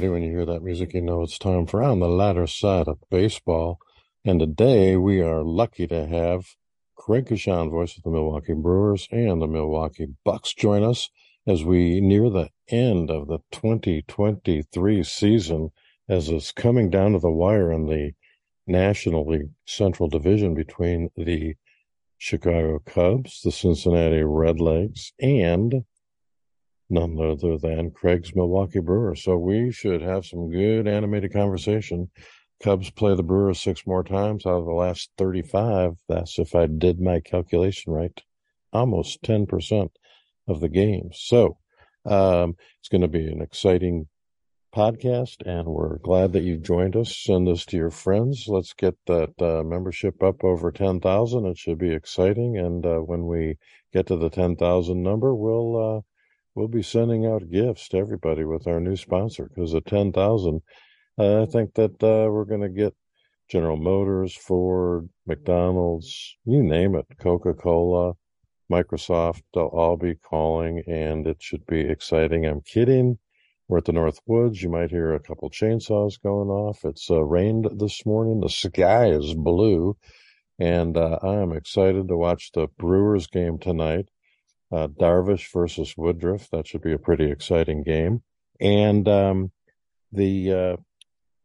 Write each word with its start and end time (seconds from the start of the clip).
Everybody, 0.00 0.22
when 0.22 0.30
you 0.30 0.38
hear 0.38 0.46
that 0.46 0.62
music, 0.62 0.94
you 0.94 1.02
know 1.02 1.22
it's 1.22 1.38
time 1.38 1.66
for 1.66 1.82
On 1.82 2.00
the 2.00 2.08
Lighter 2.08 2.46
Side 2.46 2.88
of 2.88 2.96
Baseball. 3.10 3.78
And 4.24 4.40
today 4.40 4.96
we 4.96 5.20
are 5.20 5.44
lucky 5.44 5.86
to 5.88 6.06
have 6.06 6.56
Craig 6.96 7.26
Coshun, 7.26 7.70
voice 7.70 7.98
of 7.98 8.04
the 8.04 8.10
Milwaukee 8.10 8.54
Brewers 8.54 9.06
and 9.12 9.42
the 9.42 9.46
Milwaukee 9.46 10.14
Bucks, 10.24 10.54
join 10.54 10.82
us 10.84 11.10
as 11.46 11.66
we 11.66 12.00
near 12.00 12.30
the 12.30 12.48
end 12.68 13.10
of 13.10 13.28
the 13.28 13.40
2023 13.52 15.02
season 15.02 15.70
as 16.08 16.30
it's 16.30 16.50
coming 16.50 16.88
down 16.88 17.12
to 17.12 17.18
the 17.18 17.30
wire 17.30 17.70
in 17.70 17.84
the 17.84 18.12
National 18.66 19.26
League 19.28 19.50
Central 19.66 20.08
Division 20.08 20.54
between 20.54 21.10
the 21.14 21.56
Chicago 22.16 22.78
Cubs, 22.78 23.42
the 23.42 23.52
Cincinnati 23.52 24.22
Redlegs, 24.22 25.12
and 25.20 25.84
none 26.90 27.18
other 27.20 27.56
than 27.56 27.90
Craig's 27.90 28.34
Milwaukee 28.34 28.80
Brewer. 28.80 29.14
So 29.14 29.36
we 29.36 29.70
should 29.72 30.02
have 30.02 30.26
some 30.26 30.50
good 30.50 30.86
animated 30.88 31.32
conversation. 31.32 32.10
Cubs 32.62 32.90
play 32.90 33.14
the 33.14 33.22
Brewers 33.22 33.60
six 33.60 33.86
more 33.86 34.04
times 34.04 34.44
out 34.44 34.58
of 34.58 34.66
the 34.66 34.72
last 34.72 35.10
35. 35.16 35.94
That's 36.08 36.38
if 36.38 36.54
I 36.54 36.66
did 36.66 37.00
my 37.00 37.20
calculation 37.20 37.92
right, 37.92 38.20
almost 38.72 39.22
10% 39.22 39.88
of 40.46 40.60
the 40.60 40.68
games. 40.68 41.18
So 41.20 41.56
um, 42.04 42.56
it's 42.80 42.88
going 42.88 43.00
to 43.00 43.08
be 43.08 43.26
an 43.26 43.40
exciting 43.40 44.08
podcast, 44.74 45.36
and 45.46 45.68
we're 45.68 45.98
glad 45.98 46.32
that 46.32 46.42
you've 46.42 46.62
joined 46.62 46.96
us. 46.96 47.16
Send 47.16 47.46
this 47.46 47.64
to 47.66 47.76
your 47.76 47.90
friends. 47.90 48.46
Let's 48.46 48.72
get 48.72 48.94
that 49.06 49.40
uh, 49.40 49.62
membership 49.64 50.22
up 50.22 50.44
over 50.44 50.70
10,000. 50.70 51.46
It 51.46 51.58
should 51.58 51.78
be 51.78 51.92
exciting. 51.92 52.56
And 52.56 52.84
uh, 52.86 52.98
when 52.98 53.26
we 53.26 53.56
get 53.92 54.06
to 54.06 54.16
the 54.16 54.30
10,000 54.30 55.02
number, 55.02 55.34
we'll 55.34 55.98
uh, 55.98 56.00
we'll 56.54 56.68
be 56.68 56.82
sending 56.82 57.26
out 57.26 57.50
gifts 57.50 57.88
to 57.88 57.98
everybody 57.98 58.44
with 58.44 58.66
our 58.66 58.80
new 58.80 58.96
sponsor 58.96 59.48
because 59.48 59.74
at 59.74 59.86
10,000, 59.86 60.62
uh, 61.18 61.42
I 61.42 61.46
think 61.46 61.74
that 61.74 62.02
uh, 62.02 62.30
we're 62.30 62.44
going 62.44 62.62
to 62.62 62.68
get 62.68 62.94
General 63.48 63.76
Motors, 63.76 64.34
Ford, 64.34 65.08
McDonald's, 65.26 66.36
you 66.44 66.62
name 66.62 66.94
it, 66.94 67.06
Coca 67.18 67.54
Cola, 67.54 68.14
Microsoft, 68.70 69.42
they'll 69.52 69.64
all 69.64 69.96
be 69.96 70.14
calling 70.14 70.82
and 70.86 71.26
it 71.26 71.42
should 71.42 71.66
be 71.66 71.80
exciting. 71.80 72.46
I'm 72.46 72.60
kidding. 72.60 73.18
We're 73.66 73.78
at 73.78 73.84
the 73.84 73.92
North 73.92 74.20
Woods. 74.26 74.62
You 74.62 74.68
might 74.68 74.90
hear 74.90 75.14
a 75.14 75.20
couple 75.20 75.50
chainsaws 75.50 76.20
going 76.20 76.48
off. 76.48 76.84
It's 76.84 77.10
uh, 77.10 77.22
rained 77.22 77.68
this 77.78 78.04
morning. 78.06 78.40
The 78.40 78.48
sky 78.48 79.10
is 79.10 79.34
blue. 79.34 79.96
And 80.58 80.96
uh, 80.96 81.18
I 81.22 81.36
am 81.36 81.52
excited 81.52 82.08
to 82.08 82.16
watch 82.16 82.52
the 82.52 82.66
Brewers 82.78 83.26
game 83.26 83.58
tonight 83.58 84.08
uh, 84.72 84.88
Darvish 84.88 85.52
versus 85.52 85.94
Woodruff. 85.96 86.48
That 86.50 86.66
should 86.66 86.82
be 86.82 86.92
a 86.92 86.98
pretty 86.98 87.30
exciting 87.30 87.82
game. 87.82 88.22
And 88.60 89.08
um, 89.08 89.52
the 90.12 90.52
uh, 90.52 90.76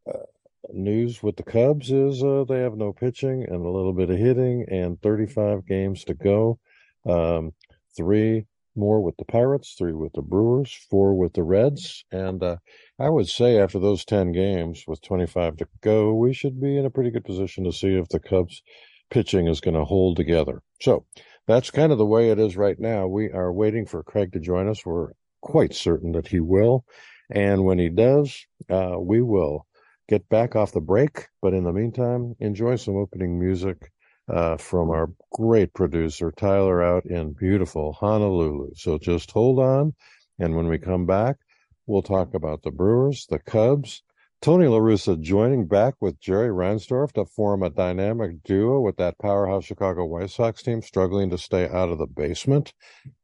uh, 0.10 0.26
news 0.72 1.24
with 1.24 1.38
the 1.38 1.44
Cubs 1.44 1.92
is 1.92 2.24
uh, 2.24 2.46
they 2.48 2.60
have 2.60 2.78
no 2.78 2.94
pitching 2.94 3.46
and 3.48 3.66
a 3.66 3.70
little 3.70 3.94
bit 3.94 4.10
of 4.10 4.18
hitting, 4.18 4.66
and 4.70 5.02
35 5.02 5.66
games 5.66 6.04
to 6.06 6.14
go. 6.14 6.60
Um, 7.06 7.54
three 7.96 8.46
more 8.76 9.02
with 9.02 9.16
the 9.18 9.26
Pirates, 9.26 9.76
three 9.78 9.94
with 9.94 10.14
the 10.14 10.22
Brewers, 10.22 10.74
four 10.90 11.16
with 11.16 11.34
the 11.34 11.44
Reds. 11.44 12.04
And 12.12 12.44
uh, 12.44 12.58
I 13.00 13.10
would 13.10 13.30
say 13.30 13.58
after 13.58 13.80
those 13.80 14.06
10 14.06 14.34
games 14.34 14.84
with 14.88 15.02
25 15.02 15.58
to 15.58 15.68
go, 15.82 16.14
we 16.14 16.34
should 16.34 16.60
be 16.60 16.78
in 16.78 16.86
a 16.86 16.90
pretty 16.90 17.12
good 17.12 17.26
position 17.26 17.64
to 17.64 17.72
see 17.72 17.96
if 17.96 18.10
the 18.10 18.20
Cubs 18.20 18.62
pitching 19.10 19.48
is 19.48 19.62
going 19.62 19.76
to 19.76 19.86
hold 19.86 20.18
together. 20.18 20.62
So 20.82 21.06
that's 21.48 21.72
kind 21.72 21.92
of 21.92 21.98
the 21.98 22.06
way 22.06 22.30
it 22.30 22.40
is 22.40 22.58
right 22.58 22.80
now. 22.80 23.08
We 23.08 23.32
are 23.32 23.52
waiting 23.52 23.86
for 23.86 24.04
Craig 24.04 24.34
to 24.34 24.40
join 24.40 24.68
us. 24.68 24.86
We're 24.86 25.12
quite 25.42 25.74
certain 25.76 26.14
that 26.14 26.28
he 26.28 26.40
will. 26.40 26.86
And 27.30 27.64
when 27.66 27.80
he 27.80 27.90
does, 27.90 28.46
uh, 28.70 28.96
we 29.00 29.22
will 29.22 29.66
get 30.08 30.28
back 30.30 30.56
off 30.56 30.72
the 30.72 30.82
break. 30.82 31.28
But 31.42 31.54
in 31.54 31.64
the 31.64 31.74
meantime, 31.74 32.36
enjoy 32.40 32.76
some 32.78 32.98
opening 32.98 33.40
music 33.40 33.92
uh, 34.28 34.58
from 34.58 34.90
our 34.90 35.12
great 35.32 35.74
producer, 35.74 36.32
Tyler, 36.32 36.84
out 36.84 37.06
in 37.06 37.34
beautiful 37.34 37.94
Honolulu. 37.94 38.72
So 38.76 38.98
just 38.98 39.32
hold 39.32 39.60
on. 39.60 39.94
And 40.40 40.56
when 40.56 40.68
we 40.68 40.78
come 40.78 41.06
back, 41.06 41.38
we'll 41.86 42.02
talk 42.02 42.34
about 42.34 42.64
the 42.64 42.72
Brewers, 42.72 43.28
the 43.30 43.40
Cubs, 43.40 44.04
Tony 44.46 44.68
LaRussa 44.68 45.20
joining 45.20 45.66
back 45.66 45.96
with 46.00 46.20
Jerry 46.20 46.50
Reinsdorf 46.50 47.14
to 47.14 47.26
form 47.26 47.64
a 47.64 47.72
dynamic 47.72 48.44
duo 48.44 48.80
with 48.80 48.96
that 48.98 49.18
powerhouse 49.18 49.66
Chicago 49.66 50.06
White 50.06 50.30
Sox 50.30 50.62
team 50.62 50.84
struggling 50.84 51.32
to 51.32 51.38
stay 51.40 51.68
out 51.68 51.90
of 51.90 51.98
the 51.98 52.06
basement. 52.06 52.72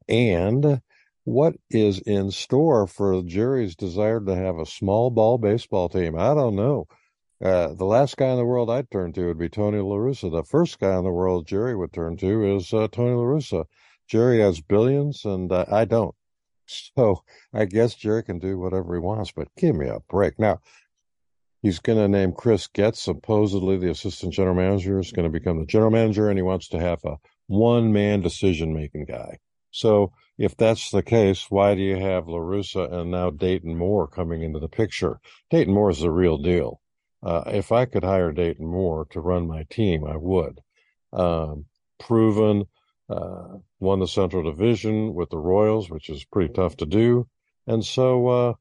And 0.09 0.81
what 1.23 1.57
is 1.69 1.99
in 1.99 2.31
store 2.31 2.87
for 2.87 3.21
Jerry's 3.21 3.75
desire 3.75 4.19
to 4.19 4.35
have 4.35 4.57
a 4.57 4.65
small 4.65 5.11
ball 5.11 5.37
baseball 5.37 5.89
team? 5.89 6.17
I 6.17 6.33
don't 6.33 6.55
know. 6.55 6.87
Uh, 7.39 7.75
the 7.75 7.85
last 7.85 8.17
guy 8.17 8.29
in 8.29 8.38
the 8.38 8.43
world 8.43 8.71
I'd 8.71 8.89
turn 8.89 9.13
to 9.13 9.27
would 9.27 9.38
be 9.38 9.47
Tony 9.47 9.77
LaRussa. 9.77 10.31
The 10.31 10.43
first 10.43 10.79
guy 10.79 10.97
in 10.97 11.03
the 11.03 11.11
world 11.11 11.45
Jerry 11.45 11.75
would 11.75 11.93
turn 11.93 12.17
to 12.17 12.55
is 12.55 12.73
uh, 12.73 12.88
Tony 12.91 13.11
LaRussa. 13.11 13.65
Jerry 14.07 14.39
has 14.39 14.59
billions, 14.59 15.23
and 15.23 15.51
uh, 15.51 15.65
I 15.71 15.85
don't. 15.85 16.15
So 16.95 17.23
I 17.53 17.65
guess 17.65 17.95
Jerry 17.95 18.23
can 18.23 18.39
do 18.39 18.57
whatever 18.57 18.93
he 18.93 18.99
wants, 18.99 19.31
but 19.31 19.53
give 19.57 19.75
me 19.75 19.88
a 19.88 19.99
break. 20.09 20.39
Now, 20.39 20.61
He's 21.61 21.79
going 21.79 21.99
to 21.99 22.07
name 22.07 22.33
Chris 22.33 22.67
Getz, 22.67 23.01
supposedly 23.01 23.77
the 23.77 23.91
assistant 23.91 24.33
general 24.33 24.55
manager, 24.55 24.99
is 24.99 25.11
going 25.11 25.31
to 25.31 25.39
become 25.39 25.59
the 25.59 25.66
general 25.66 25.91
manager, 25.91 26.27
and 26.29 26.38
he 26.38 26.44
wants 26.44 26.69
to 26.69 26.79
have 26.79 27.03
a 27.05 27.17
one 27.47 27.94
man 27.94 28.22
decision 28.22 28.73
making 28.73 29.05
guy. 29.05 29.38
So 29.69 30.11
if 30.38 30.57
that's 30.57 30.89
the 30.89 31.03
case, 31.03 31.45
why 31.50 31.75
do 31.75 31.81
you 31.81 31.97
have 31.97 32.25
LaRussa 32.25 32.91
and 32.91 33.11
now 33.11 33.29
Dayton 33.29 33.77
Moore 33.77 34.07
coming 34.07 34.41
into 34.41 34.59
the 34.59 34.67
picture? 34.67 35.19
Dayton 35.50 35.73
Moore 35.73 35.91
is 35.91 36.00
the 36.00 36.09
real 36.09 36.38
deal. 36.38 36.81
Uh, 37.23 37.44
if 37.47 37.71
I 37.71 37.85
could 37.85 38.03
hire 38.03 38.31
Dayton 38.31 38.66
Moore 38.66 39.05
to 39.11 39.21
run 39.21 39.47
my 39.47 39.63
team, 39.69 40.03
I 40.03 40.17
would. 40.17 40.59
Um, 41.13 41.66
proven, 42.00 42.66
uh, 43.09 43.57
won 43.79 44.00
the 44.00 44.07
Central 44.07 44.44
Division 44.44 45.13
with 45.13 45.29
the 45.29 45.38
Royals, 45.38 45.89
which 45.89 46.09
is 46.09 46.25
pretty 46.25 46.53
tough 46.53 46.77
to 46.77 46.85
do. 46.85 47.27
And 47.67 47.85
so, 47.85 48.27
uh, 48.27 48.53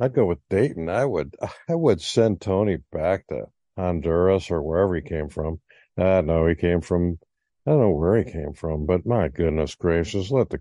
I'd 0.00 0.14
go 0.14 0.26
with 0.26 0.48
Dayton. 0.48 0.88
I 0.88 1.04
would 1.04 1.34
I 1.68 1.74
would 1.74 2.00
send 2.00 2.40
Tony 2.40 2.78
back 2.92 3.26
to 3.28 3.46
Honduras 3.76 4.50
or 4.50 4.62
wherever 4.62 4.94
he 4.94 5.02
came 5.02 5.28
from. 5.28 5.60
Uh 5.96 6.22
no, 6.24 6.46
he 6.46 6.54
came 6.54 6.80
from 6.80 7.18
I 7.66 7.72
don't 7.72 7.80
know 7.80 7.90
where 7.90 8.16
he 8.16 8.30
came 8.30 8.52
from, 8.54 8.86
but 8.86 9.04
my 9.04 9.28
goodness 9.28 9.74
gracious, 9.74 10.30
let 10.30 10.50
the 10.50 10.58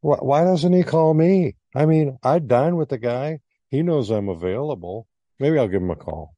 why, 0.00 0.16
why 0.16 0.44
doesn't 0.44 0.72
he 0.72 0.82
call 0.82 1.14
me? 1.14 1.56
I 1.74 1.86
mean, 1.86 2.18
I'd 2.22 2.48
dine 2.48 2.76
with 2.76 2.88
the 2.88 2.98
guy. 2.98 3.40
He 3.70 3.82
knows 3.82 4.10
I'm 4.10 4.28
available. 4.28 5.06
Maybe 5.38 5.58
I'll 5.58 5.68
give 5.68 5.82
him 5.82 5.90
a 5.90 5.96
call. 5.96 6.34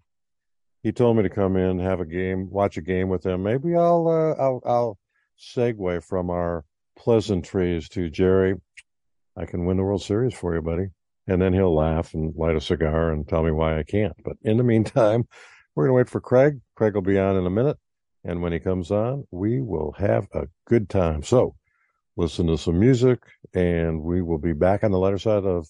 He 0.82 0.92
told 0.92 1.16
me 1.16 1.24
to 1.24 1.30
come 1.30 1.56
in, 1.56 1.78
have 1.80 2.00
a 2.00 2.06
game, 2.06 2.50
watch 2.50 2.76
a 2.76 2.82
game 2.82 3.08
with 3.08 3.24
him. 3.24 3.42
Maybe 3.42 3.76
I'll 3.76 4.08
uh, 4.08 4.42
I'll 4.42 4.62
I'll 4.64 4.98
segue 5.38 6.02
from 6.04 6.30
our 6.30 6.64
pleasantries 6.96 7.88
to 7.90 8.10
Jerry. 8.10 8.54
I 9.36 9.44
can 9.44 9.66
win 9.66 9.76
the 9.76 9.84
World 9.84 10.02
Series 10.02 10.34
for 10.34 10.54
you, 10.54 10.62
buddy 10.62 10.88
and 11.26 11.40
then 11.40 11.52
he'll 11.52 11.74
laugh 11.74 12.14
and 12.14 12.34
light 12.36 12.56
a 12.56 12.60
cigar 12.60 13.12
and 13.12 13.28
tell 13.28 13.42
me 13.42 13.50
why 13.50 13.78
I 13.78 13.82
can't. 13.82 14.14
But 14.24 14.36
in 14.42 14.56
the 14.56 14.64
meantime, 14.64 15.26
we're 15.74 15.84
going 15.84 15.90
to 15.90 15.96
wait 15.96 16.08
for 16.08 16.20
Craig. 16.20 16.60
Craig 16.74 16.94
will 16.94 17.02
be 17.02 17.18
on 17.18 17.36
in 17.36 17.46
a 17.46 17.50
minute. 17.50 17.78
And 18.24 18.42
when 18.42 18.52
he 18.52 18.58
comes 18.58 18.90
on, 18.90 19.24
we 19.30 19.60
will 19.60 19.92
have 19.98 20.26
a 20.32 20.48
good 20.66 20.88
time. 20.88 21.22
So 21.22 21.54
listen 22.16 22.46
to 22.48 22.58
some 22.58 22.80
music 22.80 23.20
and 23.54 24.02
we 24.02 24.22
will 24.22 24.38
be 24.38 24.52
back 24.52 24.82
on 24.82 24.90
the 24.90 24.98
lighter 24.98 25.18
side 25.18 25.44
of 25.44 25.68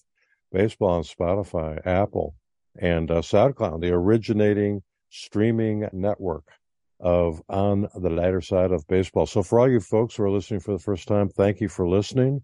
baseball 0.51 0.89
on 0.89 1.03
Spotify, 1.03 1.85
Apple, 1.85 2.35
and 2.79 3.11
uh, 3.11 3.21
SoundCloud, 3.21 3.81
the 3.81 3.91
originating 3.91 4.81
streaming 5.09 5.87
network 5.93 6.43
of 6.99 7.41
On 7.49 7.87
the 7.95 8.09
Lighter 8.09 8.41
Side 8.41 8.71
of 8.71 8.87
Baseball. 8.87 9.25
So 9.25 9.43
for 9.43 9.59
all 9.59 9.69
you 9.69 9.79
folks 9.79 10.15
who 10.15 10.23
are 10.23 10.31
listening 10.31 10.59
for 10.59 10.71
the 10.71 10.79
first 10.79 11.07
time, 11.07 11.29
thank 11.29 11.61
you 11.61 11.69
for 11.69 11.87
listening. 11.87 12.41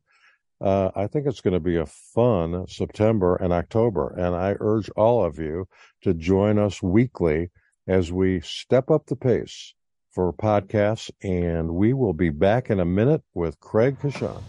Uh, 0.64 0.92
I 0.96 1.08
think 1.08 1.28
it's 1.28 1.42
going 1.42 1.56
to 1.56 1.60
be 1.60 1.76
a 1.76 1.86
fun 1.86 2.66
September 2.70 3.36
and 3.36 3.52
October. 3.52 4.16
And 4.18 4.34
I 4.34 4.56
urge 4.62 4.90
all 4.92 5.26
of 5.26 5.38
you 5.38 5.68
to 6.04 6.14
join 6.14 6.58
us 6.58 6.82
weekly 6.82 7.52
as 7.86 8.14
we 8.14 8.40
step 8.40 8.90
up 8.90 9.08
the 9.08 9.18
pace 9.18 9.74
for 10.14 10.32
podcasts. 10.32 11.12
And 11.22 11.76
we 11.76 11.92
will 11.92 12.14
be 12.14 12.30
back 12.30 12.70
in 12.70 12.80
a 12.80 12.86
minute 12.86 13.24
with 13.34 13.60
Craig 13.60 13.98
Coshun. 14.02 14.42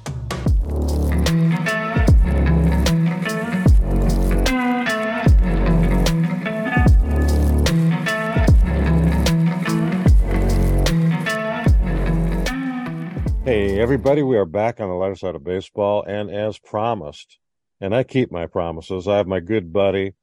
Hey, 13.45 13.79
everybody, 13.79 14.23
we 14.23 14.39
are 14.39 14.47
back 14.47 14.81
on 14.81 14.89
the 14.89 14.95
lighter 14.95 15.17
side 15.17 15.35
of 15.35 15.45
baseball. 15.45 16.03
And 16.03 16.31
as 16.31 16.59
promised, 16.59 17.39
and 17.79 17.95
I 17.95 18.03
keep 18.03 18.33
my 18.33 18.47
promises, 18.47 19.07
I 19.07 19.19
have 19.19 19.27
my 19.27 19.41
good 19.41 19.71
buddy 19.71 20.15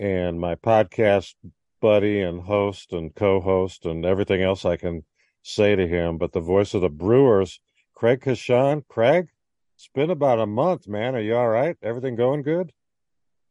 and 0.00 0.40
my 0.40 0.56
podcast 0.56 1.34
buddy 1.80 2.20
and 2.20 2.40
host 2.42 2.92
and 2.92 3.14
co 3.14 3.40
host 3.40 3.86
and 3.86 4.04
everything 4.04 4.42
else 4.42 4.64
I 4.64 4.76
can 4.76 5.04
say 5.42 5.76
to 5.76 5.86
him. 5.86 6.18
But 6.18 6.32
the 6.32 6.40
voice 6.40 6.74
of 6.74 6.80
the 6.80 6.88
Brewers, 6.88 7.60
Craig 7.94 8.20
Coshun. 8.20 8.82
Craig, 8.88 9.28
it's 9.76 9.88
been 9.94 10.10
about 10.10 10.40
a 10.40 10.46
month, 10.46 10.88
man. 10.88 11.14
Are 11.14 11.20
you 11.20 11.36
all 11.36 11.48
right? 11.48 11.76
Everything 11.84 12.16
going 12.16 12.42
good? 12.42 12.72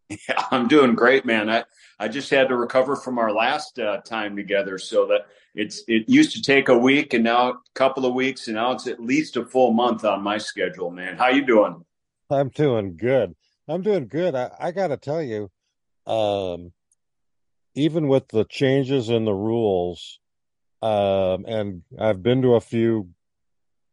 Yeah, 0.09 0.43
I'm 0.51 0.67
doing 0.67 0.93
great, 0.93 1.25
man. 1.25 1.49
I, 1.49 1.63
I 1.99 2.09
just 2.09 2.29
had 2.29 2.49
to 2.49 2.57
recover 2.57 2.97
from 2.97 3.17
our 3.17 3.31
last 3.31 3.79
uh, 3.79 4.01
time 4.01 4.35
together, 4.35 4.77
so 4.77 5.05
that 5.05 5.27
it's 5.59 5.83
it 5.87 6.07
used 6.07 6.31
to 6.31 6.41
take 6.41 6.69
a 6.69 6.77
week, 6.77 7.13
and 7.13 7.23
now 7.23 7.49
a 7.49 7.57
couple 7.75 8.05
of 8.05 8.13
weeks, 8.13 8.47
and 8.47 8.55
now 8.55 8.71
it's 8.71 8.87
at 8.87 9.01
least 9.01 9.35
a 9.35 9.45
full 9.45 9.73
month 9.73 10.05
on 10.05 10.23
my 10.23 10.37
schedule, 10.37 10.89
man. 10.89 11.17
How 11.17 11.29
you 11.29 11.45
doing? 11.45 11.83
I'm 12.29 12.49
doing 12.49 12.95
good. 12.95 13.35
I'm 13.67 13.81
doing 13.81 14.07
good. 14.07 14.35
I, 14.35 14.51
I 14.57 14.71
got 14.71 14.87
to 14.87 14.97
tell 14.97 15.21
you, 15.21 15.51
um, 16.07 16.71
even 17.75 18.07
with 18.07 18.29
the 18.29 18.45
changes 18.45 19.09
in 19.09 19.25
the 19.25 19.33
rules, 19.33 20.19
um, 20.81 21.43
and 21.45 21.83
I've 21.99 22.23
been 22.23 22.41
to 22.43 22.55
a 22.55 22.61
few 22.61 23.09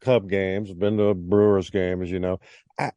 Cub 0.00 0.30
games, 0.30 0.72
been 0.72 0.98
to 0.98 1.06
a 1.06 1.14
Brewers 1.14 1.70
game, 1.70 2.00
as 2.00 2.10
you 2.10 2.20
know. 2.20 2.38
I, 2.78 2.92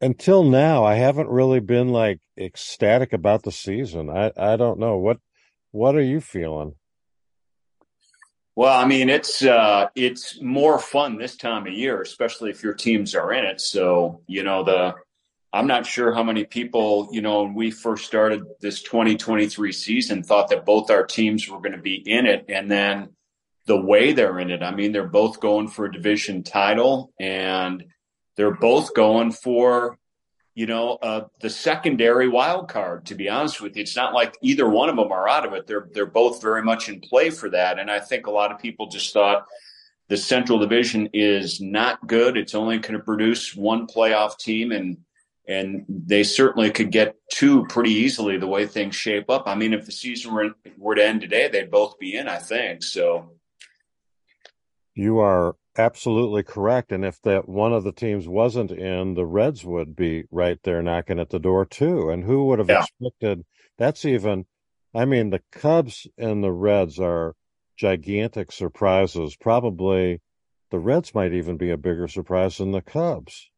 until 0.00 0.42
now, 0.42 0.84
I 0.84 0.96
haven't 0.96 1.28
really 1.28 1.60
been 1.60 1.90
like 1.90 2.18
ecstatic 2.36 3.12
about 3.12 3.44
the 3.44 3.52
season. 3.52 4.10
I, 4.10 4.32
I 4.36 4.56
don't 4.56 4.80
know 4.80 4.96
what 4.96 5.18
what 5.70 5.94
are 5.94 6.02
you 6.02 6.20
feeling? 6.20 6.74
Well, 8.60 8.78
I 8.78 8.84
mean, 8.84 9.08
it's 9.08 9.42
uh, 9.42 9.86
it's 9.94 10.38
more 10.38 10.78
fun 10.78 11.16
this 11.16 11.34
time 11.34 11.66
of 11.66 11.72
year, 11.72 12.02
especially 12.02 12.50
if 12.50 12.62
your 12.62 12.74
teams 12.74 13.14
are 13.14 13.32
in 13.32 13.46
it. 13.46 13.58
So, 13.58 14.20
you 14.26 14.42
know, 14.42 14.64
the 14.64 14.96
I'm 15.50 15.66
not 15.66 15.86
sure 15.86 16.12
how 16.12 16.22
many 16.22 16.44
people, 16.44 17.08
you 17.10 17.22
know, 17.22 17.44
when 17.44 17.54
we 17.54 17.70
first 17.70 18.04
started 18.04 18.42
this 18.60 18.82
2023 18.82 19.72
season, 19.72 20.22
thought 20.22 20.50
that 20.50 20.66
both 20.66 20.90
our 20.90 21.06
teams 21.06 21.48
were 21.48 21.60
going 21.60 21.72
to 21.72 21.78
be 21.78 21.94
in 21.94 22.26
it, 22.26 22.44
and 22.50 22.70
then 22.70 23.16
the 23.64 23.80
way 23.80 24.12
they're 24.12 24.38
in 24.38 24.50
it. 24.50 24.62
I 24.62 24.74
mean, 24.74 24.92
they're 24.92 25.08
both 25.08 25.40
going 25.40 25.68
for 25.68 25.86
a 25.86 25.92
division 25.92 26.42
title, 26.42 27.14
and 27.18 27.82
they're 28.36 28.54
both 28.54 28.92
going 28.92 29.32
for 29.32 29.96
you 30.54 30.66
know, 30.66 30.98
uh, 31.02 31.26
the 31.40 31.50
secondary 31.50 32.28
wild 32.28 32.68
card. 32.68 33.06
To 33.06 33.14
be 33.14 33.28
honest 33.28 33.60
with 33.60 33.76
you, 33.76 33.82
it's 33.82 33.96
not 33.96 34.14
like 34.14 34.36
either 34.42 34.68
one 34.68 34.88
of 34.88 34.96
them 34.96 35.12
are 35.12 35.28
out 35.28 35.46
of 35.46 35.52
it. 35.52 35.66
They're 35.66 35.88
they're 35.92 36.06
both 36.06 36.42
very 36.42 36.62
much 36.62 36.88
in 36.88 37.00
play 37.00 37.30
for 37.30 37.50
that, 37.50 37.78
and 37.78 37.90
I 37.90 38.00
think 38.00 38.26
a 38.26 38.32
lot 38.32 38.52
of 38.52 38.58
people 38.58 38.88
just 38.88 39.12
thought 39.12 39.46
the 40.08 40.16
Central 40.16 40.58
Division 40.58 41.08
is 41.12 41.60
not 41.60 42.04
good. 42.06 42.36
It's 42.36 42.54
only 42.54 42.78
going 42.78 42.94
to 42.94 43.04
produce 43.04 43.54
one 43.54 43.86
playoff 43.86 44.38
team, 44.38 44.72
and 44.72 44.98
and 45.46 45.84
they 45.88 46.22
certainly 46.22 46.70
could 46.70 46.90
get 46.90 47.16
two 47.30 47.64
pretty 47.66 47.90
easily 47.90 48.36
the 48.36 48.46
way 48.46 48.66
things 48.66 48.94
shape 48.94 49.30
up. 49.30 49.44
I 49.46 49.54
mean, 49.54 49.72
if 49.72 49.86
the 49.86 49.92
season 49.92 50.32
were, 50.32 50.50
were 50.76 50.94
to 50.94 51.04
end 51.04 51.22
today, 51.22 51.48
they'd 51.48 51.70
both 51.70 51.98
be 51.98 52.16
in. 52.16 52.28
I 52.28 52.38
think 52.38 52.82
so. 52.84 53.32
You 54.94 55.18
are 55.18 55.56
absolutely 55.76 56.42
correct. 56.42 56.92
And 56.92 57.04
if 57.04 57.20
that 57.22 57.48
one 57.48 57.72
of 57.72 57.84
the 57.84 57.92
teams 57.92 58.28
wasn't 58.28 58.70
in, 58.70 59.14
the 59.14 59.26
Reds 59.26 59.64
would 59.64 59.96
be 59.96 60.24
right 60.30 60.58
there 60.62 60.82
knocking 60.82 61.18
at 61.18 61.30
the 61.30 61.38
door 61.38 61.64
too. 61.64 62.10
And 62.10 62.24
who 62.24 62.46
would 62.46 62.58
have 62.58 62.68
yeah. 62.68 62.84
expected? 62.84 63.44
That's 63.78 64.04
even. 64.04 64.46
I 64.94 65.04
mean, 65.04 65.30
the 65.30 65.42
Cubs 65.52 66.06
and 66.18 66.42
the 66.42 66.52
Reds 66.52 66.98
are 66.98 67.34
gigantic 67.76 68.50
surprises. 68.52 69.36
Probably 69.36 70.20
the 70.70 70.78
Reds 70.78 71.14
might 71.14 71.32
even 71.32 71.56
be 71.56 71.70
a 71.70 71.76
bigger 71.76 72.08
surprise 72.08 72.58
than 72.58 72.72
the 72.72 72.82
Cubs. 72.82 73.50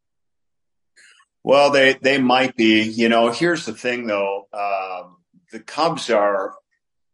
Well, 1.42 1.70
they 1.70 1.94
they 1.94 2.18
might 2.18 2.56
be. 2.56 2.82
You 2.82 3.08
know, 3.08 3.30
here's 3.30 3.66
the 3.66 3.72
thing 3.72 4.06
though. 4.06 4.46
Uh, 4.52 5.04
the 5.50 5.60
Cubs 5.60 6.10
are 6.10 6.54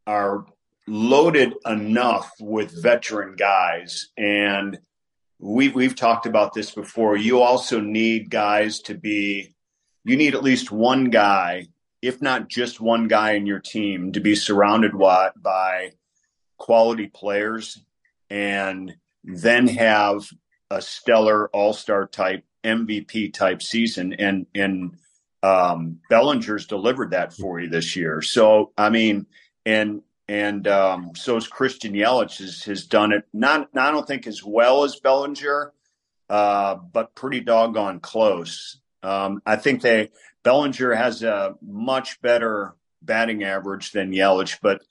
are 0.06 0.44
loaded 0.86 1.54
enough 1.66 2.30
with 2.40 2.82
veteran 2.82 3.36
guys 3.36 4.08
and 4.16 4.78
we 5.38 5.69
we've 5.69 5.94
talked 5.94 6.26
about 6.26 6.52
this 6.52 6.70
before. 6.73 7.17
You 7.17 7.43
also 7.43 7.81
need 7.81 8.31
guys 8.31 8.81
to 8.81 8.94
be 8.94 9.55
you 10.05 10.17
need 10.17 10.35
at 10.35 10.43
least 10.43 10.73
one 10.73 11.11
guy, 11.11 11.67
if 12.02 12.23
not 12.23 12.49
just 12.49 12.81
one 12.81 13.08
guy 13.08 13.32
in 13.32 13.46
your 13.46 13.61
team 13.61 14.12
to 14.12 14.20
be 14.20 14.35
surrounded 14.35 14.93
by 14.96 15.93
quality 16.56 17.06
players 17.06 17.79
and 18.31 18.96
then 19.23 19.69
have 19.69 20.29
a 20.70 20.82
stellar 20.82 21.49
all-star 21.50 22.06
type 22.06 22.44
MVP 22.64 23.32
type 23.32 23.62
season 23.62 24.12
and 24.14 24.46
and 24.55 24.96
um, 25.43 26.00
Bellinger's 26.11 26.67
delivered 26.67 27.12
that 27.12 27.32
for 27.32 27.61
you 27.61 27.69
this 27.69 27.94
year. 27.94 28.23
So 28.23 28.73
I 28.76 28.90
mean, 28.90 29.26
and 29.64 30.02
and 30.28 30.69
um, 30.69 31.12
so 31.14 31.36
is 31.36 31.48
Christian 31.48 31.94
Yelich 31.94 32.38
has, 32.38 32.64
has 32.64 32.86
done 32.86 33.12
it. 33.12 33.25
Not, 33.32 33.70
I 33.75 33.90
don't 33.90 34.06
think 34.06 34.26
as 34.26 34.44
well 34.44 34.84
as 34.84 35.00
Bellinger, 35.00 35.72
uh, 36.28 36.75
but 36.75 37.14
pretty 37.14 37.40
doggone 37.40 38.00
close. 38.00 38.78
Um, 39.02 39.40
I 39.46 39.56
think 39.56 39.80
they 39.80 40.10
Bellinger 40.42 40.94
has 40.94 41.22
a 41.22 41.54
much 41.62 42.20
better 42.20 42.75
batting 43.00 43.44
average 43.44 43.92
than 43.92 44.12
Yelich, 44.12 44.58
but 44.60 44.82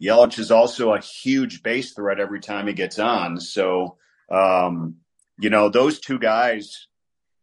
Yelich 0.00 0.38
is 0.38 0.50
also 0.50 0.94
a 0.94 1.00
huge 1.00 1.62
base 1.62 1.92
threat 1.92 2.20
every 2.20 2.40
time 2.40 2.66
he 2.66 2.72
gets 2.72 2.98
on. 2.98 3.40
So 3.40 3.98
um, 4.30 4.96
you 5.38 5.50
know 5.50 5.68
those 5.68 6.00
two 6.00 6.18
guys 6.18 6.86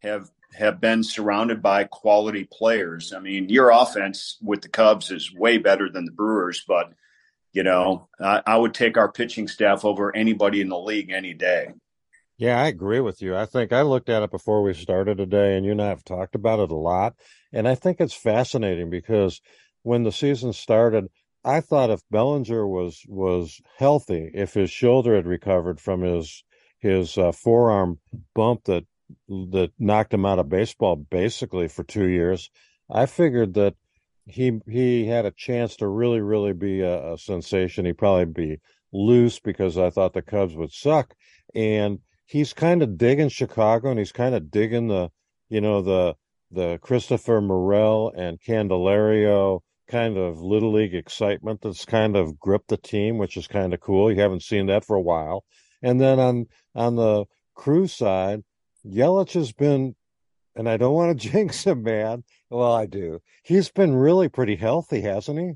have 0.02 0.30
have 0.54 0.80
been 0.80 1.02
surrounded 1.02 1.62
by 1.62 1.84
quality 1.84 2.48
players. 2.50 3.12
I 3.12 3.18
mean, 3.20 3.48
your 3.48 3.70
offense 3.70 4.38
with 4.40 4.62
the 4.62 4.68
Cubs 4.68 5.10
is 5.10 5.32
way 5.34 5.58
better 5.58 5.88
than 5.90 6.04
the 6.04 6.12
Brewers, 6.12 6.64
but 6.66 6.92
you 7.54 7.62
know, 7.62 8.08
I, 8.20 8.42
I 8.46 8.56
would 8.56 8.74
take 8.74 8.98
our 8.98 9.10
pitching 9.10 9.48
staff 9.48 9.84
over 9.84 10.14
anybody 10.14 10.60
in 10.60 10.68
the 10.68 10.78
league 10.78 11.10
any 11.10 11.32
day. 11.32 11.68
Yeah, 12.36 12.60
I 12.60 12.66
agree 12.66 12.98
with 12.98 13.22
you. 13.22 13.36
I 13.36 13.46
think 13.46 13.72
I 13.72 13.82
looked 13.82 14.08
at 14.08 14.24
it 14.24 14.32
before 14.32 14.62
we 14.62 14.74
started 14.74 15.18
today, 15.18 15.56
and 15.56 15.64
you 15.64 15.70
and 15.70 15.80
I 15.80 15.88
have 15.88 16.02
talked 16.02 16.34
about 16.34 16.58
it 16.58 16.72
a 16.72 16.76
lot. 16.76 17.14
And 17.52 17.68
I 17.68 17.76
think 17.76 18.00
it's 18.00 18.12
fascinating 18.12 18.90
because 18.90 19.40
when 19.82 20.02
the 20.02 20.10
season 20.10 20.52
started, 20.52 21.06
I 21.44 21.60
thought 21.60 21.90
if 21.90 22.00
Bellinger 22.10 22.66
was 22.66 23.04
was 23.06 23.60
healthy, 23.78 24.30
if 24.34 24.54
his 24.54 24.70
shoulder 24.70 25.14
had 25.14 25.26
recovered 25.26 25.80
from 25.80 26.02
his 26.02 26.42
his 26.80 27.16
uh, 27.16 27.30
forearm 27.30 28.00
bump 28.34 28.64
that 28.64 28.84
that 29.28 29.70
knocked 29.78 30.12
him 30.12 30.26
out 30.26 30.40
of 30.40 30.48
baseball 30.48 30.96
basically 30.96 31.68
for 31.68 31.84
two 31.84 32.08
years, 32.08 32.50
I 32.90 33.06
figured 33.06 33.54
that 33.54 33.76
he 34.26 34.60
he 34.68 35.06
had 35.06 35.26
a 35.26 35.30
chance 35.30 35.76
to 35.76 35.88
really 35.88 36.20
really 36.20 36.52
be 36.52 36.80
a, 36.80 37.14
a, 37.14 37.18
sensation. 37.18 37.84
He'd 37.84 37.98
probably 37.98 38.24
be 38.24 38.60
loose 38.92 39.38
because 39.40 39.76
I 39.76 39.90
thought 39.90 40.14
the 40.14 40.22
Cubs 40.22 40.54
would 40.56 40.72
suck, 40.72 41.14
and 41.54 41.98
he's 42.26 42.52
kind 42.52 42.82
of 42.82 42.96
digging 42.96 43.28
Chicago, 43.28 43.90
and 43.90 43.98
he's 43.98 44.12
kind 44.12 44.34
of 44.34 44.50
digging 44.50 44.88
the 44.88 45.10
you 45.48 45.60
know 45.60 45.82
the 45.82 46.16
the 46.50 46.78
Christopher 46.82 47.40
Morel 47.40 48.12
and 48.16 48.40
Candelario 48.40 49.60
kind 49.88 50.16
of 50.16 50.40
little 50.40 50.72
league 50.72 50.94
excitement 50.94 51.60
that's 51.62 51.84
kind 51.84 52.16
of 52.16 52.38
gripped 52.38 52.68
the 52.68 52.76
team, 52.76 53.18
which 53.18 53.36
is 53.36 53.46
kind 53.46 53.74
of 53.74 53.80
cool. 53.80 54.10
You 54.10 54.20
haven't 54.20 54.42
seen 54.42 54.66
that 54.66 54.84
for 54.84 54.96
a 54.96 55.02
while. 55.02 55.44
And 55.82 56.00
then 56.00 56.18
on 56.18 56.46
on 56.74 56.96
the 56.96 57.26
crew 57.54 57.86
side, 57.86 58.42
Yelich 58.86 59.34
has 59.34 59.52
been 59.52 59.94
and 60.56 60.68
I 60.68 60.76
don't 60.76 60.94
want 60.94 61.20
to 61.20 61.28
jinx 61.30 61.64
him, 61.64 61.82
man. 61.82 62.24
Well, 62.50 62.72
I 62.72 62.86
do. 62.86 63.20
He's 63.42 63.70
been 63.70 63.94
really 63.94 64.28
pretty 64.28 64.56
healthy, 64.56 65.00
hasn't 65.00 65.38
he? 65.38 65.52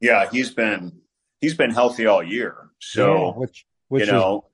Yeah, 0.00 0.28
he's 0.30 0.50
been 0.50 1.00
he's 1.40 1.54
been 1.54 1.70
healthy 1.70 2.06
all 2.06 2.22
year. 2.22 2.56
So 2.80 3.14
yeah, 3.14 3.30
which 3.32 3.66
which 3.88 4.06
you 4.06 4.12
know, 4.12 4.46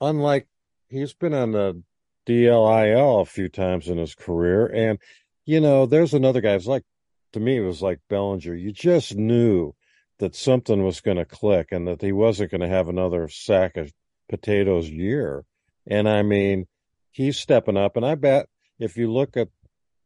unlike 0.00 0.46
he's 0.88 1.14
been 1.14 1.34
on 1.34 1.52
the 1.52 1.82
DLIL 2.26 3.22
a 3.22 3.24
few 3.24 3.48
times 3.48 3.88
in 3.88 3.98
his 3.98 4.14
career, 4.14 4.66
and 4.66 4.98
you 5.44 5.60
know, 5.60 5.86
there's 5.86 6.14
another 6.14 6.40
guy. 6.40 6.54
It's 6.54 6.66
like 6.66 6.84
to 7.32 7.40
me, 7.40 7.58
it 7.58 7.60
was 7.60 7.82
like 7.82 8.00
Bellinger. 8.08 8.54
You 8.54 8.72
just 8.72 9.14
knew 9.14 9.74
that 10.18 10.34
something 10.34 10.82
was 10.82 11.00
going 11.00 11.18
to 11.18 11.24
click, 11.24 11.68
and 11.70 11.86
that 11.86 12.02
he 12.02 12.12
wasn't 12.12 12.50
going 12.50 12.62
to 12.62 12.68
have 12.68 12.88
another 12.88 13.28
sack 13.28 13.76
of 13.76 13.92
potatoes 14.28 14.88
year. 14.88 15.44
And 15.86 16.08
I 16.08 16.22
mean, 16.22 16.66
he's 17.12 17.38
stepping 17.38 17.76
up, 17.76 17.96
and 17.96 18.04
I 18.04 18.16
bet 18.16 18.48
if 18.78 18.96
you 18.96 19.10
look 19.10 19.36
at 19.36 19.48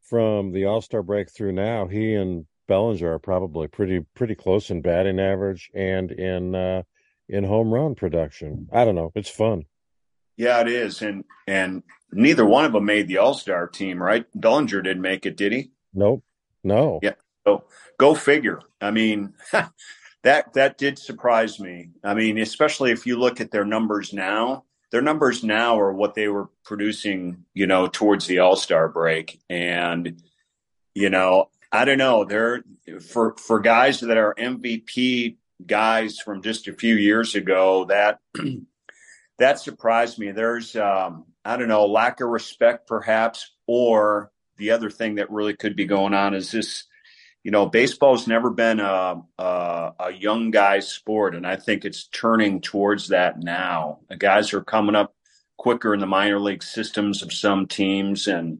from 0.02 0.52
the 0.52 0.64
All 0.64 0.80
Star 0.80 1.02
break 1.02 1.30
through 1.30 1.52
now, 1.52 1.86
he 1.86 2.14
and 2.14 2.46
Bellinger 2.66 3.14
are 3.14 3.18
probably 3.18 3.68
pretty 3.68 4.00
pretty 4.14 4.34
close 4.34 4.70
in 4.70 4.82
batting 4.82 5.20
average 5.20 5.70
and 5.74 6.10
in 6.10 6.54
uh, 6.54 6.82
in 7.28 7.44
home 7.44 7.72
run 7.72 7.94
production. 7.94 8.68
I 8.72 8.84
don't 8.84 8.94
know. 8.94 9.12
It's 9.14 9.30
fun. 9.30 9.64
Yeah, 10.36 10.60
it 10.60 10.68
is, 10.68 11.02
and 11.02 11.24
and 11.46 11.82
neither 12.12 12.46
one 12.46 12.64
of 12.64 12.72
them 12.72 12.84
made 12.84 13.08
the 13.08 13.18
All 13.18 13.34
Star 13.34 13.66
team, 13.66 14.02
right? 14.02 14.26
Bellinger 14.34 14.82
didn't 14.82 15.02
make 15.02 15.26
it, 15.26 15.36
did 15.36 15.52
he? 15.52 15.70
Nope. 15.94 16.22
No. 16.62 17.00
Yeah. 17.02 17.14
So 17.46 17.64
go 17.98 18.14
figure. 18.14 18.60
I 18.80 18.90
mean, 18.90 19.34
that 20.22 20.52
that 20.52 20.78
did 20.78 20.98
surprise 20.98 21.58
me. 21.60 21.90
I 22.04 22.14
mean, 22.14 22.38
especially 22.38 22.90
if 22.90 23.06
you 23.06 23.18
look 23.18 23.40
at 23.40 23.50
their 23.50 23.64
numbers 23.64 24.12
now 24.12 24.64
their 24.90 25.02
numbers 25.02 25.44
now 25.44 25.78
are 25.78 25.92
what 25.92 26.14
they 26.14 26.28
were 26.28 26.48
producing, 26.64 27.44
you 27.54 27.66
know, 27.66 27.86
towards 27.86 28.26
the 28.26 28.40
All 28.40 28.56
Star 28.56 28.88
break. 28.88 29.40
And, 29.48 30.22
you 30.94 31.10
know, 31.10 31.48
I 31.72 31.84
don't 31.84 31.98
know. 31.98 32.24
They're 32.24 32.62
for 33.00 33.36
for 33.36 33.60
guys 33.60 34.00
that 34.00 34.16
are 34.16 34.34
MVP 34.34 35.36
guys 35.64 36.18
from 36.18 36.42
just 36.42 36.66
a 36.68 36.72
few 36.72 36.96
years 36.96 37.34
ago. 37.34 37.84
That 37.84 38.18
that 39.38 39.60
surprised 39.60 40.18
me. 40.18 40.32
There's 40.32 40.74
um, 40.74 41.26
I 41.44 41.56
don't 41.56 41.68
know 41.68 41.86
lack 41.86 42.20
of 42.20 42.28
respect, 42.28 42.88
perhaps, 42.88 43.52
or 43.66 44.32
the 44.56 44.72
other 44.72 44.90
thing 44.90 45.16
that 45.16 45.30
really 45.30 45.54
could 45.54 45.76
be 45.76 45.86
going 45.86 46.12
on 46.12 46.34
is 46.34 46.50
this 46.50 46.84
you 47.42 47.50
know, 47.50 47.66
baseball's 47.66 48.26
never 48.26 48.50
been 48.50 48.80
a, 48.80 49.22
a, 49.38 49.92
a 49.98 50.12
young 50.12 50.50
guy's 50.50 50.88
sport, 50.88 51.34
and 51.34 51.46
I 51.46 51.56
think 51.56 51.84
it's 51.84 52.06
turning 52.06 52.60
towards 52.60 53.08
that 53.08 53.38
now. 53.38 54.00
The 54.08 54.16
guys 54.16 54.52
are 54.52 54.62
coming 54.62 54.94
up 54.94 55.14
quicker 55.56 55.94
in 55.94 56.00
the 56.00 56.06
minor 56.06 56.38
league 56.38 56.62
systems 56.62 57.22
of 57.22 57.32
some 57.32 57.66
teams, 57.66 58.26
and 58.26 58.58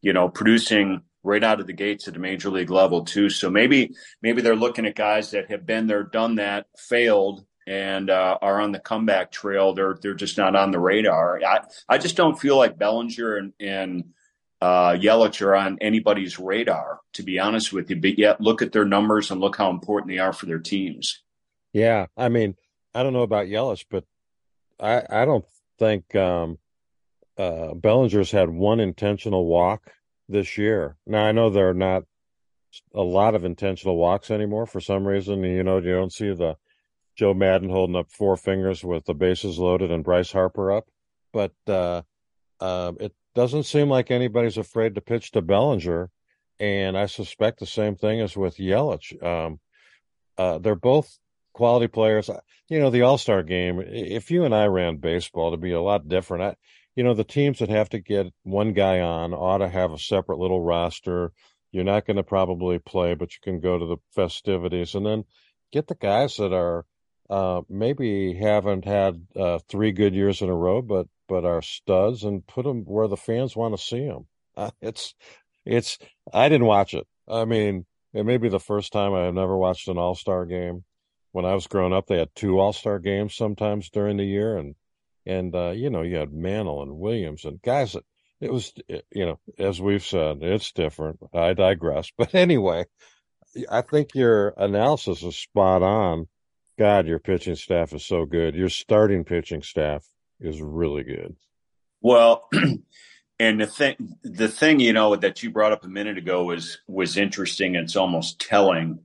you 0.00 0.12
know, 0.12 0.28
producing 0.28 1.02
right 1.22 1.44
out 1.44 1.60
of 1.60 1.66
the 1.66 1.72
gates 1.72 2.06
at 2.06 2.14
the 2.14 2.20
major 2.20 2.50
league 2.50 2.70
level 2.70 3.04
too. 3.04 3.28
So 3.28 3.50
maybe 3.50 3.94
maybe 4.22 4.42
they're 4.42 4.56
looking 4.56 4.86
at 4.86 4.94
guys 4.94 5.32
that 5.32 5.50
have 5.50 5.66
been 5.66 5.86
there, 5.86 6.02
done 6.02 6.36
that, 6.36 6.66
failed, 6.78 7.44
and 7.66 8.10
uh, 8.10 8.38
are 8.40 8.60
on 8.60 8.72
the 8.72 8.78
comeback 8.78 9.32
trail. 9.32 9.74
They're 9.74 9.98
they're 10.00 10.14
just 10.14 10.38
not 10.38 10.56
on 10.56 10.70
the 10.70 10.80
radar. 10.80 11.40
I 11.44 11.60
I 11.88 11.98
just 11.98 12.16
don't 12.16 12.38
feel 12.38 12.56
like 12.56 12.78
Bellinger 12.78 13.36
and 13.36 13.52
and 13.60 14.04
uh, 14.64 14.96
Yelich 14.96 15.42
are 15.42 15.54
on 15.54 15.76
anybody's 15.82 16.38
radar, 16.38 17.00
to 17.12 17.22
be 17.22 17.38
honest 17.38 17.70
with 17.70 17.90
you. 17.90 17.96
But 17.96 18.18
yet, 18.18 18.40
look 18.40 18.62
at 18.62 18.72
their 18.72 18.86
numbers 18.86 19.30
and 19.30 19.38
look 19.38 19.56
how 19.56 19.68
important 19.68 20.10
they 20.10 20.18
are 20.18 20.32
for 20.32 20.46
their 20.46 20.58
teams. 20.58 21.20
Yeah, 21.74 22.06
I 22.16 22.30
mean, 22.30 22.54
I 22.94 23.02
don't 23.02 23.12
know 23.12 23.24
about 23.24 23.48
Yelich, 23.48 23.84
but 23.90 24.04
I 24.80 25.02
I 25.10 25.26
don't 25.26 25.44
think 25.78 26.14
um, 26.16 26.56
uh, 27.36 27.74
Bellinger's 27.74 28.30
had 28.30 28.48
one 28.48 28.80
intentional 28.80 29.44
walk 29.44 29.92
this 30.30 30.56
year. 30.56 30.96
Now 31.06 31.26
I 31.26 31.32
know 31.32 31.50
there 31.50 31.68
are 31.68 31.74
not 31.74 32.04
a 32.94 33.02
lot 33.02 33.34
of 33.34 33.44
intentional 33.44 33.98
walks 33.98 34.30
anymore 34.30 34.64
for 34.64 34.80
some 34.80 35.06
reason. 35.06 35.44
You 35.44 35.62
know, 35.62 35.76
you 35.76 35.92
don't 35.92 36.12
see 36.12 36.32
the 36.32 36.56
Joe 37.16 37.34
Maddon 37.34 37.68
holding 37.68 37.96
up 37.96 38.10
four 38.10 38.38
fingers 38.38 38.82
with 38.82 39.04
the 39.04 39.12
bases 39.12 39.58
loaded 39.58 39.90
and 39.90 40.02
Bryce 40.02 40.32
Harper 40.32 40.72
up, 40.72 40.88
but 41.34 41.52
uh, 41.68 42.00
uh, 42.60 42.92
it 42.98 43.12
doesn't 43.34 43.64
seem 43.64 43.88
like 43.88 44.10
anybody's 44.10 44.56
afraid 44.56 44.94
to 44.94 45.00
pitch 45.00 45.32
to 45.32 45.42
Bellinger, 45.42 46.10
and 46.60 46.96
I 46.96 47.06
suspect 47.06 47.60
the 47.60 47.66
same 47.66 47.96
thing 47.96 48.20
is 48.20 48.36
with 48.36 48.56
Yelich. 48.56 49.22
Um, 49.22 49.60
uh, 50.38 50.58
they're 50.58 50.74
both 50.74 51.18
quality 51.52 51.88
players. 51.88 52.30
You 52.68 52.80
know, 52.80 52.90
the 52.90 53.02
All 53.02 53.18
Star 53.18 53.42
game. 53.42 53.80
If 53.80 54.30
you 54.30 54.44
and 54.44 54.54
I 54.54 54.66
ran 54.66 54.96
baseball, 54.96 55.48
it'd 55.48 55.60
be 55.60 55.72
a 55.72 55.80
lot 55.80 56.08
different. 56.08 56.42
I, 56.42 56.56
you 56.96 57.02
know, 57.02 57.14
the 57.14 57.24
teams 57.24 57.58
that 57.58 57.70
have 57.70 57.88
to 57.90 57.98
get 57.98 58.32
one 58.42 58.72
guy 58.72 59.00
on 59.00 59.34
ought 59.34 59.58
to 59.58 59.68
have 59.68 59.92
a 59.92 59.98
separate 59.98 60.38
little 60.38 60.60
roster. 60.60 61.32
You're 61.72 61.84
not 61.84 62.06
going 62.06 62.18
to 62.18 62.22
probably 62.22 62.78
play, 62.78 63.14
but 63.14 63.32
you 63.32 63.38
can 63.42 63.58
go 63.58 63.78
to 63.78 63.86
the 63.86 63.96
festivities 64.14 64.94
and 64.94 65.04
then 65.04 65.24
get 65.72 65.88
the 65.88 65.96
guys 65.96 66.36
that 66.36 66.52
are 66.52 66.86
uh, 67.28 67.62
maybe 67.68 68.34
haven't 68.34 68.84
had 68.84 69.26
uh, 69.34 69.58
three 69.68 69.90
good 69.90 70.14
years 70.14 70.40
in 70.40 70.48
a 70.48 70.54
row, 70.54 70.82
but 70.82 71.08
but 71.28 71.44
our 71.44 71.62
studs 71.62 72.24
and 72.24 72.46
put 72.46 72.64
them 72.64 72.84
where 72.84 73.08
the 73.08 73.16
fans 73.16 73.56
want 73.56 73.76
to 73.76 73.82
see 73.82 74.06
them. 74.06 74.26
Uh, 74.56 74.70
it's 74.80 75.14
it's 75.64 75.98
I 76.32 76.48
didn't 76.48 76.66
watch 76.66 76.94
it. 76.94 77.06
I 77.28 77.44
mean, 77.44 77.86
it 78.12 78.24
may 78.24 78.36
be 78.36 78.48
the 78.48 78.60
first 78.60 78.92
time 78.92 79.14
I 79.14 79.24
have 79.24 79.34
never 79.34 79.56
watched 79.56 79.88
an 79.88 79.98
All 79.98 80.14
Star 80.14 80.46
game. 80.46 80.84
When 81.32 81.44
I 81.44 81.54
was 81.54 81.66
growing 81.66 81.92
up, 81.92 82.06
they 82.06 82.18
had 82.18 82.34
two 82.34 82.60
All 82.60 82.72
Star 82.72 82.98
games 82.98 83.34
sometimes 83.34 83.90
during 83.90 84.16
the 84.16 84.24
year, 84.24 84.56
and 84.56 84.74
and 85.26 85.54
uh, 85.54 85.70
you 85.70 85.90
know 85.90 86.02
you 86.02 86.16
had 86.16 86.32
Mantle 86.32 86.82
and 86.82 86.98
Williams 86.98 87.44
and 87.44 87.60
guys 87.62 87.94
that 87.94 88.04
it 88.40 88.52
was 88.52 88.72
you 88.88 89.26
know 89.26 89.40
as 89.58 89.80
we've 89.80 90.04
said 90.04 90.42
it's 90.42 90.72
different. 90.72 91.18
I 91.32 91.54
digress, 91.54 92.10
but 92.18 92.34
anyway, 92.34 92.84
I 93.70 93.82
think 93.82 94.14
your 94.14 94.54
analysis 94.56 95.22
is 95.22 95.36
spot 95.36 95.82
on. 95.82 96.28
God, 96.76 97.06
your 97.06 97.20
pitching 97.20 97.54
staff 97.54 97.92
is 97.92 98.04
so 98.04 98.24
good. 98.24 98.56
Your 98.56 98.68
starting 98.68 99.24
pitching 99.24 99.62
staff 99.62 100.04
is 100.44 100.60
really 100.60 101.02
good. 101.02 101.36
Well, 102.00 102.48
and 103.38 103.60
the 103.60 103.66
thing, 103.66 104.16
the 104.22 104.48
thing 104.48 104.80
you 104.80 104.92
know 104.92 105.16
that 105.16 105.42
you 105.42 105.50
brought 105.50 105.72
up 105.72 105.84
a 105.84 105.88
minute 105.88 106.18
ago 106.18 106.44
was 106.44 106.78
was 106.86 107.16
interesting. 107.16 107.74
It's 107.74 107.96
almost 107.96 108.40
telling. 108.40 109.00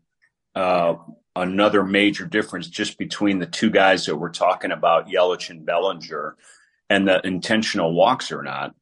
Uh, 0.56 0.96
another 1.36 1.84
major 1.84 2.26
difference 2.26 2.68
just 2.68 2.98
between 2.98 3.40
the 3.40 3.46
two 3.46 3.70
guys 3.70 4.06
that 4.06 4.16
we're 4.16 4.30
talking 4.30 4.72
about, 4.72 5.08
Yelich 5.08 5.50
and 5.50 5.66
Bellinger, 5.66 6.36
and 6.90 7.08
the 7.08 7.26
intentional 7.26 7.94
walks 7.94 8.32
or 8.32 8.42
not. 8.42 8.76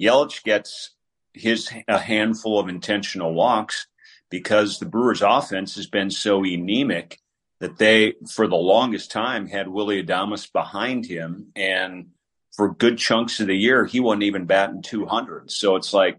Yelich 0.00 0.42
gets 0.44 0.90
his 1.32 1.70
a 1.88 1.98
handful 1.98 2.58
of 2.58 2.68
intentional 2.68 3.34
walks 3.34 3.86
because 4.30 4.78
the 4.78 4.86
Brewers' 4.86 5.22
offense 5.22 5.74
has 5.76 5.86
been 5.86 6.10
so 6.10 6.44
anemic 6.44 7.20
that 7.64 7.78
they, 7.78 8.12
for 8.30 8.46
the 8.46 8.56
longest 8.56 9.10
time, 9.10 9.46
had 9.46 9.68
Willy 9.68 10.04
Adames 10.04 10.52
behind 10.52 11.06
him. 11.06 11.46
And 11.56 12.08
for 12.52 12.74
good 12.74 12.98
chunks 12.98 13.40
of 13.40 13.46
the 13.46 13.56
year, 13.56 13.86
he 13.86 14.00
wasn't 14.00 14.24
even 14.24 14.44
batting 14.44 14.82
200. 14.82 15.50
So 15.50 15.74
it's 15.76 15.94
like, 15.94 16.18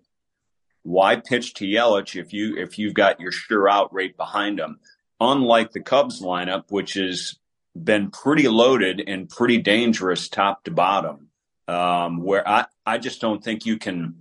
why 0.81 1.17
pitch 1.17 1.53
to 1.55 1.65
Yelich 1.65 2.19
if 2.19 2.33
you 2.33 2.57
if 2.57 2.79
you've 2.79 2.95
got 2.95 3.19
your 3.19 3.31
sure 3.31 3.69
out 3.69 3.93
rate 3.93 4.17
behind 4.17 4.59
him? 4.59 4.79
Unlike 5.19 5.73
the 5.73 5.81
Cubs 5.81 6.19
lineup, 6.19 6.63
which 6.69 6.95
has 6.95 7.35
been 7.75 8.09
pretty 8.09 8.47
loaded 8.47 9.03
and 9.05 9.29
pretty 9.29 9.59
dangerous 9.59 10.29
top 10.29 10.63
to 10.63 10.71
bottom, 10.71 11.29
um, 11.67 12.23
where 12.23 12.47
I, 12.47 12.65
I 12.87 12.97
just 12.97 13.21
don't 13.21 13.43
think 13.43 13.67
you 13.67 13.77
can 13.77 14.15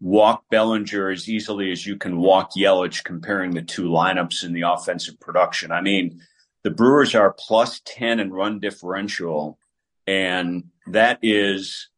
walk 0.00 0.44
Bellinger 0.50 1.10
as 1.10 1.28
easily 1.28 1.72
as 1.72 1.86
you 1.86 1.96
can 1.96 2.18
walk 2.18 2.52
Yelich 2.56 3.02
comparing 3.02 3.52
the 3.52 3.62
two 3.62 3.88
lineups 3.88 4.44
in 4.44 4.52
the 4.52 4.62
offensive 4.62 5.18
production. 5.20 5.72
I 5.72 5.80
mean, 5.80 6.20
the 6.62 6.70
Brewers 6.70 7.14
are 7.14 7.34
plus 7.38 7.80
10 7.84 8.20
in 8.20 8.32
run 8.32 8.60
differential, 8.60 9.58
and 10.06 10.64
that 10.88 11.18
is 11.22 11.88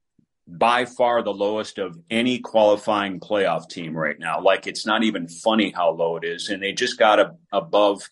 by 0.49 0.87
far 0.87 1.23
the 1.23 1.33
lowest 1.33 1.79
of 1.79 1.99
any 2.11 2.39
qualifying 2.39 3.21
playoff 3.21 3.69
team 3.69 3.95
right 3.95 4.19
now. 4.19 4.41
Like 4.41 4.67
it's 4.67 4.87
not 4.87 5.05
even 5.05 5.29
funny 5.29 5.71
how 5.71 5.91
low 5.91 6.17
it 6.17 6.25
is. 6.25 6.49
And 6.49 6.63
they 6.63 6.73
just 6.73 6.99
got 6.99 7.21
a, 7.21 7.35
above 7.53 8.09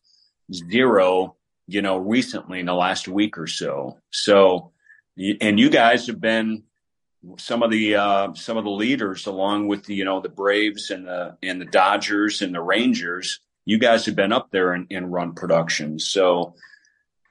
zero, 0.53 1.37
you 1.67 1.81
know, 1.81 1.97
recently 1.97 2.61
in 2.61 2.67
the 2.67 2.75
last 2.75 3.09
week 3.09 3.39
or 3.39 3.47
so. 3.47 3.99
So, 4.11 4.73
and 5.41 5.59
you 5.59 5.71
guys 5.71 6.09
have 6.09 6.21
been 6.21 6.65
some 7.39 7.63
of 7.63 7.71
the 7.71 7.97
uh, 7.97 8.35
some 8.35 8.57
of 8.57 8.65
the 8.65 8.71
leaders, 8.71 9.27
along 9.27 9.69
with 9.69 9.85
the 9.85 9.95
you 9.95 10.05
know 10.05 10.21
the 10.21 10.29
Braves 10.29 10.91
and 10.91 11.07
the 11.07 11.37
and 11.43 11.61
the 11.61 11.67
Dodgers 11.67 12.43
and 12.43 12.55
the 12.55 12.61
Rangers. 12.61 13.41
You 13.65 13.79
guys 13.79 14.07
have 14.07 14.15
been 14.15 14.33
up 14.33 14.51
there 14.51 14.75
in, 14.75 14.87
in 14.91 15.11
run 15.11 15.35
production. 15.35 15.99
So 15.99 16.55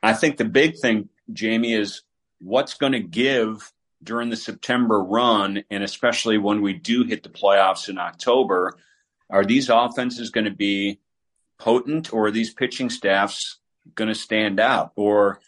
I 0.03 0.13
think 0.13 0.37
the 0.37 0.45
big 0.45 0.77
thing, 0.77 1.09
Jamie, 1.31 1.73
is 1.73 2.01
what's 2.39 2.73
going 2.73 2.91
to 2.91 2.99
give 2.99 3.71
during 4.03 4.29
the 4.29 4.35
September 4.35 5.01
run, 5.01 5.63
and 5.69 5.83
especially 5.83 6.37
when 6.37 6.61
we 6.61 6.73
do 6.73 7.03
hit 7.03 7.23
the 7.23 7.29
playoffs 7.29 7.89
in 7.89 7.97
October. 7.97 8.77
Are 9.29 9.43
these 9.43 9.69
offenses 9.69 10.29
going 10.29 10.45
to 10.45 10.51
be 10.51 10.99
potent, 11.57 12.13
or 12.13 12.27
are 12.27 12.31
these 12.31 12.53
pitching 12.53 12.89
staffs 12.89 13.59
going 13.95 14.09
to 14.09 14.15
stand 14.15 14.59
out, 14.59 14.91
or 14.95 15.39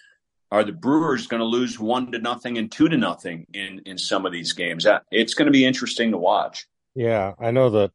are 0.51 0.63
the 0.63 0.71
Brewers 0.71 1.27
going 1.27 1.39
to 1.39 1.45
lose 1.45 1.79
one 1.79 2.11
to 2.11 2.19
nothing 2.19 2.57
and 2.57 2.71
two 2.71 2.89
to 2.89 2.97
nothing 2.97 3.45
in 3.53 3.81
in 3.85 3.97
some 3.97 4.25
of 4.25 4.31
these 4.31 4.53
games? 4.53 4.85
It's 5.11 5.33
going 5.33 5.47
to 5.47 5.51
be 5.51 5.65
interesting 5.65 6.11
to 6.11 6.17
watch. 6.17 6.67
Yeah, 6.95 7.33
I 7.39 7.51
know 7.51 7.69
that 7.71 7.91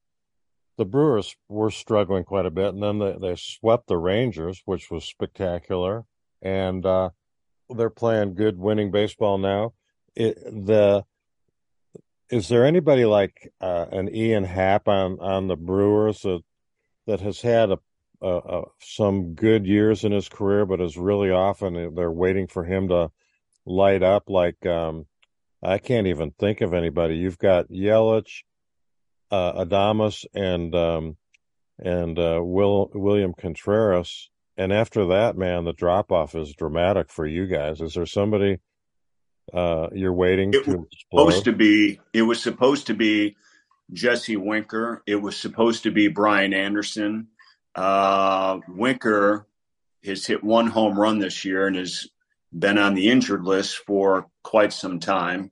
the 0.78 0.84
Brewers 0.84 1.36
were 1.48 1.70
struggling 1.70 2.24
quite 2.24 2.46
a 2.46 2.50
bit, 2.50 2.74
and 2.74 2.82
then 2.82 2.98
they, 2.98 3.16
they 3.20 3.36
swept 3.36 3.86
the 3.86 3.98
Rangers, 3.98 4.62
which 4.64 4.90
was 4.90 5.04
spectacular, 5.04 6.04
and 6.40 6.84
uh, 6.84 7.10
they're 7.70 7.90
playing 7.90 8.34
good, 8.34 8.58
winning 8.58 8.90
baseball 8.90 9.38
now. 9.38 9.72
It, 10.14 10.36
the 10.44 11.04
is 12.30 12.48
there 12.48 12.64
anybody 12.64 13.04
like 13.04 13.52
uh, 13.60 13.86
an 13.92 14.14
Ian 14.14 14.44
Happ 14.44 14.88
on 14.88 15.18
on 15.20 15.48
the 15.48 15.56
Brewers 15.56 16.22
that 16.22 16.42
that 17.06 17.20
has 17.20 17.40
had 17.40 17.70
a 17.70 17.78
uh, 18.22 18.36
uh, 18.36 18.64
some 18.80 19.34
good 19.34 19.66
years 19.66 20.04
in 20.04 20.12
his 20.12 20.28
career, 20.28 20.64
but 20.64 20.80
is 20.80 20.96
really 20.96 21.30
often 21.30 21.94
they're 21.94 22.10
waiting 22.10 22.46
for 22.46 22.64
him 22.64 22.88
to 22.88 23.10
light 23.66 24.02
up. 24.02 24.30
Like 24.30 24.64
um, 24.64 25.06
I 25.62 25.78
can't 25.78 26.06
even 26.06 26.30
think 26.32 26.60
of 26.60 26.72
anybody. 26.72 27.16
You've 27.16 27.38
got 27.38 27.68
Yelich, 27.68 28.44
uh, 29.30 29.64
Adames, 29.64 30.24
and 30.34 30.74
um, 30.74 31.16
and 31.78 32.18
uh, 32.18 32.40
Will 32.42 32.90
William 32.94 33.34
Contreras, 33.34 34.30
and 34.56 34.72
after 34.72 35.06
that, 35.08 35.36
man, 35.36 35.64
the 35.64 35.72
drop 35.72 36.12
off 36.12 36.34
is 36.34 36.54
dramatic 36.54 37.10
for 37.10 37.26
you 37.26 37.46
guys. 37.46 37.80
Is 37.80 37.94
there 37.94 38.06
somebody 38.06 38.58
uh, 39.52 39.88
you're 39.92 40.12
waiting 40.12 40.50
it 40.54 40.64
to? 40.64 40.78
Was 40.78 40.86
supposed 41.00 41.44
to 41.46 41.52
be. 41.52 42.00
It 42.12 42.22
was 42.22 42.42
supposed 42.42 42.86
to 42.86 42.94
be 42.94 43.36
Jesse 43.92 44.36
Winker. 44.36 45.02
It 45.06 45.16
was 45.16 45.36
supposed 45.36 45.82
to 45.84 45.90
be 45.90 46.08
Brian 46.08 46.54
Anderson. 46.54 47.28
Uh, 47.74 48.60
Winker 48.68 49.46
has 50.04 50.26
hit 50.26 50.42
one 50.44 50.66
home 50.66 50.98
run 50.98 51.18
this 51.18 51.44
year 51.44 51.66
and 51.66 51.76
has 51.76 52.08
been 52.56 52.78
on 52.78 52.94
the 52.94 53.08
injured 53.08 53.44
list 53.44 53.78
for 53.78 54.26
quite 54.42 54.72
some 54.72 55.00
time. 55.00 55.50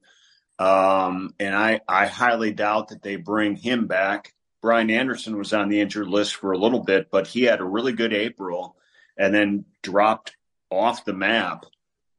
Um, 0.58 1.34
and 1.40 1.54
I, 1.54 1.80
I 1.88 2.06
highly 2.06 2.52
doubt 2.52 2.88
that 2.88 3.02
they 3.02 3.16
bring 3.16 3.56
him 3.56 3.86
back. 3.86 4.34
Brian 4.60 4.90
Anderson 4.90 5.38
was 5.38 5.54
on 5.54 5.70
the 5.70 5.80
injured 5.80 6.08
list 6.08 6.34
for 6.34 6.52
a 6.52 6.58
little 6.58 6.84
bit, 6.84 7.10
but 7.10 7.26
he 7.26 7.44
had 7.44 7.60
a 7.60 7.64
really 7.64 7.92
good 7.92 8.12
April 8.12 8.76
and 9.16 9.34
then 9.34 9.64
dropped 9.82 10.36
off 10.70 11.04
the 11.04 11.14
map 11.14 11.64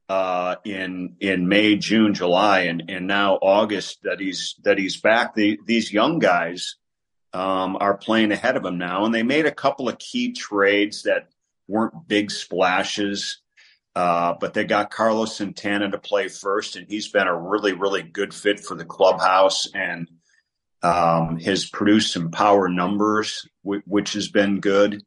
uh, 0.08 0.56
in 0.64 1.16
in 1.20 1.48
May, 1.48 1.76
June, 1.76 2.14
July, 2.14 2.62
and 2.62 2.90
and 2.90 3.06
now 3.06 3.36
August 3.36 4.02
that 4.02 4.20
he's 4.20 4.56
that 4.64 4.76
he's 4.76 5.00
back. 5.00 5.34
The, 5.34 5.58
these 5.64 5.92
young 5.92 6.18
guys 6.18 6.76
um, 7.32 7.76
are 7.80 7.96
playing 7.96 8.32
ahead 8.32 8.56
of 8.56 8.62
them 8.62 8.78
now, 8.78 9.04
and 9.04 9.14
they 9.14 9.22
made 9.22 9.46
a 9.46 9.54
couple 9.54 9.88
of 9.88 9.98
key 9.98 10.32
trades 10.32 11.04
that 11.04 11.28
weren't 11.68 12.06
big 12.06 12.30
splashes. 12.30 13.38
Uh, 13.94 14.34
but 14.40 14.54
they 14.54 14.64
got 14.64 14.90
Carlos 14.90 15.36
Santana 15.36 15.90
to 15.90 15.98
play 15.98 16.28
first, 16.28 16.76
and 16.76 16.86
he's 16.88 17.08
been 17.08 17.26
a 17.26 17.38
really, 17.38 17.74
really 17.74 18.02
good 18.02 18.32
fit 18.32 18.58
for 18.58 18.74
the 18.74 18.86
clubhouse 18.86 19.68
and 19.74 20.08
um, 20.82 21.38
has 21.38 21.66
produced 21.66 22.12
some 22.12 22.30
power 22.30 22.68
numbers, 22.68 23.46
w- 23.64 23.82
which 23.86 24.14
has 24.14 24.28
been 24.28 24.60
good. 24.60 25.04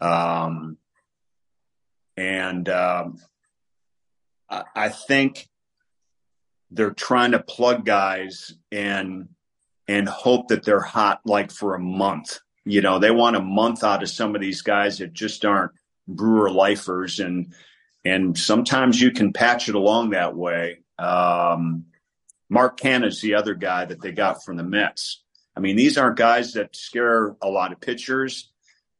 Um, 0.00 0.76
and 2.16 2.68
um, 2.68 3.18
I-, 4.50 4.64
I 4.74 4.88
think 4.90 5.48
they're 6.70 6.90
trying 6.90 7.32
to 7.32 7.42
plug 7.42 7.84
guys 7.84 8.54
and 8.70 9.28
and 9.88 10.08
hope 10.08 10.48
that 10.48 10.64
they're 10.64 10.80
hot 10.80 11.20
like 11.24 11.50
for 11.50 11.74
a 11.74 11.80
month. 11.80 12.40
You 12.64 12.80
know, 12.80 12.98
they 12.98 13.10
want 13.10 13.36
a 13.36 13.40
month 13.40 13.84
out 13.84 14.02
of 14.02 14.10
some 14.10 14.34
of 14.34 14.40
these 14.40 14.62
guys 14.62 14.98
that 14.98 15.12
just 15.12 15.44
aren't 15.44 15.72
brewer 16.08 16.50
lifers 16.50 17.20
and 17.20 17.52
and 18.04 18.38
sometimes 18.38 19.00
you 19.00 19.10
can 19.10 19.32
patch 19.32 19.68
it 19.68 19.74
along 19.74 20.10
that 20.10 20.36
way. 20.36 20.78
Um, 20.96 21.86
Mark 22.48 22.78
Canha's 22.78 23.20
the 23.20 23.34
other 23.34 23.54
guy 23.54 23.84
that 23.84 24.00
they 24.00 24.12
got 24.12 24.44
from 24.44 24.56
the 24.56 24.62
Mets. 24.62 25.24
I 25.56 25.60
mean, 25.60 25.74
these 25.74 25.98
aren't 25.98 26.16
guys 26.16 26.52
that 26.52 26.76
scare 26.76 27.34
a 27.42 27.48
lot 27.48 27.72
of 27.72 27.80
pitchers, 27.80 28.52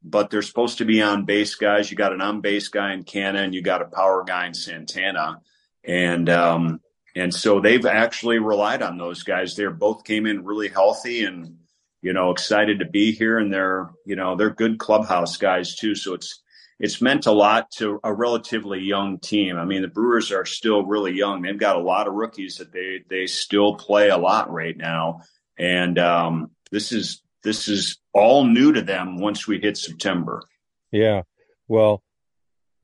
but 0.03 0.31
they're 0.31 0.43
supposed 0.43 0.79
to 0.79 0.85
be 0.85 1.03
on 1.03 1.25
base 1.25 1.55
guys. 1.55 1.89
You 1.89 1.97
got 1.97 2.13
an 2.13 2.21
on 2.21 2.41
base 2.41 2.69
guy 2.69 2.95
in 2.95 3.05
Canha, 3.05 3.45
and 3.45 3.55
you 3.55 3.63
got 3.63 3.83
a 3.83 3.87
power 3.87 4.25
guy 4.25 4.47
in 4.47 4.55
Santana, 4.55 5.41
and 5.85 6.29
um, 6.29 6.81
and 7.17 7.35
so 7.35 7.61
they've 7.61 7.87
actually 7.87 8.39
relied 8.39 8.83
on 8.83 8.99
those 8.99 9.23
guys. 9.23 9.57
They're 9.57 9.71
both 9.71 10.05
came 10.05 10.27
in 10.27 10.45
really 10.45 10.69
healthy 10.69 11.25
and 11.25 11.57
you 12.03 12.13
know 12.13 12.31
excited 12.31 12.81
to 12.81 12.85
be 12.85 13.13
here, 13.13 13.39
and 13.39 13.53
they're 13.53 13.91
you 14.05 14.17
know 14.17 14.37
they're 14.37 14.51
good 14.51 14.79
clubhouse 14.79 15.39
guys 15.39 15.75
too. 15.75 15.95
So 15.95 16.15
it's 16.15 16.43
it's 16.79 17.01
meant 17.01 17.25
a 17.25 17.33
lot 17.33 17.71
to 17.79 17.99
a 18.05 18.13
relatively 18.13 18.81
young 18.81 19.19
team. 19.19 19.57
I 19.57 19.65
mean, 19.65 19.81
the 19.81 19.89
Brewers 19.89 20.31
are 20.31 20.45
still 20.45 20.85
really 20.85 21.15
young. 21.15 21.41
They've 21.41 21.59
got 21.59 21.77
a 21.77 21.83
lot 21.83 22.07
of 22.07 22.13
rookies 22.13 22.57
that 22.57 22.71
they 22.71 23.01
they 23.09 23.27
still 23.27 23.77
play 23.77 24.11
a 24.11 24.19
lot 24.19 24.53
right 24.53 24.77
now, 24.77 25.23
and 25.59 25.99
um, 25.99 26.51
this 26.71 26.93
is 26.93 27.23
this 27.43 27.67
is 27.67 27.97
all 28.13 28.45
new 28.45 28.73
to 28.73 28.83
them 28.83 29.19
once 29.19 29.47
we 29.47 29.59
hit 29.59 29.79
September. 29.79 30.43
Yeah, 30.93 31.23
well, 31.67 32.03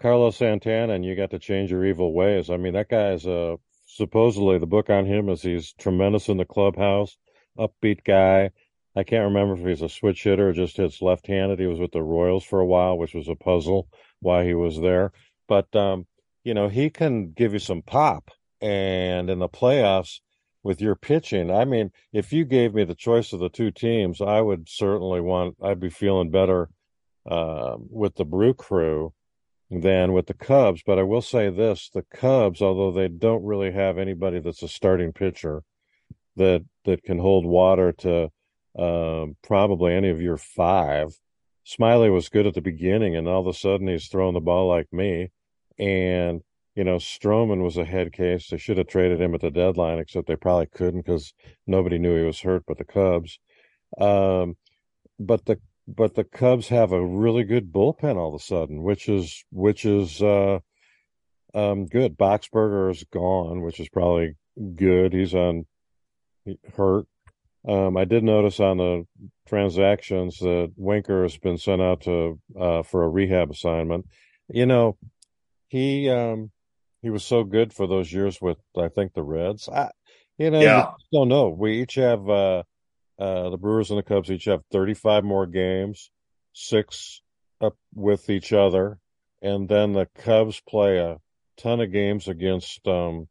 Carlos 0.00 0.36
Santana, 0.36 0.94
and 0.94 1.04
you 1.04 1.16
got 1.16 1.32
to 1.32 1.38
change 1.38 1.70
your 1.70 1.84
evil 1.84 2.14
ways. 2.14 2.48
I 2.48 2.56
mean, 2.56 2.72
that 2.72 2.88
guy 2.88 3.12
is 3.12 3.26
a 3.26 3.58
supposedly 3.92 4.58
the 4.58 4.66
book 4.66 4.90
on 4.90 5.04
him 5.04 5.28
is 5.28 5.42
he's 5.42 5.72
tremendous 5.74 6.28
in 6.28 6.38
the 6.38 6.44
clubhouse, 6.44 7.16
upbeat 7.58 8.04
guy. 8.04 8.50
I 8.96 9.04
can't 9.04 9.32
remember 9.32 9.54
if 9.54 9.66
he's 9.66 9.82
a 9.82 9.88
switch 9.88 10.22
hitter 10.22 10.48
or 10.48 10.52
just 10.52 10.76
hits 10.76 11.02
left-handed. 11.02 11.58
He 11.58 11.66
was 11.66 11.78
with 11.78 11.92
the 11.92 12.02
Royals 12.02 12.44
for 12.44 12.60
a 12.60 12.66
while, 12.66 12.96
which 12.96 13.14
was 13.14 13.28
a 13.28 13.34
puzzle 13.34 13.88
why 14.20 14.44
he 14.44 14.54
was 14.54 14.80
there. 14.80 15.12
But 15.46 15.74
um, 15.76 16.06
you 16.44 16.54
know, 16.54 16.68
he 16.68 16.90
can 16.90 17.32
give 17.32 17.52
you 17.52 17.58
some 17.58 17.82
pop. 17.82 18.30
And 18.60 19.28
in 19.28 19.40
the 19.40 19.48
playoffs, 19.48 20.20
with 20.62 20.80
your 20.80 20.94
pitching, 20.94 21.50
I 21.50 21.64
mean, 21.64 21.90
if 22.12 22.32
you 22.32 22.44
gave 22.44 22.72
me 22.72 22.84
the 22.84 22.94
choice 22.94 23.32
of 23.32 23.40
the 23.40 23.48
two 23.48 23.72
teams, 23.72 24.20
I 24.20 24.40
would 24.40 24.68
certainly 24.68 25.20
want. 25.20 25.56
I'd 25.60 25.80
be 25.80 25.90
feeling 25.90 26.30
better 26.30 26.68
uh, 27.28 27.76
with 27.78 28.14
the 28.14 28.24
Brew 28.24 28.54
Crew 28.54 29.12
than 29.80 30.12
with 30.12 30.26
the 30.26 30.34
Cubs. 30.34 30.82
But 30.84 30.98
I 30.98 31.02
will 31.02 31.22
say 31.22 31.50
this: 31.50 31.90
the 31.92 32.02
Cubs, 32.02 32.60
although 32.60 32.92
they 32.92 33.08
don't 33.08 33.44
really 33.44 33.72
have 33.72 33.98
anybody 33.98 34.40
that's 34.40 34.62
a 34.62 34.68
starting 34.68 35.12
pitcher 35.12 35.62
that 36.36 36.64
that 36.84 37.02
can 37.02 37.18
hold 37.18 37.46
water 37.46 37.92
to 37.92 38.30
um, 38.78 39.36
probably 39.42 39.94
any 39.94 40.10
of 40.10 40.20
your 40.20 40.36
five. 40.36 41.18
Smiley 41.64 42.10
was 42.10 42.28
good 42.28 42.46
at 42.46 42.54
the 42.54 42.60
beginning, 42.60 43.16
and 43.16 43.28
all 43.28 43.40
of 43.40 43.46
a 43.46 43.54
sudden 43.56 43.86
he's 43.86 44.08
throwing 44.08 44.34
the 44.34 44.40
ball 44.40 44.68
like 44.68 44.92
me. 44.92 45.30
And 45.78 46.42
you 46.74 46.84
know, 46.84 46.96
Stroman 46.96 47.62
was 47.62 47.76
a 47.76 47.84
head 47.84 48.12
case. 48.12 48.48
They 48.48 48.56
should 48.56 48.78
have 48.78 48.86
traded 48.86 49.20
him 49.20 49.34
at 49.34 49.42
the 49.42 49.50
deadline, 49.50 49.98
except 49.98 50.26
they 50.26 50.36
probably 50.36 50.66
couldn't 50.66 51.02
because 51.04 51.34
nobody 51.66 51.98
knew 51.98 52.16
he 52.16 52.24
was 52.24 52.40
hurt 52.40 52.64
but 52.66 52.78
the 52.78 52.84
Cubs. 52.84 53.38
Um, 53.98 54.56
but 55.18 55.44
the 55.44 55.60
but 55.86 56.14
the 56.14 56.24
Cubs 56.24 56.68
have 56.68 56.92
a 56.92 57.04
really 57.04 57.44
good 57.44 57.72
bullpen 57.72 58.16
all 58.16 58.34
of 58.34 58.40
a 58.40 58.44
sudden, 58.44 58.82
which 58.82 59.08
is 59.08 59.44
which 59.50 59.84
is 59.84 60.22
uh, 60.22 60.60
um, 61.54 61.86
good. 61.86 62.16
Boxberger 62.16 62.90
is 62.90 63.04
gone, 63.12 63.62
which 63.62 63.80
is 63.80 63.88
probably 63.88 64.36
good. 64.74 65.12
He's 65.12 65.34
on 65.34 65.66
hurt. 66.74 67.06
Um, 67.66 67.96
I 67.96 68.04
did 68.04 68.24
notice 68.24 68.58
on 68.58 68.78
the 68.78 69.06
transactions 69.46 70.38
that 70.38 70.72
Winker 70.76 71.22
has 71.22 71.36
been 71.38 71.58
sent 71.58 71.80
out 71.80 72.02
to 72.02 72.40
uh, 72.58 72.82
for 72.82 73.04
a 73.04 73.08
rehab 73.08 73.50
assignment. 73.50 74.06
You 74.48 74.66
know, 74.66 74.96
he 75.68 76.08
um, 76.10 76.50
he 77.02 77.10
was 77.10 77.24
so 77.24 77.44
good 77.44 77.72
for 77.72 77.86
those 77.86 78.12
years 78.12 78.40
with 78.40 78.58
I 78.76 78.88
think 78.88 79.14
the 79.14 79.22
Reds. 79.22 79.68
I, 79.68 79.90
you 80.38 80.50
know, 80.50 80.60
yeah. 80.60 80.90
don't 81.12 81.28
know. 81.28 81.48
We 81.48 81.82
each 81.82 81.94
have 81.94 82.28
uh, 82.28 82.62
uh, 83.18 83.50
the 83.50 83.58
Brewers 83.58 83.90
and 83.90 83.98
the 83.98 84.02
Cubs 84.02 84.30
each 84.30 84.46
have 84.46 84.62
35 84.72 85.24
more 85.24 85.46
games, 85.46 86.10
six 86.52 87.22
up 87.60 87.76
with 87.94 88.30
each 88.30 88.52
other, 88.52 88.98
and 89.40 89.68
then 89.68 89.92
the 89.92 90.06
Cubs 90.16 90.60
play 90.60 90.98
a 90.98 91.18
ton 91.56 91.80
of 91.80 91.92
games 91.92 92.28
against 92.28 92.86
um, 92.86 93.28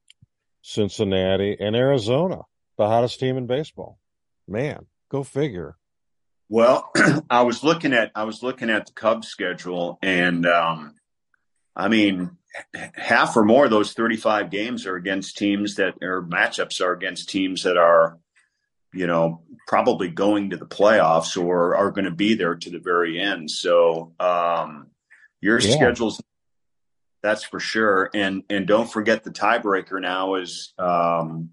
Cincinnati 0.62 1.58
and 1.60 1.76
Arizona, 1.76 2.42
the 2.78 2.88
hottest 2.88 3.20
team 3.20 3.38
in 3.38 3.48
baseball. 3.48 3.98
Man, 4.48 4.86
go 5.10 5.24
figure. 5.24 5.78
Well, 6.50 6.92
I 7.30 7.44
was 7.44 7.64
looking 7.64 7.94
at 7.94 8.12
I 8.14 8.26
was 8.26 8.44
looking 8.44 8.70
at 8.70 8.86
the 8.86 8.94
Cubs 8.94 9.28
schedule, 9.28 9.98
and 10.02 10.46
um, 10.46 10.96
I 11.76 11.88
mean, 11.88 12.38
half 12.94 13.36
or 13.38 13.46
more 13.46 13.66
of 13.66 13.72
those 13.72 13.94
35 13.94 14.50
games 14.50 14.86
are 14.86 14.96
against 14.96 15.38
teams 15.38 15.76
that 15.76 15.96
or 16.02 16.22
matchups 16.22 16.82
are 16.82 16.94
against 16.94 17.30
teams 17.30 17.64
that 17.64 17.78
are, 17.78 18.18
you 18.94 19.08
know, 19.08 19.42
probably 19.68 20.10
going 20.10 20.50
to 20.50 20.58
the 20.58 20.66
playoffs 20.66 21.42
or 21.42 21.76
are 21.76 21.92
going 21.92 22.06
to 22.06 22.12
be 22.12 22.34
there 22.34 22.56
to 22.56 22.70
the 22.70 22.80
very 22.80 23.20
end. 23.20 23.50
So, 23.50 24.14
um, 24.20 24.88
your 25.40 25.60
yeah. 25.60 25.76
schedule's 25.76 26.22
that's 27.22 27.44
for 27.44 27.60
sure. 27.60 28.10
And 28.14 28.44
and 28.50 28.68
don't 28.68 28.92
forget 28.92 29.24
the 29.24 29.32
tiebreaker 29.32 30.02
now 30.02 30.36
is 30.36 30.74
um, 30.78 31.52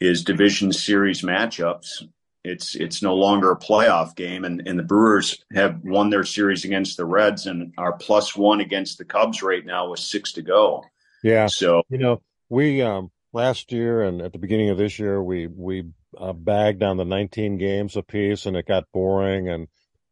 is 0.00 0.24
division 0.24 0.72
series 0.72 1.22
matchups. 1.22 2.02
It's 2.42 2.74
it's 2.74 3.02
no 3.02 3.14
longer 3.14 3.50
a 3.50 3.58
playoff 3.58 4.14
game, 4.14 4.44
and, 4.44 4.66
and 4.66 4.78
the 4.78 4.82
Brewers 4.82 5.42
have 5.54 5.80
won 5.82 6.10
their 6.10 6.24
series 6.24 6.64
against 6.64 6.96
the 6.96 7.06
Reds 7.06 7.46
and 7.46 7.72
are 7.78 7.96
plus 7.96 8.36
one 8.36 8.60
against 8.60 8.98
the 8.98 9.04
Cubs 9.04 9.42
right 9.42 9.64
now 9.64 9.90
with 9.90 10.00
six 10.00 10.32
to 10.32 10.42
go. 10.42 10.84
Yeah. 11.22 11.46
So 11.46 11.82
you 11.88 11.98
know 11.98 12.20
we 12.50 12.82
um, 12.82 13.10
last 13.32 13.72
year 13.72 14.02
and 14.02 14.20
at 14.20 14.32
the 14.32 14.38
beginning 14.38 14.70
of 14.70 14.78
this 14.78 14.98
year 14.98 15.22
we 15.22 15.46
we 15.46 15.84
uh, 16.18 16.32
bagged 16.32 16.82
on 16.82 16.96
the 16.96 17.04
19 17.04 17.58
games 17.58 17.96
apiece, 17.96 18.46
and 18.46 18.56
it 18.56 18.66
got 18.66 18.90
boring 18.92 19.48
and 19.48 19.68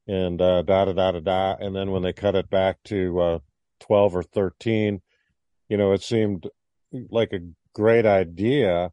and 0.07 0.41
uh, 0.41 0.63
da 0.63 0.87
da 0.87 0.93
da 0.93 1.13
da 1.13 1.21
da. 1.21 1.57
And 1.61 1.75
then 1.75 1.91
when 1.91 2.03
they 2.03 2.13
cut 2.13 2.35
it 2.35 2.51
back 2.51 2.83
to 2.85 3.21
uh, 3.21 3.39
12 3.81 4.17
or 4.17 4.23
13, 4.23 5.01
you 5.69 5.77
know, 5.77 5.93
it 5.93 6.03
seemed 6.03 6.49
like 7.11 7.33
a 7.33 7.41
great 7.75 8.07
idea 8.07 8.91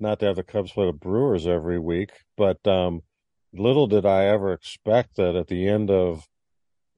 not 0.00 0.20
to 0.20 0.26
have 0.26 0.36
the 0.36 0.42
Cubs 0.42 0.72
play 0.72 0.86
the 0.86 0.92
Brewers 0.92 1.46
every 1.46 1.78
week, 1.78 2.10
but 2.36 2.66
um, 2.66 3.02
little 3.52 3.86
did 3.86 4.04
I 4.04 4.26
ever 4.26 4.52
expect 4.52 5.16
that 5.16 5.36
at 5.36 5.46
the 5.46 5.68
end 5.68 5.90
of 5.90 6.26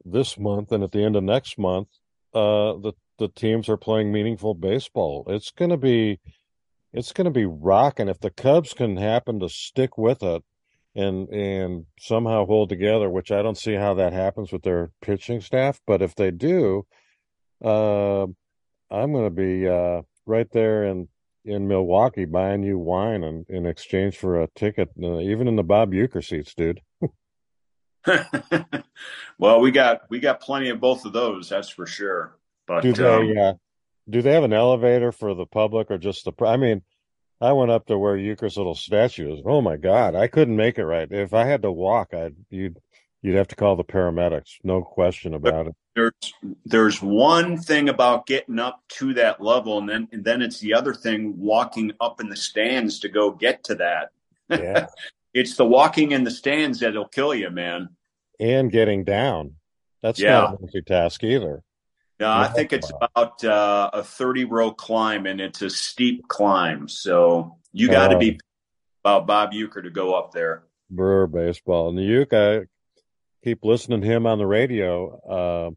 this 0.04 0.38
month 0.38 0.72
and 0.72 0.82
at 0.82 0.92
the 0.92 1.04
end 1.04 1.16
of 1.16 1.24
next 1.24 1.58
month, 1.58 1.88
uh, 2.34 2.74
the 2.74 2.92
the 3.18 3.28
teams 3.28 3.68
are 3.68 3.78
playing 3.78 4.12
meaningful 4.12 4.54
baseball. 4.54 5.24
It's 5.28 5.50
going 5.50 5.70
to 5.70 5.78
be 5.78 6.20
it's 6.96 7.12
going 7.12 7.26
to 7.26 7.30
be 7.30 7.44
rocking 7.44 8.08
if 8.08 8.18
the 8.20 8.30
Cubs 8.30 8.72
can 8.72 8.96
happen 8.96 9.40
to 9.40 9.48
stick 9.50 9.98
with 9.98 10.22
it 10.22 10.42
and 10.94 11.28
and 11.28 11.84
somehow 12.00 12.46
hold 12.46 12.70
together, 12.70 13.10
which 13.10 13.30
I 13.30 13.42
don't 13.42 13.58
see 13.58 13.74
how 13.74 13.94
that 13.94 14.14
happens 14.14 14.50
with 14.50 14.62
their 14.62 14.90
pitching 15.02 15.42
staff. 15.42 15.78
But 15.86 16.00
if 16.00 16.14
they 16.14 16.30
do, 16.30 16.86
uh, 17.62 18.22
I'm 18.90 19.12
going 19.12 19.24
to 19.24 19.30
be 19.30 19.68
uh, 19.68 20.02
right 20.24 20.50
there 20.50 20.84
and 20.84 21.08
in 21.44 21.68
Milwaukee 21.68 22.24
buying 22.24 22.62
you 22.64 22.78
wine 22.78 23.22
in, 23.22 23.44
in 23.48 23.66
exchange 23.66 24.16
for 24.16 24.40
a 24.40 24.48
ticket, 24.56 24.88
uh, 25.00 25.20
even 25.20 25.46
in 25.46 25.54
the 25.54 25.62
Bob 25.62 25.92
Uecker 25.92 26.24
seats, 26.24 26.54
dude. 26.54 26.80
well, 29.38 29.60
we 29.60 29.70
got 29.70 30.02
we 30.08 30.18
got 30.18 30.40
plenty 30.40 30.70
of 30.70 30.80
both 30.80 31.04
of 31.04 31.12
those, 31.12 31.50
that's 31.50 31.68
for 31.68 31.86
sure. 31.86 32.36
But 32.66 32.80
do 32.82 32.92
they 32.94 33.38
um, 33.38 33.38
uh, 33.38 33.52
do 34.08 34.22
they 34.22 34.32
have 34.32 34.44
an 34.44 34.52
elevator 34.52 35.12
for 35.12 35.34
the 35.34 35.46
public 35.46 35.90
or 35.90 35.98
just 35.98 36.24
the? 36.24 36.32
I 36.44 36.56
mean, 36.56 36.82
I 37.40 37.52
went 37.52 37.70
up 37.70 37.86
to 37.86 37.98
where 37.98 38.16
Uecker's 38.16 38.56
little 38.56 38.74
statue 38.74 39.34
is. 39.34 39.42
Oh 39.44 39.60
my 39.60 39.76
god, 39.76 40.14
I 40.14 40.26
couldn't 40.26 40.56
make 40.56 40.78
it 40.78 40.86
right. 40.86 41.10
If 41.10 41.34
I 41.34 41.44
had 41.44 41.62
to 41.62 41.72
walk, 41.72 42.14
I'd 42.14 42.36
you'd 42.50 42.78
you'd 43.22 43.36
have 43.36 43.48
to 43.48 43.56
call 43.56 43.76
the 43.76 43.84
paramedics, 43.84 44.54
no 44.62 44.82
question 44.82 45.34
about 45.34 45.68
it 45.68 45.74
there's 45.94 46.12
there's 46.66 47.00
one 47.00 47.56
thing 47.56 47.88
about 47.88 48.26
getting 48.26 48.58
up 48.58 48.82
to 48.86 49.14
that 49.14 49.40
level 49.40 49.78
and 49.78 49.88
then 49.88 50.06
and 50.12 50.22
then 50.22 50.42
it's 50.42 50.60
the 50.60 50.74
other 50.74 50.92
thing 50.92 51.32
walking 51.38 51.90
up 52.02 52.20
in 52.20 52.28
the 52.28 52.36
stands 52.36 53.00
to 53.00 53.08
go 53.08 53.30
get 53.30 53.64
to 53.64 53.74
that 53.76 54.10
yeah 54.50 54.86
it's 55.36 55.56
the 55.56 55.66
walking 55.66 56.12
in 56.12 56.24
the 56.24 56.30
stands 56.30 56.80
that'll 56.80 57.08
kill 57.08 57.34
you, 57.34 57.50
man. 57.50 57.90
And 58.40 58.72
getting 58.72 59.04
down. 59.04 59.56
That's 60.02 60.18
yeah. 60.18 60.40
not 60.40 60.74
a 60.74 60.80
task 60.80 61.22
either. 61.24 61.62
No, 62.18 62.30
I 62.30 62.48
think 62.48 62.72
it's 62.72 62.90
about 62.90 63.44
uh, 63.44 63.90
a 63.92 64.02
30 64.02 64.44
row 64.44 64.70
climb 64.70 65.26
and 65.26 65.40
it's 65.40 65.60
a 65.60 65.68
steep 65.68 66.26
climb. 66.28 66.88
So 66.88 67.58
you 67.72 67.88
got 67.88 68.08
to 68.08 68.16
uh, 68.16 68.18
be 68.18 68.40
about 69.04 69.26
Bob 69.26 69.52
Uecker 69.52 69.82
to 69.82 69.90
go 69.90 70.14
up 70.14 70.32
there. 70.32 70.64
Brewer 70.88 71.26
baseball. 71.26 71.90
And 71.90 71.98
the 71.98 72.02
Uecker, 72.02 72.66
keep 73.44 73.64
listening 73.64 74.00
to 74.00 74.06
him 74.06 74.26
on 74.26 74.38
the 74.38 74.46
radio. 74.46 75.20
Uh, 75.20 75.70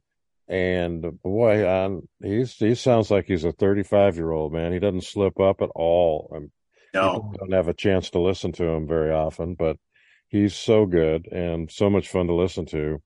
and 0.51 1.21
boy, 1.21 1.69
um, 1.69 2.07
he's 2.23 2.55
he 2.55 2.73
sounds 2.73 3.11
like 3.11 3.25
he's 3.25 3.43
a 3.43 3.51
35 3.51 4.15
year 4.15 4.31
old 4.31 4.51
man. 4.51 4.73
He 4.73 4.79
doesn't 4.79 5.03
slip 5.03 5.39
up 5.39 5.61
at 5.61 5.69
all. 5.75 6.31
I'm, 6.35 6.51
no, 6.93 7.33
don't 7.37 7.51
have 7.51 7.67
a 7.67 7.73
chance 7.73 8.09
to 8.11 8.19
listen 8.19 8.51
to 8.53 8.63
him 8.63 8.87
very 8.87 9.11
often, 9.11 9.53
but 9.53 9.77
he's 10.27 10.55
so 10.55 10.87
good 10.87 11.27
and 11.27 11.69
so 11.69 11.89
much 11.89 12.07
fun 12.07 12.27
to 12.27 12.33
listen 12.33 12.65
to. 12.67 13.01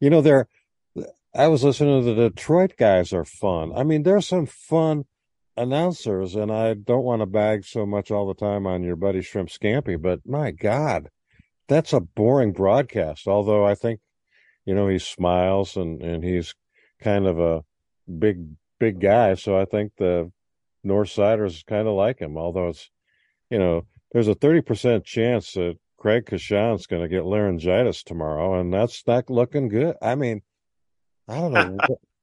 You 0.00 0.10
know, 0.10 0.22
there. 0.22 0.48
I 1.34 1.48
was 1.48 1.64
listening 1.64 2.04
to 2.04 2.14
the 2.14 2.28
Detroit 2.28 2.74
guys 2.76 3.14
are 3.14 3.24
fun. 3.24 3.72
I 3.74 3.84
mean, 3.84 4.02
there's 4.02 4.28
some 4.28 4.44
fun 4.44 5.06
announcers, 5.56 6.34
and 6.34 6.52
I 6.52 6.74
don't 6.74 7.04
want 7.04 7.22
to 7.22 7.26
bag 7.26 7.64
so 7.64 7.86
much 7.86 8.10
all 8.10 8.26
the 8.26 8.34
time 8.34 8.66
on 8.66 8.82
your 8.82 8.96
buddy 8.96 9.22
Shrimp 9.22 9.48
Scampy, 9.48 10.00
but 10.00 10.20
my 10.26 10.50
God, 10.50 11.08
that's 11.68 11.94
a 11.94 12.00
boring 12.00 12.52
broadcast. 12.52 13.26
Although 13.26 13.64
I 13.64 13.74
think, 13.74 14.00
you 14.66 14.74
know, 14.74 14.88
he 14.88 14.98
smiles 14.98 15.74
and, 15.74 16.02
and 16.02 16.22
he's 16.22 16.54
kind 17.00 17.26
of 17.26 17.38
a 17.38 17.64
big, 18.18 18.48
big 18.78 19.00
guy. 19.00 19.32
So 19.32 19.58
I 19.58 19.64
think 19.64 19.92
the 19.96 20.30
North 20.84 21.08
Siders 21.08 21.64
kind 21.66 21.88
of 21.88 21.94
like 21.94 22.18
him, 22.18 22.36
although 22.36 22.68
it's, 22.68 22.90
you 23.48 23.58
know, 23.58 23.86
there's 24.12 24.28
a 24.28 24.34
30% 24.34 25.02
chance 25.04 25.52
that 25.52 25.78
Craig 25.96 26.26
Coshun's 26.26 26.86
going 26.86 27.00
to 27.00 27.08
get 27.08 27.24
laryngitis 27.24 28.02
tomorrow, 28.02 28.60
and 28.60 28.70
that's 28.70 29.02
not 29.06 29.30
looking 29.30 29.68
good. 29.68 29.96
I 30.02 30.14
mean, 30.14 30.42
I 31.32 31.36
don't 31.36 31.52
know. 31.52 31.78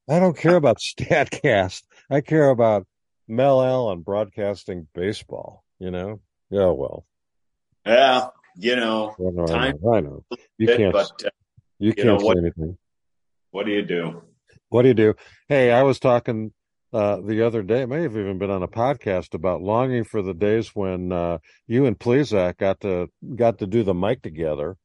I 0.08 0.20
don't 0.20 0.38
care 0.38 0.56
about 0.56 0.78
StatCast. 0.80 1.82
I 2.12 2.22
care 2.22 2.50
about 2.50 2.86
Mel 3.28 3.62
Allen 3.64 4.02
broadcasting 4.02 4.88
baseball. 4.94 5.64
You 5.80 5.90
know? 5.90 6.20
Yeah. 6.52 6.68
Well. 6.68 7.06
Yeah. 7.86 8.28
You 8.56 8.76
know. 8.76 9.16
I 9.18 9.24
know. 9.32 9.46
Know. 9.46 9.94
I 9.94 10.00
know. 10.02 10.26
You 10.58 10.68
bit, 10.68 10.78
can't. 10.78 10.94
But, 10.94 11.12
uh, 11.26 11.30
you, 11.80 11.88
you 11.88 11.94
can't 11.94 12.08
know, 12.08 12.16
what, 12.18 12.38
say 12.38 12.42
anything. 12.42 12.78
What 13.50 13.66
do 13.66 13.72
you 13.72 13.82
do? 13.82 14.22
What 14.70 14.84
do 14.84 14.90
you 14.90 14.94
do? 14.94 15.16
Hey, 15.48 15.72
I 15.72 15.82
was 15.82 16.00
talking 16.00 16.54
uh, 16.94 17.22
the 17.26 17.42
other 17.42 17.64
day. 17.64 17.86
May 17.86 18.04
have 18.04 18.16
even 18.16 18.38
been 18.38 18.52
on 18.52 18.62
a 18.62 18.68
podcast 18.68 19.34
about 19.34 19.64
longing 19.64 20.04
for 20.04 20.22
the 20.22 20.36
days 20.36 20.76
when 20.76 21.12
uh, 21.12 21.40
you 21.66 21.88
and 21.88 21.98
Plesac 21.98 22.58
got 22.58 22.82
to 22.82 23.10
got 23.36 23.58
to 23.60 23.66
do 23.66 23.82
the 23.82 23.96
mic 23.96 24.22
together 24.22 24.78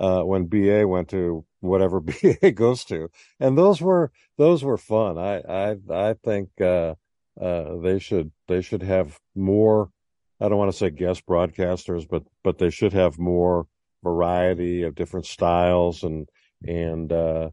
uh, 0.00 0.22
when 0.22 0.46
BA 0.46 0.88
went 0.88 1.10
to 1.10 1.44
whatever 1.60 2.00
BA 2.22 2.52
goes 2.52 2.84
to, 2.86 3.10
and 3.38 3.56
those 3.56 3.80
were 3.80 4.10
those 4.38 4.64
were 4.64 4.78
fun. 4.78 5.18
I 5.18 5.40
I 5.40 5.76
I 5.90 6.14
think 6.14 6.48
uh, 6.60 6.94
uh, 7.40 7.76
they 7.76 7.98
should 7.98 8.32
they 8.48 8.62
should 8.62 8.82
have 8.82 9.20
more. 9.34 9.90
I 10.40 10.48
don't 10.48 10.58
want 10.58 10.72
to 10.72 10.76
say 10.76 10.88
guest 10.88 11.26
broadcasters, 11.26 12.08
but 12.08 12.22
but 12.42 12.56
they 12.58 12.70
should 12.70 12.94
have 12.94 13.18
more 13.18 13.66
variety 14.02 14.84
of 14.84 14.94
different 14.94 15.26
styles 15.26 16.02
and 16.02 16.26
and 16.66 17.12
uh, 17.12 17.50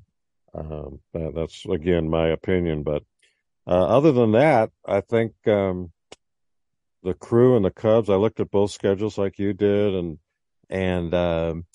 um, 0.53 0.99
that's 1.13 1.65
again 1.65 2.10
my 2.10 2.29
opinion. 2.29 2.83
But 2.83 3.03
uh, 3.67 3.88
other 3.88 4.13
than 4.13 4.31
that, 4.31 4.71
I 4.88 5.01
think 5.01 5.33
um, 5.47 5.91
the 7.03 7.13
crew 7.13 7.57
and 7.57 7.65
the 7.65 7.71
Cubs. 7.71 8.10
I 8.10 8.15
looked 8.15 8.39
at 8.39 8.51
both 8.51 8.71
schedules 8.71 9.17
like 9.17 9.38
you 9.38 9.51
did, 9.51 9.95
and 9.95 10.19
and 10.69 11.13
um, 11.13 11.65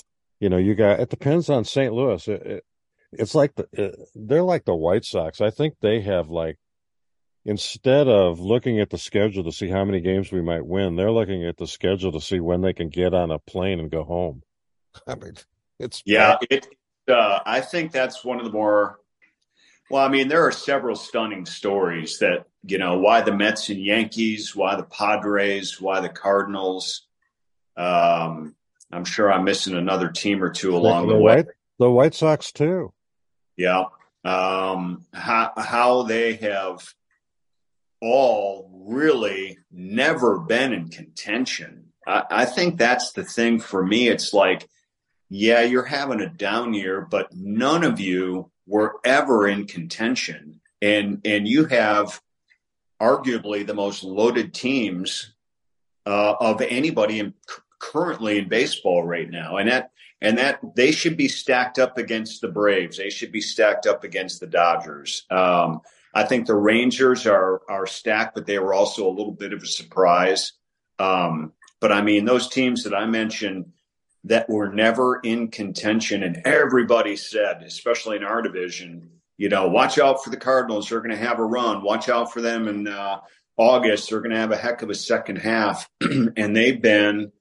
you 0.42 0.48
know, 0.48 0.56
you 0.56 0.74
got 0.74 0.98
it 0.98 1.08
depends 1.08 1.48
on 1.48 1.64
St. 1.64 1.92
Louis. 1.92 2.26
It, 2.26 2.42
it, 2.42 2.64
it's 3.12 3.32
like 3.32 3.54
the 3.54 3.68
it, 3.72 3.96
they're 4.16 4.42
like 4.42 4.64
the 4.64 4.74
White 4.74 5.04
Sox. 5.04 5.40
I 5.40 5.50
think 5.50 5.74
they 5.80 6.00
have 6.00 6.30
like 6.30 6.58
instead 7.44 8.08
of 8.08 8.40
looking 8.40 8.80
at 8.80 8.90
the 8.90 8.98
schedule 8.98 9.44
to 9.44 9.52
see 9.52 9.68
how 9.68 9.84
many 9.84 10.00
games 10.00 10.32
we 10.32 10.42
might 10.42 10.66
win, 10.66 10.96
they're 10.96 11.12
looking 11.12 11.46
at 11.46 11.58
the 11.58 11.68
schedule 11.68 12.10
to 12.10 12.20
see 12.20 12.40
when 12.40 12.60
they 12.60 12.72
can 12.72 12.88
get 12.88 13.14
on 13.14 13.30
a 13.30 13.38
plane 13.38 13.78
and 13.78 13.88
go 13.88 14.02
home. 14.02 14.42
I 15.06 15.14
mean, 15.14 15.34
it's 15.78 16.02
yeah. 16.04 16.38
It, 16.50 16.66
uh, 17.06 17.38
I 17.46 17.60
think 17.60 17.92
that's 17.92 18.24
one 18.24 18.38
of 18.38 18.44
the 18.44 18.50
more. 18.50 18.98
Well, 19.90 20.04
I 20.04 20.08
mean, 20.08 20.26
there 20.26 20.44
are 20.44 20.52
several 20.52 20.96
stunning 20.96 21.46
stories 21.46 22.18
that 22.18 22.46
you 22.64 22.78
know 22.78 22.98
why 22.98 23.20
the 23.20 23.32
Mets 23.32 23.68
and 23.68 23.80
Yankees, 23.80 24.56
why 24.56 24.74
the 24.74 24.82
Padres, 24.82 25.80
why 25.80 26.00
the 26.00 26.08
Cardinals. 26.08 27.06
Um, 27.76 28.56
I'm 28.92 29.04
sure 29.04 29.32
I'm 29.32 29.44
missing 29.44 29.74
another 29.74 30.08
team 30.08 30.42
or 30.42 30.50
two 30.50 30.76
along 30.76 31.08
the, 31.08 31.14
the 31.14 31.20
way. 31.20 31.36
White, 31.36 31.46
the 31.78 31.90
White 31.90 32.14
Sox 32.14 32.52
too. 32.52 32.92
Yeah. 33.56 33.84
Um, 34.24 35.04
how 35.12 35.52
how 35.56 36.02
they 36.02 36.34
have 36.34 36.86
all 38.00 38.70
really 38.86 39.58
never 39.70 40.38
been 40.38 40.72
in 40.72 40.88
contention. 40.88 41.92
I, 42.06 42.24
I 42.30 42.44
think 42.44 42.76
that's 42.76 43.12
the 43.12 43.24
thing 43.24 43.60
for 43.60 43.84
me. 43.84 44.08
It's 44.08 44.32
like, 44.32 44.68
yeah, 45.28 45.62
you're 45.62 45.84
having 45.84 46.20
a 46.20 46.28
down 46.28 46.74
year, 46.74 47.06
but 47.10 47.28
none 47.32 47.84
of 47.84 48.00
you 48.00 48.50
were 48.66 48.96
ever 49.04 49.48
in 49.48 49.66
contention, 49.66 50.60
and 50.80 51.20
and 51.24 51.48
you 51.48 51.66
have 51.66 52.20
arguably 53.00 53.66
the 53.66 53.74
most 53.74 54.04
loaded 54.04 54.54
teams 54.54 55.34
uh, 56.06 56.34
of 56.38 56.60
anybody 56.60 57.18
in 57.18 57.34
currently 57.82 58.38
in 58.38 58.48
baseball 58.48 59.02
right 59.02 59.28
now, 59.28 59.56
and 59.56 59.68
that 59.68 59.90
and 60.20 60.38
that 60.38 60.60
they 60.76 60.92
should 60.92 61.16
be 61.16 61.28
stacked 61.28 61.78
up 61.78 61.98
against 61.98 62.40
the 62.40 62.48
Braves. 62.48 62.96
They 62.96 63.10
should 63.10 63.32
be 63.32 63.40
stacked 63.40 63.86
up 63.86 64.04
against 64.04 64.38
the 64.40 64.46
Dodgers. 64.46 65.26
Um, 65.30 65.80
I 66.14 66.22
think 66.22 66.46
the 66.46 66.54
Rangers 66.54 67.26
are 67.26 67.60
are 67.68 67.86
stacked, 67.86 68.34
but 68.36 68.46
they 68.46 68.58
were 68.58 68.72
also 68.72 69.06
a 69.08 69.10
little 69.10 69.32
bit 69.32 69.52
of 69.52 69.62
a 69.62 69.66
surprise. 69.66 70.52
Um, 70.98 71.52
but 71.80 71.92
I 71.92 72.02
mean, 72.02 72.24
those 72.24 72.48
teams 72.48 72.84
that 72.84 72.94
I 72.94 73.04
mentioned 73.06 73.72
that 74.24 74.48
were 74.48 74.72
never 74.72 75.18
in 75.18 75.48
contention, 75.48 76.22
and 76.22 76.42
everybody 76.44 77.16
said, 77.16 77.62
especially 77.62 78.16
in 78.16 78.22
our 78.22 78.40
division, 78.40 79.10
you 79.36 79.48
know, 79.48 79.66
watch 79.66 79.98
out 79.98 80.22
for 80.22 80.30
the 80.30 80.36
Cardinals. 80.36 80.88
They're 80.88 81.00
going 81.00 81.10
to 81.10 81.16
have 81.16 81.40
a 81.40 81.44
run. 81.44 81.82
Watch 81.82 82.08
out 82.08 82.32
for 82.32 82.40
them 82.40 82.68
in 82.68 82.86
uh, 82.86 83.18
August. 83.56 84.08
They're 84.08 84.20
going 84.20 84.30
to 84.30 84.36
have 84.36 84.52
a 84.52 84.56
heck 84.56 84.82
of 84.82 84.90
a 84.90 84.94
second 84.94 85.36
half, 85.36 85.90
and 86.00 86.54
they've 86.54 86.80
been 86.80 87.32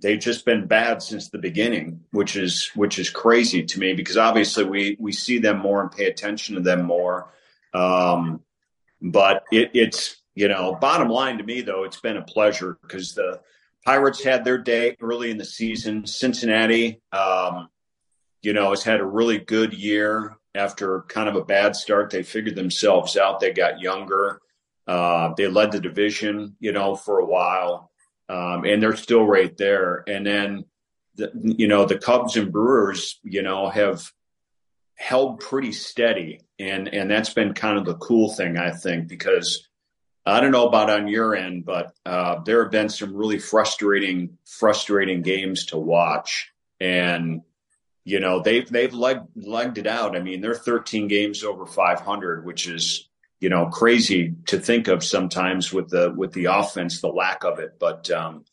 they've 0.00 0.20
just 0.20 0.44
been 0.44 0.66
bad 0.66 1.02
since 1.02 1.28
the 1.28 1.38
beginning, 1.38 2.00
which 2.10 2.36
is 2.36 2.70
which 2.74 2.98
is 2.98 3.10
crazy 3.10 3.64
to 3.64 3.78
me 3.78 3.92
because 3.92 4.16
obviously 4.16 4.64
we 4.64 4.96
we 4.98 5.12
see 5.12 5.38
them 5.38 5.58
more 5.58 5.82
and 5.82 5.90
pay 5.90 6.06
attention 6.06 6.54
to 6.54 6.60
them 6.60 6.84
more. 6.84 7.32
Um, 7.74 8.42
but 9.00 9.44
it, 9.52 9.70
it's 9.74 10.16
you 10.34 10.48
know, 10.48 10.74
bottom 10.74 11.08
line 11.08 11.38
to 11.38 11.44
me 11.44 11.60
though, 11.60 11.84
it's 11.84 12.00
been 12.00 12.16
a 12.16 12.22
pleasure 12.22 12.78
because 12.82 13.14
the 13.14 13.40
Pirates 13.84 14.22
had 14.22 14.44
their 14.44 14.58
day 14.58 14.96
early 15.00 15.30
in 15.30 15.38
the 15.38 15.44
season. 15.44 16.06
Cincinnati, 16.06 17.00
um, 17.12 17.68
you 18.42 18.52
know, 18.52 18.70
has 18.70 18.82
had 18.82 19.00
a 19.00 19.06
really 19.06 19.38
good 19.38 19.72
year 19.72 20.36
after 20.54 21.02
kind 21.02 21.28
of 21.28 21.36
a 21.36 21.44
bad 21.44 21.76
start. 21.76 22.10
They 22.10 22.22
figured 22.22 22.56
themselves 22.56 23.16
out. 23.16 23.40
They 23.40 23.52
got 23.52 23.80
younger. 23.80 24.40
Uh, 24.86 25.32
they 25.36 25.46
led 25.46 25.72
the 25.72 25.80
division, 25.80 26.56
you 26.58 26.72
know, 26.72 26.96
for 26.96 27.20
a 27.20 27.24
while 27.24 27.89
um, 28.30 28.64
and 28.64 28.80
they're 28.80 28.96
still 28.96 29.26
right 29.26 29.56
there. 29.56 30.04
And 30.06 30.24
then, 30.24 30.64
the, 31.16 31.32
you 31.34 31.66
know, 31.66 31.84
the 31.84 31.98
Cubs 31.98 32.36
and 32.36 32.52
Brewers, 32.52 33.18
you 33.24 33.42
know, 33.42 33.68
have 33.68 34.08
held 34.94 35.40
pretty 35.40 35.72
steady, 35.72 36.40
and 36.58 36.86
and 36.86 37.10
that's 37.10 37.34
been 37.34 37.54
kind 37.54 37.76
of 37.76 37.84
the 37.84 37.96
cool 37.96 38.32
thing, 38.32 38.56
I 38.56 38.70
think, 38.70 39.08
because 39.08 39.66
I 40.24 40.40
don't 40.40 40.52
know 40.52 40.68
about 40.68 40.90
on 40.90 41.08
your 41.08 41.34
end, 41.34 41.64
but 41.64 41.92
uh, 42.06 42.40
there 42.44 42.62
have 42.62 42.70
been 42.70 42.88
some 42.88 43.16
really 43.16 43.40
frustrating, 43.40 44.38
frustrating 44.44 45.22
games 45.22 45.66
to 45.66 45.78
watch, 45.78 46.52
and 46.78 47.42
you 48.04 48.20
know 48.20 48.40
they've 48.40 48.70
they've 48.70 48.94
legged, 48.94 49.26
legged 49.34 49.78
it 49.78 49.86
out. 49.88 50.14
I 50.14 50.20
mean, 50.20 50.40
they're 50.40 50.54
13 50.54 51.08
games 51.08 51.42
over 51.42 51.66
500, 51.66 52.44
which 52.44 52.68
is 52.68 53.09
you 53.40 53.48
know 53.48 53.66
crazy 53.66 54.34
to 54.46 54.58
think 54.58 54.88
of 54.88 55.02
sometimes 55.02 55.72
with 55.72 55.88
the 55.88 56.12
with 56.16 56.32
the 56.32 56.44
offense 56.44 57.00
the 57.00 57.08
lack 57.08 57.44
of 57.44 57.58
it 57.58 57.78
but 57.78 58.10
um, 58.10 58.44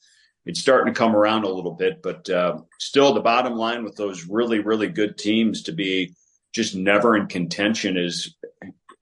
it's 0.46 0.60
starting 0.60 0.94
to 0.94 0.98
come 0.98 1.16
around 1.16 1.44
a 1.44 1.50
little 1.50 1.74
bit 1.74 2.02
but 2.02 2.30
uh, 2.30 2.58
still 2.80 3.14
the 3.14 3.20
bottom 3.20 3.54
line 3.54 3.84
with 3.84 3.96
those 3.96 4.26
really 4.26 4.60
really 4.60 4.88
good 4.88 5.18
teams 5.18 5.64
to 5.64 5.72
be 5.72 6.14
just 6.54 6.76
never 6.76 7.16
in 7.16 7.28
contention 7.28 7.98
is 7.98 8.36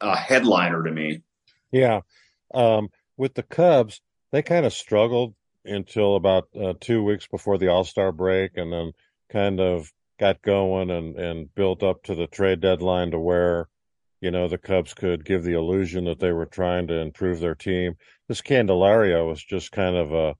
a 0.01 0.15
headliner 0.15 0.83
to 0.83 0.91
me. 0.91 1.21
Yeah. 1.71 2.01
Um, 2.53 2.89
with 3.17 3.33
the 3.33 3.43
cubs 3.43 4.01
they 4.31 4.41
kind 4.41 4.65
of 4.65 4.73
struggled 4.73 5.33
until 5.63 6.15
about 6.15 6.49
uh, 6.59 6.73
two 6.81 7.03
weeks 7.03 7.27
before 7.27 7.57
the 7.57 7.69
all-star 7.69 8.11
break 8.11 8.57
and 8.57 8.73
then 8.73 8.91
kind 9.29 9.61
of 9.61 9.91
got 10.19 10.41
going 10.41 10.89
and 10.89 11.15
and 11.17 11.53
built 11.55 11.83
up 11.83 12.03
to 12.03 12.15
the 12.15 12.27
trade 12.27 12.59
deadline 12.59 13.11
to 13.11 13.19
where 13.19 13.67
you 14.21 14.31
know, 14.31 14.47
the 14.47 14.57
Cubs 14.57 14.93
could 14.93 15.25
give 15.25 15.43
the 15.43 15.53
illusion 15.53 16.05
that 16.05 16.19
they 16.19 16.31
were 16.31 16.45
trying 16.45 16.87
to 16.87 16.99
improve 16.99 17.39
their 17.39 17.55
team. 17.55 17.95
This 18.27 18.41
Candelario 18.41 19.27
was 19.27 19.43
just 19.43 19.71
kind 19.71 19.95
of 19.95 20.11
a 20.13 20.35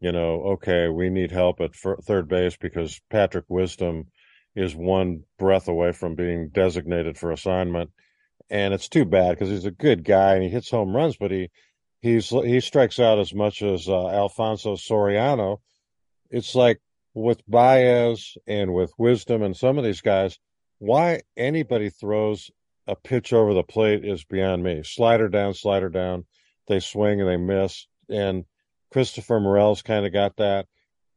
you 0.00 0.12
know, 0.12 0.42
okay, 0.52 0.88
we 0.88 1.10
need 1.10 1.32
help 1.32 1.60
at 1.60 1.74
third 1.74 2.28
base 2.28 2.56
because 2.56 3.00
Patrick 3.10 3.46
Wisdom 3.48 4.06
is 4.54 4.74
one 4.74 5.24
breath 5.38 5.68
away 5.68 5.92
from 5.92 6.14
being 6.14 6.50
designated 6.50 7.18
for 7.18 7.32
assignment. 7.32 7.90
And 8.50 8.72
it's 8.72 8.88
too 8.88 9.04
bad 9.04 9.30
because 9.30 9.50
he's 9.50 9.64
a 9.64 9.70
good 9.70 10.04
guy 10.04 10.34
and 10.34 10.42
he 10.42 10.48
hits 10.48 10.70
home 10.70 10.94
runs, 10.94 11.16
but 11.16 11.30
he 11.30 11.50
he's 12.00 12.28
he 12.30 12.60
strikes 12.60 12.98
out 12.98 13.18
as 13.18 13.34
much 13.34 13.62
as 13.62 13.88
uh, 13.88 14.08
Alfonso 14.08 14.76
Soriano. 14.76 15.58
It's 16.30 16.54
like 16.54 16.80
with 17.14 17.42
Baez 17.48 18.36
and 18.46 18.72
with 18.72 18.92
Wisdom 18.98 19.42
and 19.42 19.56
some 19.56 19.78
of 19.78 19.84
these 19.84 20.00
guys, 20.00 20.38
why 20.78 21.22
anybody 21.36 21.90
throws 21.90 22.50
a 22.88 22.96
pitch 22.96 23.32
over 23.32 23.52
the 23.52 23.62
plate 23.62 24.04
is 24.04 24.24
beyond 24.24 24.62
me. 24.62 24.82
Slider 24.82 25.28
down, 25.28 25.52
slider 25.52 25.90
down. 25.90 26.24
They 26.66 26.80
swing 26.80 27.20
and 27.20 27.28
they 27.28 27.36
miss. 27.36 27.86
And 28.08 28.46
Christopher 28.90 29.38
Morel's 29.38 29.82
kind 29.82 30.06
of 30.06 30.12
got 30.12 30.36
that. 30.36 30.66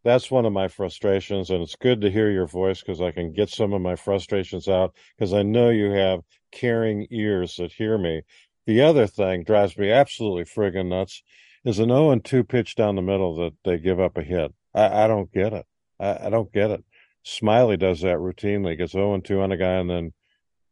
That's 0.04 0.30
one 0.30 0.46
of 0.46 0.52
my 0.52 0.68
frustrations. 0.68 1.50
And 1.50 1.64
it's 1.64 1.78
good 1.78 2.02
to 2.02 2.12
hear 2.12 2.30
your 2.30 2.48
voice 2.48 2.82
because 2.82 3.00
I 3.00 3.12
can 3.12 3.32
get 3.32 3.50
some 3.50 3.72
of 3.72 3.82
my 3.82 3.96
frustrations 3.96 4.68
out 4.68 4.94
because 5.18 5.34
I 5.34 5.44
know 5.44 5.70
you 5.70 5.92
have 5.92 6.22
caring 6.52 7.08
ears 7.10 7.56
that 7.56 7.72
hear 7.72 7.98
me. 7.98 8.24
The 8.66 8.82
other 8.82 9.08
thing 9.08 9.44
drives 9.44 9.78
me 9.78 9.92
absolutely 9.92 10.44
friggin' 10.44 10.90
nuts 10.90 11.24
is 11.64 11.80
an 11.80 11.90
0 11.90 12.12
and 12.12 12.26
2 12.26 12.44
pitch 12.44 12.76
down 12.76 12.96
the 12.96 13.02
middle 13.02 13.36
that 13.38 13.54
they 13.64 13.78
give 13.78 14.00
up 14.00 14.18
a 14.18 14.24
hit. 14.24 14.54
I, 14.74 15.06
I 15.06 15.08
don't 15.08 15.32
get 15.32 15.54
it. 15.54 15.66
I, 16.00 16.28
I, 16.28 16.30
don't 16.30 16.52
get 16.52 16.72
it. 16.72 16.84
Smiley 17.24 17.78
does 17.78 18.02
that 18.02 18.18
routinely, 18.18 18.78
gets 18.78 18.92
0 18.94 19.14
and 19.14 19.24
2 19.24 19.40
on 19.42 19.52
a 19.52 19.58
guy 19.58 19.74
and 19.74 19.90
then 19.90 20.14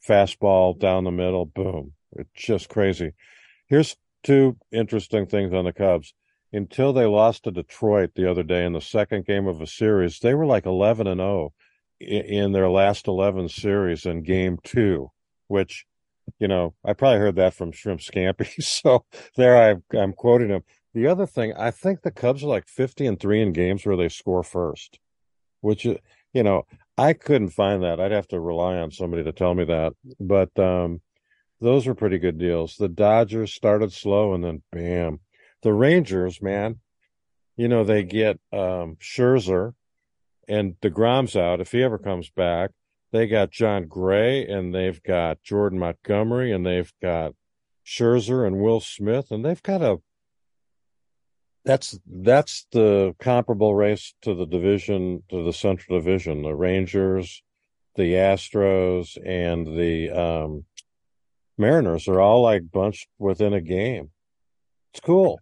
fastball 0.07 0.77
down 0.77 1.03
the 1.03 1.11
middle, 1.11 1.45
boom. 1.45 1.93
It's 2.13 2.29
just 2.35 2.69
crazy. 2.69 3.13
Here's 3.67 3.95
two 4.23 4.57
interesting 4.71 5.25
things 5.27 5.53
on 5.53 5.65
the 5.65 5.73
Cubs. 5.73 6.13
Until 6.51 6.93
they 6.93 7.05
lost 7.05 7.43
to 7.43 7.51
Detroit 7.51 8.11
the 8.15 8.29
other 8.29 8.41
day 8.41 8.65
in 8.65 8.73
the 8.73 8.81
second 8.81 9.25
game 9.25 9.45
of 9.45 9.61
a 9.61 9.67
series, 9.67 10.19
they 10.19 10.33
were 10.33 10.47
like 10.47 10.65
11 10.65 11.05
and 11.05 11.19
0 11.19 11.53
in 11.99 12.53
their 12.53 12.69
last 12.69 13.07
11 13.07 13.49
series 13.49 14.05
in 14.05 14.23
game 14.23 14.57
two, 14.63 15.11
which, 15.47 15.85
you 16.39 16.47
know, 16.47 16.73
I 16.83 16.93
probably 16.93 17.19
heard 17.19 17.35
that 17.35 17.53
from 17.53 17.71
Shrimp 17.71 17.99
Scampy. 17.99 18.49
So 18.63 19.05
there 19.35 19.57
I, 19.57 19.97
I'm 19.97 20.13
quoting 20.13 20.49
him. 20.49 20.63
The 20.95 21.05
other 21.05 21.27
thing, 21.27 21.53
I 21.53 21.69
think 21.69 22.01
the 22.01 22.11
Cubs 22.11 22.43
are 22.43 22.47
like 22.47 22.67
50 22.67 23.05
and 23.05 23.19
three 23.19 23.41
in 23.41 23.53
games 23.53 23.85
where 23.85 23.97
they 23.97 24.09
score 24.09 24.41
first, 24.41 24.97
which, 25.61 25.85
you 25.85 25.99
know, 26.33 26.63
I 26.99 27.13
couldn't 27.13 27.51
find 27.51 27.81
that. 27.83 28.01
I'd 28.01 28.11
have 28.11 28.27
to 28.27 28.41
rely 28.41 28.75
on 28.75 28.91
somebody 28.91 29.23
to 29.23 29.31
tell 29.31 29.55
me 29.55 29.63
that. 29.63 29.93
But 30.19 30.59
um, 30.59 30.99
those 31.61 31.87
were 31.87 31.95
pretty 31.95 32.17
good 32.17 32.37
deals. 32.37 32.75
The 32.75 32.89
Dodgers 32.89 33.53
started 33.53 33.93
slow 33.93 34.33
and 34.33 34.43
then 34.43 34.63
bam. 34.73 35.21
The 35.61 35.71
Rangers, 35.71 36.41
man, 36.41 36.79
you 37.55 37.69
know, 37.69 37.85
they 37.85 38.03
get 38.03 38.41
um, 38.51 38.97
Scherzer 39.01 39.75
and 40.49 40.77
DeGrom's 40.81 41.37
out 41.37 41.61
if 41.61 41.71
he 41.71 41.81
ever 41.83 41.97
comes 41.97 42.29
back. 42.31 42.71
They 43.13 43.27
got 43.27 43.51
Jon 43.51 43.87
Gray 43.87 44.45
and 44.45 44.75
they've 44.75 45.01
got 45.01 45.41
Jordan 45.41 45.79
Montgomery 45.79 46.51
and 46.51 46.65
they've 46.65 46.91
got 47.01 47.33
Scherzer 47.85 48.45
and 48.45 48.59
Will 48.59 48.81
Smith 48.81 49.31
and 49.31 49.45
they've 49.45 49.63
got 49.63 49.81
a 49.81 49.99
that's 51.65 51.99
that's 52.07 52.65
the 52.71 53.15
comparable 53.19 53.75
race 53.75 54.13
to 54.21 54.33
the 54.33 54.45
division 54.45 55.23
to 55.29 55.43
the 55.43 55.53
Central 55.53 55.99
Division. 55.99 56.41
The 56.41 56.55
Rangers, 56.55 57.43
the 57.95 58.13
Astros, 58.13 59.17
and 59.23 59.67
the 59.67 60.09
um, 60.09 60.65
Mariners 61.57 62.07
are 62.07 62.21
all 62.21 62.41
like 62.41 62.71
bunched 62.71 63.07
within 63.17 63.53
a 63.53 63.61
game. 63.61 64.09
It's 64.93 65.01
cool. 65.01 65.39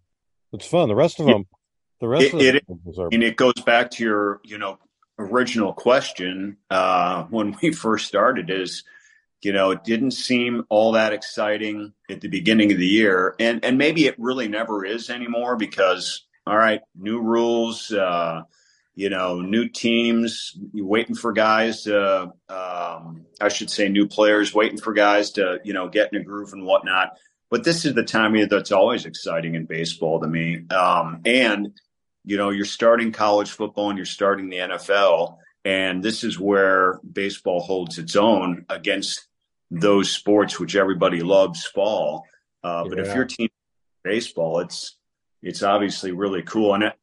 It's 0.53 0.67
fun. 0.67 0.89
The 0.89 0.95
rest 0.95 1.19
of 1.19 1.27
them, 1.27 1.45
the 2.01 2.07
rest 2.07 2.25
it, 2.25 2.33
of 2.33 2.39
them 2.39 2.79
it, 2.85 2.99
are... 2.99 3.09
and 3.11 3.23
it 3.23 3.35
goes 3.35 3.61
back 3.65 3.91
to 3.91 4.03
your 4.03 4.41
you 4.43 4.57
know 4.57 4.79
original 5.19 5.73
question 5.73 6.57
uh, 6.69 7.23
when 7.25 7.55
we 7.61 7.71
first 7.73 8.07
started 8.07 8.49
is 8.49 8.83
you 9.41 9.53
know 9.53 9.71
it 9.71 9.83
didn't 9.83 10.11
seem 10.11 10.63
all 10.69 10.93
that 10.93 11.13
exciting 11.13 11.93
at 12.09 12.21
the 12.21 12.27
beginning 12.27 12.71
of 12.71 12.77
the 12.77 12.87
year. 12.87 13.35
And 13.39 13.63
and 13.63 13.77
maybe 13.77 14.05
it 14.05 14.15
really 14.17 14.47
never 14.47 14.85
is 14.85 15.09
anymore 15.09 15.55
because 15.55 16.25
all 16.45 16.57
right 16.57 16.81
new 16.95 17.21
rules 17.21 17.91
uh, 17.91 18.41
you 18.95 19.09
know 19.09 19.41
new 19.41 19.67
teams 19.67 20.57
waiting 20.73 21.15
for 21.15 21.33
guys 21.33 21.83
to 21.83 22.31
um, 22.49 23.25
i 23.41 23.49
should 23.49 23.69
say 23.69 23.89
new 23.89 24.07
players 24.07 24.53
waiting 24.53 24.79
for 24.79 24.93
guys 24.93 25.31
to 25.31 25.59
you 25.63 25.73
know 25.73 25.87
get 25.87 26.11
in 26.13 26.21
a 26.21 26.23
groove 26.23 26.53
and 26.53 26.65
whatnot. 26.65 27.17
But 27.49 27.63
this 27.63 27.85
is 27.85 27.93
the 27.93 28.03
time 28.03 28.33
of 28.33 28.37
year 28.39 28.47
that's 28.47 28.73
always 28.73 29.05
exciting 29.05 29.55
in 29.55 29.65
baseball 29.65 30.19
to 30.19 30.27
me. 30.27 30.65
Um, 30.69 31.21
and 31.23 31.79
you 32.27 32.35
know 32.37 32.49
you're 32.49 32.65
starting 32.65 33.11
college 33.11 33.49
football 33.49 33.89
and 33.89 33.97
you're 33.97 34.05
starting 34.05 34.49
the 34.49 34.57
nfl 34.57 35.37
and 35.65 36.03
this 36.03 36.23
is 36.23 36.39
where 36.39 36.99
baseball 37.09 37.61
holds 37.61 37.97
its 37.97 38.15
own 38.15 38.65
against 38.69 39.26
those 39.69 40.11
sports 40.11 40.59
which 40.59 40.75
everybody 40.75 41.21
loves 41.21 41.65
fall. 41.65 42.25
Uh, 42.63 42.83
but 42.87 42.97
yeah. 42.97 43.05
if 43.05 43.15
your 43.15 43.25
team 43.25 43.49
baseball, 44.03 44.59
it's 44.59 44.97
it's 45.41 45.63
obviously 45.63 46.11
really 46.11 46.41
cool. 46.41 46.73
And 46.73 46.93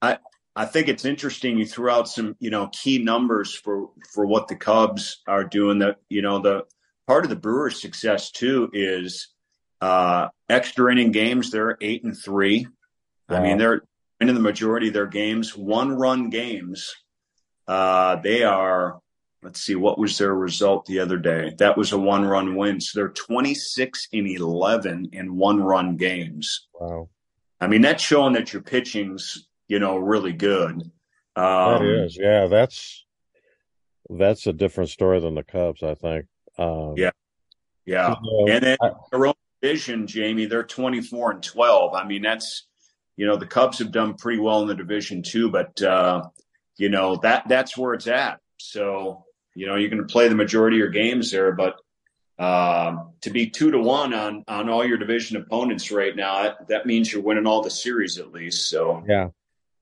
I 0.00 0.18
I 0.54 0.66
think 0.66 0.88
it's 0.88 1.04
interesting 1.04 1.58
you 1.58 1.66
threw 1.66 1.90
out 1.90 2.08
some 2.08 2.36
you 2.40 2.50
know 2.50 2.68
key 2.68 2.98
numbers 2.98 3.54
for 3.54 3.90
for 4.12 4.26
what 4.26 4.48
the 4.48 4.56
Cubs 4.56 5.22
are 5.26 5.44
doing. 5.44 5.78
That 5.80 5.96
you 6.08 6.22
know 6.22 6.40
the 6.40 6.64
part 7.06 7.24
of 7.24 7.30
the 7.30 7.36
Brewers' 7.36 7.80
success 7.80 8.30
too 8.30 8.70
is 8.72 9.28
uh, 9.80 10.28
extra 10.48 10.92
inning 10.92 11.12
games. 11.12 11.50
They're 11.50 11.78
eight 11.80 12.04
and 12.04 12.16
three. 12.16 12.66
Wow. 13.28 13.36
I 13.36 13.42
mean 13.42 13.58
they're 13.58 13.82
in 14.20 14.34
the 14.34 14.40
majority 14.40 14.88
of 14.88 14.94
their 14.94 15.06
games, 15.06 15.56
one 15.56 15.92
run 15.92 16.28
games. 16.30 16.94
Uh, 17.66 18.16
they 18.16 18.42
are 18.42 19.00
let's 19.42 19.60
see 19.60 19.74
what 19.74 19.98
was 19.98 20.18
their 20.18 20.34
result 20.34 20.86
the 20.86 21.00
other 21.00 21.18
day? 21.18 21.54
That 21.58 21.76
was 21.76 21.92
a 21.92 21.98
one 21.98 22.24
run 22.24 22.56
win. 22.56 22.80
So 22.80 22.98
they're 22.98 23.08
26 23.08 24.08
in 24.12 24.26
11 24.26 25.10
in 25.12 25.36
one 25.36 25.62
run 25.62 25.96
games. 25.96 26.68
Wow. 26.74 27.08
I 27.60 27.66
mean 27.66 27.82
that's 27.82 28.02
showing 28.02 28.34
that 28.34 28.52
your 28.52 28.62
pitching's 28.62 29.46
you 29.68 29.78
know 29.78 29.96
really 29.96 30.32
good. 30.32 30.90
Um, 31.36 31.82
that 31.82 32.04
is 32.04 32.18
yeah 32.20 32.46
that's 32.46 33.04
that's 34.08 34.46
a 34.46 34.52
different 34.52 34.90
story 34.90 35.20
than 35.20 35.34
the 35.34 35.44
cubs 35.44 35.82
i 35.82 35.94
think. 35.94 36.26
Um, 36.58 36.94
yeah. 36.96 37.10
Yeah. 37.86 38.16
you 38.22 38.46
know, 38.46 38.52
and 38.52 38.64
then 38.64 38.76
I, 38.82 38.90
their 39.10 39.26
own 39.26 39.34
division 39.62 40.06
jamie 40.06 40.46
they're 40.46 40.64
24 40.64 41.32
and 41.32 41.42
12 41.42 41.94
i 41.94 42.06
mean 42.06 42.22
that's 42.22 42.66
you 43.16 43.26
know 43.26 43.36
the 43.36 43.46
cubs 43.46 43.78
have 43.78 43.92
done 43.92 44.14
pretty 44.14 44.40
well 44.40 44.62
in 44.62 44.68
the 44.68 44.74
division 44.74 45.22
too 45.22 45.50
but 45.50 45.80
uh 45.82 46.22
you 46.80 46.88
know 46.88 47.16
that 47.16 47.46
that's 47.46 47.76
where 47.76 47.92
it's 47.92 48.06
at. 48.06 48.40
So 48.56 49.26
you 49.54 49.66
know, 49.66 49.76
you're 49.76 49.90
going 49.90 50.06
to 50.06 50.12
play 50.12 50.28
the 50.28 50.34
majority 50.34 50.76
of 50.76 50.78
your 50.78 50.88
games 50.88 51.30
there, 51.30 51.52
but 51.52 51.76
uh, 52.40 52.96
to 53.20 53.30
be 53.30 53.50
two 53.50 53.70
to 53.70 53.78
one 53.78 54.14
on 54.14 54.44
on 54.48 54.70
all 54.70 54.84
your 54.84 54.96
division 54.96 55.36
opponents 55.36 55.90
right 55.90 56.16
now, 56.16 56.42
that, 56.42 56.68
that 56.68 56.86
means 56.86 57.12
you're 57.12 57.22
winning 57.22 57.46
all 57.46 57.62
the 57.62 57.70
series 57.70 58.18
at 58.18 58.32
least. 58.32 58.70
So 58.70 59.04
yeah, 59.06 59.28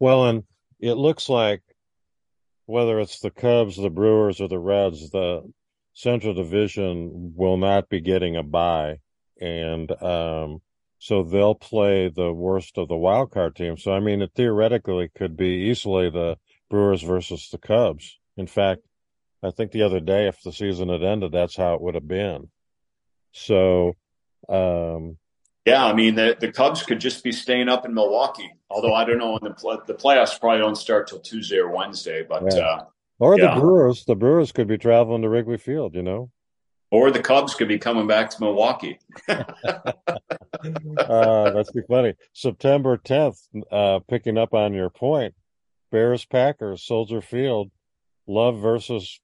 well, 0.01 0.27
and 0.27 0.43
it 0.81 0.95
looks 0.95 1.29
like 1.29 1.63
whether 2.67 2.99
it's 2.99 3.21
the 3.21 3.31
Cubs, 3.31 3.77
the 3.77 3.91
Brewers, 3.91 4.41
or 4.41 4.49
the 4.49 4.59
Reds, 4.59 5.11
the 5.11 5.49
Central 5.95 6.35
Division 6.35 7.33
will 7.37 7.59
not 7.59 7.89
be 7.89 8.01
getting 8.01 8.37
a 8.37 8.43
bye, 8.43 8.99
and 9.41 9.91
um, 10.03 10.61
so 10.99 11.23
they'll 11.23 11.55
play 11.55 12.09
the 12.09 12.33
worst 12.33 12.77
of 12.77 12.89
the 12.89 12.97
wild 12.97 13.31
card 13.31 13.55
teams. 13.55 13.85
So 13.85 13.93
I 13.93 14.01
mean, 14.01 14.21
it 14.21 14.33
theoretically 14.35 15.11
could 15.15 15.37
be 15.37 15.69
easily 15.71 16.11
the 16.11 16.39
Brewers 16.69 17.03
versus 17.03 17.49
the 17.53 17.59
Cubs. 17.59 18.19
In 18.37 18.49
fact, 18.49 18.83
I 19.43 19.51
think 19.51 19.73
the 19.73 19.83
other 19.83 20.01
day, 20.01 20.27
if 20.27 20.43
the 20.43 20.53
season 20.53 20.89
had 20.89 21.03
ended, 21.03 21.33
that's 21.33 21.57
how 21.57 21.75
it 21.75 21.81
would 21.81 21.95
have 21.95 22.09
been. 22.09 22.51
So, 23.33 23.95
um, 24.49 25.17
yeah, 25.65 25.85
I 25.85 25.93
mean 25.93 26.15
the, 26.15 26.37
the 26.39 26.51
Cubs 26.51 26.83
could 26.83 27.01
just 27.01 27.23
be 27.23 27.31
staying 27.31 27.69
up 27.69 27.85
in 27.85 27.95
Milwaukee. 27.95 28.51
Although 28.71 28.95
I 28.95 29.05
don't 29.05 29.19
know, 29.19 29.39
the 29.41 29.83
the 29.87 29.95
playoffs 29.95 30.39
probably 30.41 30.59
don't 30.59 30.77
start 30.77 31.09
till 31.09 31.21
Tuesday 31.21 31.59
or 31.59 31.71
Wednesday. 31.71 32.25
But 32.29 32.55
yeah. 32.55 32.61
uh, 32.61 32.85
or 33.19 33.39
yeah. 33.39 33.55
the 33.55 33.61
Brewers, 33.61 34.05
the 34.05 34.17
Brewers 34.17 34.51
could 34.53 34.67
be 34.67 34.79
traveling 34.79 35.23
to 35.23 35.29
Wrigley 35.29 35.59
Field. 35.59 35.95
You 35.95 36.03
know, 36.03 36.31
or 36.91 37.11
the 37.11 37.21
Cubs 37.21 37.55
could 37.55 37.69
be 37.69 37.79
coming 37.79 38.07
back 38.07 38.31
to 38.31 38.41
Milwaukee. 38.41 38.99
uh, 39.29 39.45
that's 40.97 41.71
be 41.73 41.83
funny. 41.87 42.15
September 42.33 42.97
tenth, 42.97 43.39
uh, 43.71 44.01
picking 44.09 44.39
up 44.39 44.55
on 44.55 44.73
your 44.73 44.89
point, 44.91 45.35
Bears 45.93 46.25
Packers 46.25 46.83
Soldier 46.83 47.21
Field, 47.21 47.71
Love 48.27 48.59
versus 48.59 49.21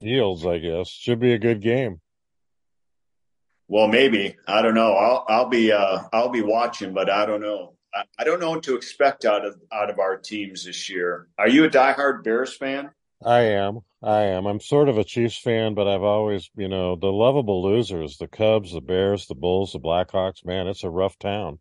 Fields, 0.00 0.46
I 0.46 0.58
guess. 0.58 0.88
Should 0.88 1.20
be 1.20 1.32
a 1.32 1.38
good 1.38 1.60
game. 1.60 2.00
Well, 3.68 3.86
maybe 3.86 4.36
I 4.48 4.62
don't 4.62 4.74
know. 4.74 4.94
I'll 4.94 5.24
I'll 5.28 5.48
be 5.48 5.70
uh, 5.70 6.00
I'll 6.12 6.30
be 6.30 6.42
watching, 6.42 6.92
but 6.92 7.08
I 7.08 7.24
don't 7.24 7.40
know. 7.40 7.74
I, 7.94 8.02
I 8.18 8.24
don't 8.24 8.40
know 8.40 8.50
what 8.50 8.64
to 8.64 8.74
expect 8.74 9.24
out 9.24 9.44
of 9.44 9.60
out 9.72 9.90
of 9.90 10.00
our 10.00 10.16
teams 10.16 10.64
this 10.64 10.90
year. 10.90 11.28
Are 11.38 11.48
you 11.48 11.64
a 11.64 11.70
diehard 11.70 12.24
Bears 12.24 12.56
fan? 12.56 12.90
I 13.24 13.40
am. 13.40 13.80
I 14.02 14.22
am. 14.22 14.46
I'm 14.46 14.60
sort 14.60 14.88
of 14.88 14.98
a 14.98 15.04
Chiefs 15.04 15.38
fan, 15.38 15.74
but 15.74 15.86
I've 15.86 16.02
always, 16.02 16.50
you 16.56 16.68
know, 16.68 16.96
the 16.96 17.12
lovable 17.12 17.62
losers, 17.62 18.16
the 18.16 18.28
Cubs, 18.28 18.72
the 18.72 18.80
Bears, 18.80 19.26
the 19.26 19.34
Bulls, 19.34 19.72
the 19.72 19.78
Blackhawks, 19.78 20.44
man, 20.44 20.66
it's 20.66 20.84
a 20.84 20.90
rough 20.90 21.18
town. 21.18 21.58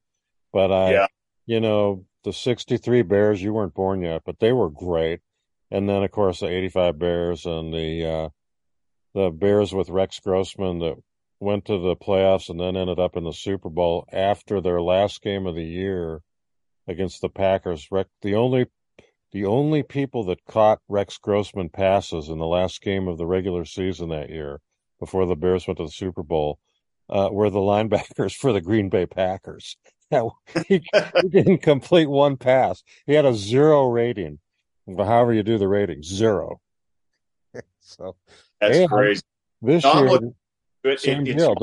But 0.53 0.71
I, 0.71 0.91
yeah. 0.93 1.07
you 1.45 1.59
know, 1.59 2.05
the 2.23 2.33
'63 2.33 3.01
Bears. 3.03 3.41
You 3.41 3.53
weren't 3.53 3.73
born 3.73 4.01
yet, 4.01 4.23
but 4.25 4.39
they 4.39 4.51
were 4.51 4.69
great. 4.69 5.19
And 5.71 5.87
then, 5.87 6.03
of 6.03 6.11
course, 6.11 6.39
the 6.39 6.47
'85 6.47 6.99
Bears 6.99 7.45
and 7.45 7.73
the 7.73 8.05
uh, 8.05 8.29
the 9.13 9.29
Bears 9.29 9.73
with 9.73 9.89
Rex 9.89 10.19
Grossman 10.19 10.79
that 10.79 10.95
went 11.39 11.65
to 11.65 11.77
the 11.77 11.95
playoffs 11.95 12.49
and 12.49 12.59
then 12.59 12.75
ended 12.75 12.99
up 12.99 13.15
in 13.15 13.23
the 13.23 13.33
Super 13.33 13.69
Bowl 13.69 14.05
after 14.11 14.59
their 14.59 14.81
last 14.81 15.21
game 15.21 15.45
of 15.45 15.55
the 15.55 15.65
year 15.65 16.21
against 16.87 17.21
the 17.21 17.29
Packers. 17.29 17.87
The 18.21 18.35
only 18.35 18.67
the 19.31 19.45
only 19.45 19.83
people 19.83 20.23
that 20.25 20.45
caught 20.45 20.81
Rex 20.87 21.17
Grossman 21.17 21.69
passes 21.69 22.29
in 22.29 22.39
the 22.39 22.47
last 22.47 22.81
game 22.81 23.07
of 23.07 23.17
the 23.17 23.27
regular 23.27 23.63
season 23.63 24.09
that 24.09 24.29
year, 24.29 24.59
before 24.99 25.27
the 25.27 25.35
Bears 25.35 25.67
went 25.67 25.77
to 25.77 25.85
the 25.85 25.91
Super 25.91 26.23
Bowl, 26.23 26.59
uh, 27.09 27.29
were 27.31 27.49
the 27.49 27.59
linebackers 27.59 28.35
for 28.35 28.51
the 28.51 28.61
Green 28.61 28.89
Bay 28.89 29.05
Packers. 29.05 29.77
he, 30.67 30.81
he 31.21 31.29
didn't 31.29 31.59
complete 31.59 32.09
one 32.09 32.37
pass. 32.37 32.83
He 33.05 33.13
had 33.13 33.25
a 33.25 33.33
zero 33.35 33.87
rating. 33.87 34.39
However 34.97 35.33
you 35.33 35.43
do 35.43 35.57
the 35.57 35.67
rating, 35.67 36.03
zero. 36.03 36.59
so 37.79 38.15
that's 38.59 38.87
crazy. 38.89 39.21
This 39.61 39.83
year, 39.83 40.19
it, 40.83 40.99
same 40.99 41.27
it, 41.27 41.37
deal. 41.37 41.55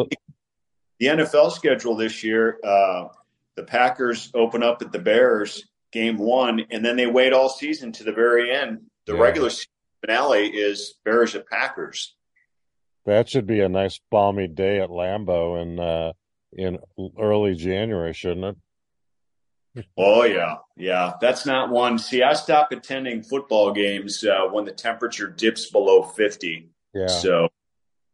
The 0.99 1.07
NFL 1.07 1.53
schedule 1.53 1.97
this 1.97 2.23
year, 2.23 2.59
uh, 2.65 3.09
the 3.57 3.65
Packers 3.65 4.31
open 4.35 4.63
up 4.63 4.83
at 4.83 4.93
the 4.93 4.99
Bears 4.99 5.67
game 5.93 6.19
one, 6.19 6.65
and 6.71 6.85
then 6.85 6.97
they 6.97 7.07
wait 7.07 7.33
all 7.33 7.49
season 7.49 7.93
to 7.93 8.05
the 8.05 8.13
very 8.13 8.55
end. 8.55 8.83
The 9.07 9.15
yeah. 9.15 9.21
regular 9.21 9.51
finale 10.01 10.47
is 10.49 10.95
Bears 11.05 11.35
at 11.35 11.49
Packers. 11.49 12.15
That 13.07 13.29
should 13.29 13.47
be 13.47 13.61
a 13.61 13.69
nice 13.69 14.01
balmy 14.11 14.49
day 14.49 14.81
at 14.81 14.91
Lambeau 14.91 15.63
in 15.63 15.79
uh, 15.79 16.13
in 16.53 16.79
early 17.19 17.55
January, 17.55 18.13
shouldn't 18.13 18.45
it? 18.45 18.57
Oh 19.97 20.25
yeah, 20.25 20.57
yeah. 20.77 21.15
That's 21.21 21.47
not 21.47 21.71
one. 21.71 21.99
See, 21.99 22.23
I 22.23 22.33
stop 22.35 22.73
attending 22.73 23.23
football 23.23 23.73
games 23.73 24.25
uh, 24.25 24.47
when 24.51 24.65
the 24.65 24.73
temperature 24.73 25.29
dips 25.29 25.71
below 25.71 26.03
fifty. 26.03 26.71
Yeah. 26.95 27.09
So 27.09 27.49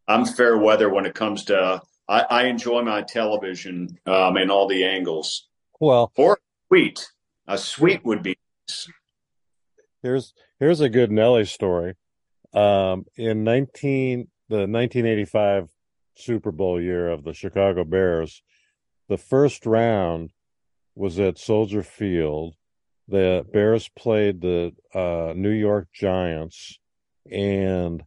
I'm 0.09 0.25
fair 0.25 0.59
weather 0.59 0.89
when 0.89 1.07
it 1.07 1.15
comes 1.15 1.45
to. 1.47 1.83
I, 2.09 2.21
I 2.29 2.45
enjoy 2.45 2.83
my 2.83 3.03
television 3.03 3.99
um, 4.07 4.37
and 4.37 4.51
all 4.51 4.67
the 4.67 4.85
angles. 4.85 5.49
Well, 5.81 6.13
or 6.17 6.39
sweet. 6.69 7.09
A 7.47 7.59
sweet 7.59 8.05
would 8.05 8.23
be. 8.23 8.37
Here's 10.03 10.35
here's 10.59 10.81
a 10.81 10.89
good 10.89 11.13
Nelly 11.13 11.45
story. 11.45 11.95
Um, 12.53 13.07
in 13.17 13.45
nineteen 13.45 14.29
the 14.49 14.67
1985 14.69 15.69
Super 16.15 16.53
Bowl 16.53 16.79
year 16.79 17.09
of 17.11 17.25
the 17.25 17.33
Chicago 17.33 17.85
Bears, 17.85 18.43
the 19.09 19.17
first 19.17 19.65
round 19.65 20.31
was 20.95 21.19
at 21.19 21.39
Soldier 21.39 21.83
Field. 21.83 22.55
The 23.09 23.45
Bears 23.53 23.89
played 23.89 24.41
the 24.41 24.73
uh, 24.95 25.33
New 25.37 25.51
York 25.51 25.89
Giants, 25.93 26.79
and 27.31 28.05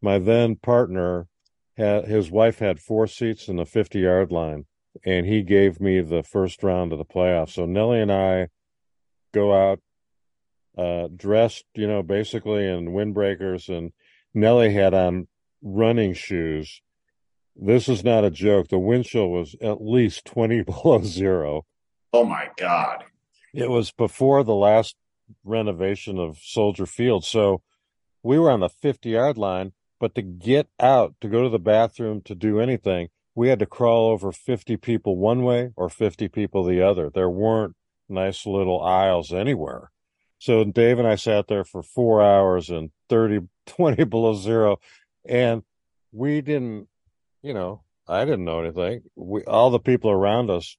my 0.00 0.18
then 0.18 0.56
partner 0.56 1.28
had 1.76 2.06
his 2.06 2.30
wife 2.30 2.58
had 2.58 2.80
four 2.80 3.06
seats 3.06 3.48
in 3.48 3.56
the 3.56 3.64
50 3.64 4.00
yard 4.00 4.30
line, 4.30 4.66
and 5.04 5.26
he 5.26 5.42
gave 5.42 5.80
me 5.80 6.00
the 6.00 6.22
first 6.22 6.62
round 6.62 6.92
of 6.92 6.98
the 6.98 7.04
playoffs. 7.04 7.50
So 7.50 7.66
Nelly 7.66 8.00
and 8.00 8.12
I 8.12 8.48
go 9.32 9.52
out 9.54 9.80
uh, 10.76 11.08
dressed, 11.14 11.64
you 11.74 11.86
know, 11.86 12.02
basically 12.02 12.66
in 12.66 12.92
windbreakers, 12.92 13.68
and 13.68 13.92
Nelly 14.34 14.72
had 14.72 14.94
on 14.94 15.28
running 15.62 16.14
shoes. 16.14 16.80
This 17.54 17.88
is 17.88 18.02
not 18.02 18.24
a 18.24 18.30
joke. 18.30 18.68
The 18.68 18.78
wind 18.78 19.04
chill 19.04 19.28
was 19.28 19.54
at 19.60 19.82
least 19.82 20.24
20 20.24 20.62
below 20.64 21.02
zero. 21.02 21.66
Oh 22.12 22.24
my 22.24 22.48
God. 22.56 23.04
It 23.54 23.70
was 23.70 23.90
before 23.90 24.44
the 24.44 24.54
last 24.54 24.96
renovation 25.44 26.18
of 26.18 26.38
Soldier 26.38 26.86
Field. 26.86 27.24
So 27.24 27.62
we 28.22 28.38
were 28.38 28.50
on 28.50 28.60
the 28.60 28.68
50 28.68 29.10
yard 29.10 29.38
line, 29.38 29.72
but 29.98 30.14
to 30.14 30.22
get 30.22 30.68
out, 30.80 31.14
to 31.20 31.28
go 31.28 31.42
to 31.42 31.48
the 31.48 31.58
bathroom, 31.58 32.22
to 32.22 32.34
do 32.34 32.60
anything, 32.60 33.08
we 33.34 33.48
had 33.48 33.58
to 33.60 33.66
crawl 33.66 34.10
over 34.10 34.30
50 34.30 34.76
people 34.76 35.16
one 35.16 35.42
way 35.42 35.70
or 35.76 35.88
50 35.88 36.28
people 36.28 36.64
the 36.64 36.82
other. 36.82 37.08
There 37.08 37.30
weren't 37.30 37.76
nice 38.08 38.46
little 38.46 38.82
aisles 38.82 39.32
anywhere. 39.32 39.90
So 40.38 40.64
Dave 40.64 40.98
and 40.98 41.08
I 41.08 41.14
sat 41.14 41.48
there 41.48 41.64
for 41.64 41.82
four 41.82 42.22
hours 42.22 42.68
and 42.68 42.90
30, 43.08 43.48
20 43.66 44.04
below 44.04 44.34
zero. 44.34 44.80
And 45.24 45.62
we 46.10 46.40
didn't, 46.40 46.88
you 47.42 47.54
know, 47.54 47.82
I 48.08 48.24
didn't 48.24 48.44
know 48.44 48.60
anything. 48.60 49.02
We, 49.14 49.44
all 49.44 49.70
the 49.70 49.78
people 49.78 50.10
around 50.10 50.50
us, 50.50 50.76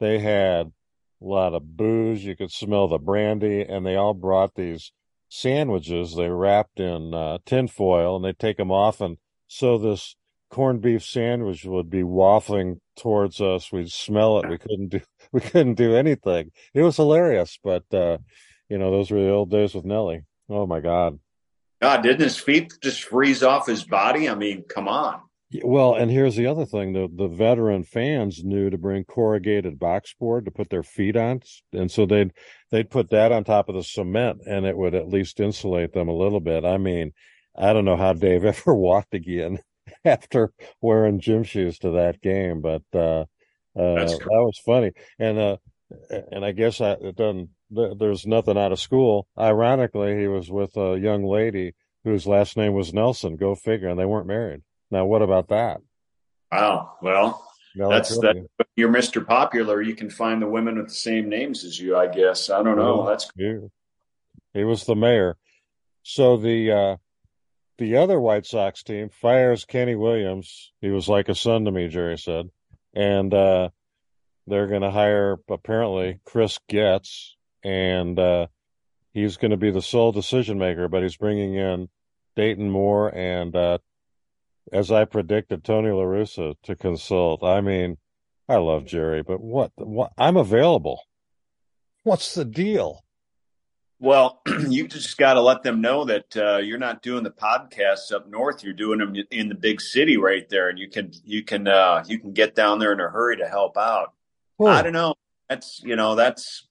they 0.00 0.18
had 0.18 0.66
a 0.66 1.24
lot 1.24 1.54
of 1.54 1.76
booze. 1.76 2.24
You 2.24 2.36
could 2.36 2.50
smell 2.50 2.88
the 2.88 2.98
brandy 2.98 3.62
and 3.62 3.86
they 3.86 3.96
all 3.96 4.14
brought 4.14 4.54
these 4.54 4.92
sandwiches 5.28 6.16
they 6.16 6.28
wrapped 6.28 6.80
in 6.80 7.14
uh, 7.14 7.38
tinfoil 7.46 8.16
and 8.16 8.24
they 8.24 8.32
take 8.32 8.56
them 8.56 8.72
off. 8.72 9.00
And 9.00 9.16
so 9.46 9.78
this 9.78 10.16
corned 10.50 10.82
beef 10.82 11.04
sandwich 11.04 11.64
would 11.64 11.88
be 11.88 12.02
waffling 12.02 12.80
towards 12.96 13.40
us. 13.40 13.70
We'd 13.70 13.90
smell 13.90 14.40
it. 14.40 14.48
We 14.48 14.58
couldn't 14.58 14.88
do 14.88 15.00
we 15.32 15.40
couldn't 15.40 15.74
do 15.74 15.94
anything. 15.94 16.50
It 16.74 16.82
was 16.82 16.96
hilarious, 16.96 17.58
but 17.62 17.84
uh, 17.92 18.18
you 18.68 18.78
know, 18.78 18.90
those 18.90 19.10
were 19.10 19.22
the 19.22 19.30
old 19.30 19.50
days 19.50 19.74
with 19.74 19.84
Nelly. 19.84 20.22
Oh 20.48 20.66
my 20.66 20.80
God. 20.80 21.18
God, 21.80 22.02
didn't 22.02 22.20
his 22.20 22.36
feet 22.36 22.74
just 22.82 23.04
freeze 23.04 23.42
off 23.42 23.66
his 23.66 23.84
body? 23.84 24.28
I 24.28 24.34
mean, 24.34 24.64
come 24.68 24.86
on. 24.86 25.20
Well, 25.64 25.94
and 25.94 26.10
here's 26.10 26.36
the 26.36 26.46
other 26.46 26.64
thing: 26.64 26.92
the 26.92 27.08
the 27.12 27.28
veteran 27.28 27.82
fans 27.82 28.44
knew 28.44 28.70
to 28.70 28.78
bring 28.78 29.04
corrugated 29.04 29.78
box 29.80 30.14
board 30.14 30.44
to 30.44 30.50
put 30.50 30.70
their 30.70 30.84
feet 30.84 31.16
on, 31.16 31.40
and 31.72 31.90
so 31.90 32.06
they'd 32.06 32.32
they'd 32.70 32.90
put 32.90 33.10
that 33.10 33.32
on 33.32 33.42
top 33.42 33.68
of 33.68 33.74
the 33.74 33.82
cement, 33.82 34.42
and 34.46 34.64
it 34.64 34.76
would 34.76 34.94
at 34.94 35.08
least 35.08 35.40
insulate 35.40 35.92
them 35.92 36.08
a 36.08 36.16
little 36.16 36.40
bit. 36.40 36.64
I 36.64 36.78
mean, 36.78 37.12
I 37.56 37.72
don't 37.72 37.84
know 37.84 37.96
how 37.96 38.12
Dave 38.12 38.44
ever 38.44 38.74
walked 38.74 39.14
again 39.14 39.58
after 40.04 40.52
wearing 40.80 41.20
gym 41.20 41.42
shoes 41.42 41.78
to 41.80 41.90
that 41.92 42.20
game, 42.20 42.60
but 42.60 42.82
uh, 42.94 43.24
uh, 43.76 44.04
that 44.06 44.28
was 44.28 44.60
funny. 44.64 44.92
And 45.18 45.38
uh, 45.38 45.56
and 46.30 46.44
I 46.44 46.52
guess 46.52 46.80
I, 46.80 46.92
it 46.92 47.16
doesn't. 47.16 47.50
There's 47.70 48.26
nothing 48.26 48.58
out 48.58 48.72
of 48.72 48.80
school. 48.80 49.26
Ironically, 49.38 50.18
he 50.18 50.26
was 50.26 50.50
with 50.50 50.76
a 50.76 50.98
young 50.98 51.24
lady 51.24 51.72
whose 52.04 52.26
last 52.26 52.56
name 52.56 52.72
was 52.72 52.92
Nelson. 52.92 53.36
Go 53.36 53.54
figure. 53.54 53.88
And 53.88 53.98
they 53.98 54.04
weren't 54.04 54.26
married. 54.26 54.62
Now, 54.90 55.04
what 55.04 55.22
about 55.22 55.48
that? 55.48 55.80
Wow. 56.50 56.96
Well, 57.00 57.46
no, 57.74 57.88
that's 57.88 58.18
that. 58.18 58.46
You're 58.76 58.92
Mr. 58.92 59.24
Popular. 59.24 59.80
You 59.80 59.94
can 59.94 60.10
find 60.10 60.42
the 60.42 60.48
women 60.48 60.76
with 60.76 60.88
the 60.88 60.94
same 60.94 61.28
names 61.28 61.64
as 61.64 61.78
you. 61.78 61.96
I 61.96 62.08
guess. 62.08 62.50
I 62.50 62.62
don't 62.62 62.76
know. 62.76 63.08
that's 63.08 63.30
cool. 63.30 63.70
He 64.52 64.64
was 64.64 64.84
the 64.84 64.96
mayor. 64.96 65.36
So 66.02 66.36
the 66.36 66.72
uh, 66.72 66.96
the 67.78 67.96
other 67.96 68.20
White 68.20 68.46
Sox 68.46 68.82
team 68.82 69.10
fires 69.10 69.64
Kenny 69.64 69.94
Williams. 69.94 70.72
He 70.80 70.90
was 70.90 71.08
like 71.08 71.28
a 71.28 71.34
son 71.34 71.64
to 71.66 71.70
me, 71.70 71.88
Jerry 71.88 72.18
said, 72.18 72.50
and 72.94 73.32
uh, 73.32 73.70
they're 74.46 74.66
going 74.66 74.82
to 74.82 74.90
hire 74.90 75.38
apparently 75.48 76.20
Chris 76.24 76.58
Getz, 76.68 77.36
and 77.62 78.18
uh, 78.18 78.48
he's 79.12 79.36
going 79.36 79.52
to 79.52 79.56
be 79.56 79.70
the 79.70 79.82
sole 79.82 80.12
decision 80.12 80.58
maker. 80.58 80.88
But 80.88 81.02
he's 81.02 81.16
bringing 81.16 81.54
in 81.54 81.88
Dayton 82.36 82.68
Moore 82.70 83.14
and, 83.14 83.54
uh, 83.54 83.78
as 84.72 84.90
I 84.90 85.04
predicted, 85.04 85.64
Tony 85.64 85.90
La 85.90 86.02
Russa 86.02 86.54
to 86.62 86.76
consult. 86.76 87.42
I 87.42 87.60
mean, 87.60 87.98
I 88.48 88.56
love 88.56 88.84
Jerry, 88.84 89.22
but 89.22 89.40
what? 89.40 89.72
What? 89.76 90.12
I'm 90.18 90.36
available. 90.36 91.02
What's 92.02 92.34
the 92.34 92.44
deal? 92.44 93.04
Well, 93.98 94.40
you 94.68 94.88
just 94.88 95.18
got 95.18 95.34
to 95.34 95.42
let 95.42 95.62
them 95.62 95.80
know 95.80 96.04
that 96.06 96.36
uh, 96.36 96.56
you're 96.56 96.78
not 96.78 97.02
doing 97.02 97.22
the 97.22 97.30
podcasts 97.30 98.12
up 98.12 98.28
north. 98.28 98.64
You're 98.64 98.72
doing 98.72 98.98
them 98.98 99.14
in 99.30 99.48
the 99.48 99.54
big 99.54 99.80
city 99.80 100.16
right 100.16 100.48
there, 100.48 100.68
and 100.68 100.78
you 100.78 100.88
can 100.88 101.12
you 101.24 101.44
can 101.44 101.68
uh, 101.68 102.04
you 102.06 102.18
can 102.18 102.32
get 102.32 102.54
down 102.54 102.78
there 102.78 102.92
in 102.92 103.00
a 103.00 103.08
hurry 103.08 103.36
to 103.36 103.46
help 103.46 103.76
out. 103.76 104.14
I 104.64 104.82
don't 104.82 104.92
know. 104.92 105.14
That's 105.48 105.80
you 105.84 105.96
know 105.96 106.14
that's 106.14 106.66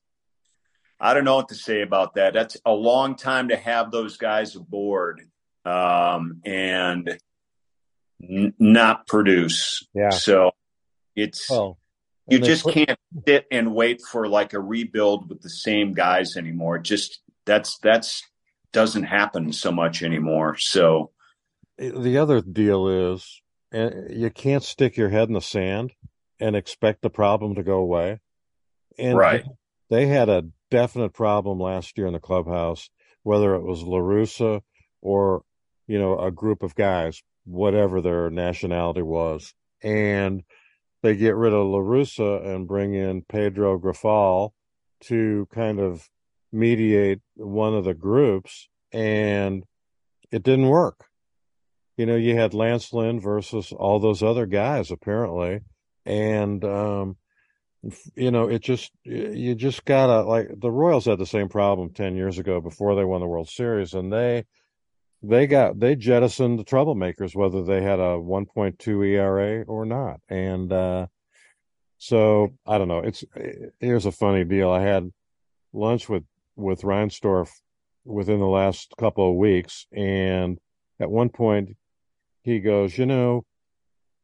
I 1.00 1.14
don't 1.14 1.24
know 1.24 1.36
what 1.36 1.50
to 1.50 1.56
say 1.56 1.82
about 1.82 2.16
that. 2.16 2.34
That's 2.34 2.58
a 2.66 2.74
long 2.74 3.16
time 3.16 3.50
to 3.50 3.56
have 3.56 3.92
those 3.92 4.18
guys 4.18 4.56
aboard 4.56 5.22
um, 5.66 6.42
and 6.46 7.18
n- 8.22 8.54
not 8.60 9.08
produce. 9.08 9.88
Yeah. 9.94 10.10
So 10.10 10.52
it's 11.16 11.50
you 12.30 12.40
just 12.40 12.64
put- 12.64 12.74
can't 12.74 13.00
sit 13.28 13.46
and 13.52 13.74
wait 13.74 14.02
for 14.02 14.28
like 14.28 14.54
a 14.54 14.60
rebuild 14.60 15.30
with 15.30 15.42
the 15.42 15.50
same 15.50 15.94
guys 15.94 16.38
anymore. 16.38 16.80
Just 16.80 17.20
that's 17.46 17.78
that's 17.80 18.24
doesn't 18.72 19.04
happen 19.04 19.52
so 19.52 19.72
much 19.72 20.04
anymore. 20.04 20.56
So 20.58 21.12
the 21.78 22.18
other 22.18 22.42
deal 22.42 22.88
is 23.14 23.42
eh, 23.74 23.92
you 24.10 24.30
can't 24.30 24.64
stick 24.64 24.98
your 24.98 25.10
head 25.10 25.28
in 25.28 25.34
the 25.34 25.42
sand 25.42 25.94
and 26.40 26.56
expect 26.56 27.02
the 27.02 27.10
problem 27.10 27.56
to 27.56 27.64
go 27.64 27.78
away. 27.78 28.20
And 28.98 29.18
right. 29.18 29.44
they, 29.90 30.06
they 30.06 30.08
had 30.08 30.30
a 30.30 30.46
definite 30.70 31.14
problem 31.14 31.60
last 31.60 31.98
year 31.98 32.08
in 32.08 32.14
the 32.14 32.20
clubhouse, 32.20 32.90
whether 33.24 33.56
it 33.56 33.64
was 33.64 33.82
La 33.82 33.98
Russa 33.98 34.62
or, 35.02 35.44
you 35.88 36.00
know, 36.00 36.20
a 36.20 36.32
group 36.32 36.64
of 36.64 36.76
guys, 36.76 37.24
whatever 37.50 38.02
their 38.02 38.30
nationality 38.30 39.02
was. 39.02 39.54
And 39.82 40.44
they 41.02 41.16
get 41.16 41.36
rid 41.36 41.54
of 41.54 41.68
La 41.68 41.80
Russa 41.80 42.46
and 42.46 42.68
bring 42.68 42.94
in 42.94 43.24
Pedro 43.24 43.80
Grifol, 43.80 44.52
to 45.02 45.48
kind 45.54 45.80
of 45.80 46.10
mediate 46.52 47.20
one 47.36 47.74
of 47.74 47.86
the 47.86 47.94
groups, 47.94 48.68
and 48.92 49.64
it 50.32 50.44
didn't 50.44 50.68
work. 50.68 51.06
You 51.98 52.06
know, 52.06 52.16
you 52.16 52.36
had 52.36 52.54
Lance 52.54 52.94
Lynn 52.94 53.20
versus 53.20 53.72
all 53.72 54.00
those 54.00 54.24
other 54.24 54.46
guys 54.46 54.92
apparently, 54.92 55.62
and 56.06 56.64
um, 56.64 57.18
you 58.16 58.32
know, 58.32 58.48
it 58.48 58.62
just 58.62 58.92
you 59.04 59.56
just 59.56 59.86
gotta 59.86 60.24
like 60.24 60.50
the 60.58 60.72
Royals 60.72 61.06
had 61.06 61.20
the 61.20 61.26
same 61.26 61.50
problem 61.50 61.92
ten 61.92 62.16
years 62.16 62.40
ago 62.40 62.62
before 62.62 62.96
they 62.96 63.04
won 63.04 63.22
the 63.22 63.28
World 63.28 63.50
Series, 63.50 63.94
and 63.94 64.12
they 64.12 64.46
they 65.22 65.48
got 65.48 65.80
they 65.80 65.96
jettisoned 65.96 66.60
the 66.60 66.64
troublemakers 66.64 67.36
whether 67.36 67.64
they 67.64 67.82
had 67.82 68.00
a 68.00 68.18
1.2 68.18 69.08
ERA 69.08 69.64
or 69.64 69.86
not, 69.86 70.20
and 70.30 70.72
uh, 70.72 71.08
so 71.98 72.54
I 72.66 72.78
don't 72.78 72.88
know. 72.88 73.00
It's 73.00 73.24
here's 73.80 74.06
a 74.06 74.12
funny 74.12 74.44
deal. 74.44 74.70
I 74.70 74.82
had 74.82 75.12
lunch 75.74 76.08
with 76.10 76.24
with 76.56 76.82
Reinsdorf 76.82 77.50
within 78.06 78.40
the 78.40 78.48
last 78.48 78.94
couple 78.98 79.30
of 79.30 79.36
weeks, 79.36 79.88
and 79.92 80.58
at 81.00 81.12
one 81.12 81.30
point 81.30 81.76
he 82.42 82.60
goes, 82.60 82.98
you 82.98 83.06
know, 83.06 83.46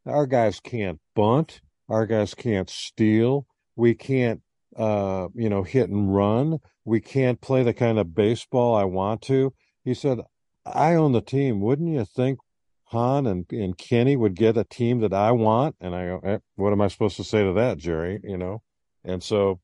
our 0.05 0.25
guys 0.25 0.59
can't 0.59 0.99
bunt, 1.15 1.61
our 1.89 2.05
guys 2.05 2.33
can't 2.33 2.69
steal, 2.69 3.45
we 3.75 3.93
can't 3.93 4.41
uh, 4.75 5.29
you 5.33 5.49
know, 5.49 5.63
hit 5.63 5.89
and 5.89 6.13
run. 6.13 6.59
We 6.83 6.99
can't 6.99 7.41
play 7.41 7.63
the 7.63 7.73
kind 7.73 7.97
of 7.97 8.13
baseball 8.13 8.75
I 8.75 8.83
want 8.83 9.21
to. 9.23 9.53
He 9.83 9.93
said, 9.93 10.19
I 10.65 10.95
own 10.95 11.11
the 11.11 11.21
team. 11.21 11.61
Wouldn't 11.61 11.93
you 11.93 12.05
think 12.05 12.39
Hahn 12.85 13.25
and, 13.25 13.45
and 13.51 13.77
Kenny 13.77 14.15
would 14.15 14.35
get 14.35 14.57
a 14.57 14.63
team 14.63 14.99
that 14.99 15.13
I 15.13 15.31
want. 15.31 15.75
And 15.81 15.95
I 15.95 16.05
go, 16.05 16.19
eh, 16.23 16.37
what 16.55 16.71
am 16.71 16.81
I 16.81 16.87
supposed 16.87 17.17
to 17.17 17.23
say 17.23 17.43
to 17.43 17.53
that, 17.53 17.77
Jerry? 17.77 18.19
You 18.23 18.37
know? 18.37 18.61
And 19.03 19.21
so, 19.21 19.59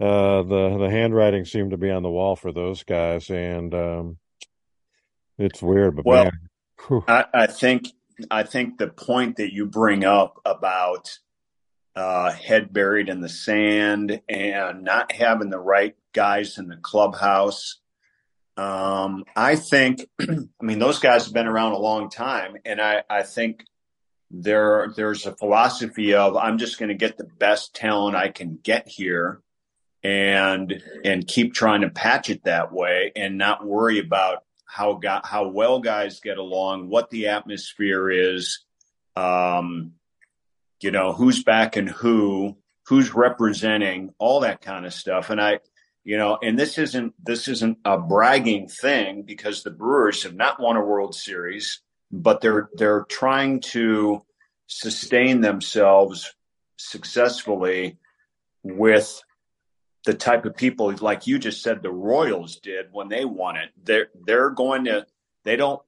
uh, 0.00 0.42
the, 0.42 0.76
the 0.78 0.90
handwriting 0.90 1.44
seemed 1.44 1.70
to 1.70 1.76
be 1.76 1.90
on 1.90 2.02
the 2.02 2.10
wall 2.10 2.36
for 2.36 2.52
those 2.52 2.82
guys. 2.84 3.30
And, 3.30 3.74
um, 3.74 4.18
it's 5.38 5.62
weird, 5.62 5.96
but 5.96 6.06
well, 6.06 6.30
I, 7.06 7.26
I 7.32 7.46
think, 7.46 7.88
I 8.30 8.42
think 8.42 8.78
the 8.78 8.88
point 8.88 9.36
that 9.36 9.52
you 9.52 9.66
bring 9.66 10.04
up 10.04 10.40
about, 10.44 11.18
uh, 11.94 12.30
head 12.30 12.72
buried 12.72 13.08
in 13.08 13.20
the 13.20 13.28
sand 13.28 14.20
and 14.28 14.84
not 14.84 15.12
having 15.12 15.50
the 15.50 15.58
right 15.58 15.94
guys 16.12 16.58
in 16.58 16.68
the 16.68 16.76
clubhouse 16.76 17.78
um, 18.56 19.24
I 19.34 19.56
think, 19.56 20.06
I 20.20 20.46
mean, 20.62 20.78
those 20.78 20.98
guys 20.98 21.24
have 21.24 21.34
been 21.34 21.46
around 21.46 21.72
a 21.72 21.78
long 21.78 22.08
time, 22.08 22.56
and 22.64 22.80
I, 22.80 23.02
I 23.08 23.22
think 23.22 23.64
there 24.30 24.92
there's 24.96 25.24
a 25.24 25.36
philosophy 25.36 26.14
of 26.14 26.36
I'm 26.36 26.58
just 26.58 26.78
going 26.78 26.88
to 26.88 26.94
get 26.94 27.16
the 27.16 27.28
best 27.38 27.74
talent 27.74 28.16
I 28.16 28.28
can 28.28 28.58
get 28.62 28.88
here, 28.88 29.40
and 30.02 30.82
and 31.04 31.26
keep 31.26 31.54
trying 31.54 31.82
to 31.82 31.90
patch 31.90 32.30
it 32.30 32.44
that 32.44 32.72
way, 32.72 33.12
and 33.14 33.36
not 33.36 33.66
worry 33.66 33.98
about 33.98 34.42
how 34.64 34.94
got 34.94 35.26
how 35.26 35.48
well 35.48 35.80
guys 35.80 36.20
get 36.20 36.38
along, 36.38 36.88
what 36.88 37.10
the 37.10 37.28
atmosphere 37.28 38.10
is, 38.10 38.64
um, 39.16 39.92
you 40.80 40.90
know, 40.90 41.12
who's 41.12 41.42
backing 41.42 41.86
who, 41.86 42.56
who's 42.86 43.14
representing, 43.14 44.14
all 44.18 44.40
that 44.40 44.60
kind 44.60 44.86
of 44.86 44.94
stuff, 44.94 45.28
and 45.30 45.40
I 45.40 45.60
you 46.06 46.16
know 46.16 46.38
and 46.42 46.58
this 46.58 46.78
isn't 46.78 47.12
this 47.22 47.48
isn't 47.48 47.76
a 47.84 47.98
bragging 47.98 48.68
thing 48.68 49.22
because 49.22 49.62
the 49.62 49.70
brewers 49.70 50.22
have 50.22 50.34
not 50.34 50.60
won 50.60 50.76
a 50.76 50.84
world 50.84 51.14
series 51.14 51.80
but 52.10 52.40
they're 52.40 52.70
they're 52.74 53.04
trying 53.10 53.60
to 53.60 54.22
sustain 54.68 55.40
themselves 55.40 56.34
successfully 56.76 57.98
with 58.62 59.22
the 60.04 60.14
type 60.14 60.44
of 60.44 60.56
people 60.56 60.94
like 61.00 61.26
you 61.26 61.38
just 61.38 61.62
said 61.62 61.82
the 61.82 61.90
royals 61.90 62.56
did 62.56 62.86
when 62.92 63.08
they 63.08 63.24
won 63.24 63.56
it. 63.56 63.70
They're 63.82 64.08
they're 64.24 64.50
going 64.50 64.84
to 64.84 65.06
they 65.44 65.56
don't 65.56 65.82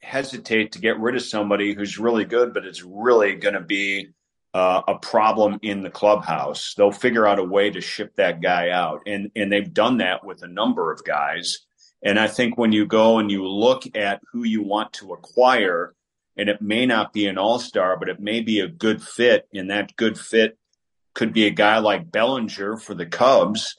hesitate 0.00 0.72
to 0.72 0.80
get 0.80 0.98
rid 0.98 1.14
of 1.14 1.22
somebody 1.22 1.74
who's 1.74 1.98
really 1.98 2.24
good 2.24 2.52
but 2.52 2.66
it's 2.66 2.82
really 2.82 3.36
going 3.36 3.54
to 3.54 3.60
be 3.60 4.08
uh, 4.54 4.82
a 4.86 4.98
problem 4.98 5.58
in 5.62 5.82
the 5.82 5.90
clubhouse, 5.90 6.74
they'll 6.74 6.92
figure 6.92 7.26
out 7.26 7.38
a 7.38 7.44
way 7.44 7.70
to 7.70 7.80
ship 7.80 8.14
that 8.16 8.42
guy 8.42 8.70
out. 8.70 9.00
And, 9.06 9.30
and 9.34 9.50
they've 9.50 9.72
done 9.72 9.98
that 9.98 10.24
with 10.24 10.42
a 10.42 10.48
number 10.48 10.92
of 10.92 11.04
guys. 11.04 11.60
And 12.02 12.18
I 12.18 12.28
think 12.28 12.58
when 12.58 12.72
you 12.72 12.86
go 12.86 13.18
and 13.18 13.30
you 13.30 13.46
look 13.46 13.84
at 13.96 14.20
who 14.32 14.44
you 14.44 14.62
want 14.62 14.92
to 14.94 15.12
acquire, 15.12 15.94
and 16.36 16.48
it 16.48 16.60
may 16.60 16.86
not 16.86 17.12
be 17.12 17.26
an 17.26 17.38
all 17.38 17.58
star, 17.58 17.98
but 17.98 18.08
it 18.08 18.20
may 18.20 18.40
be 18.40 18.60
a 18.60 18.68
good 18.68 19.02
fit, 19.02 19.46
and 19.54 19.70
that 19.70 19.96
good 19.96 20.18
fit 20.18 20.58
could 21.14 21.32
be 21.32 21.46
a 21.46 21.50
guy 21.50 21.78
like 21.78 22.10
Bellinger 22.10 22.78
for 22.78 22.94
the 22.94 23.06
Cubs, 23.06 23.76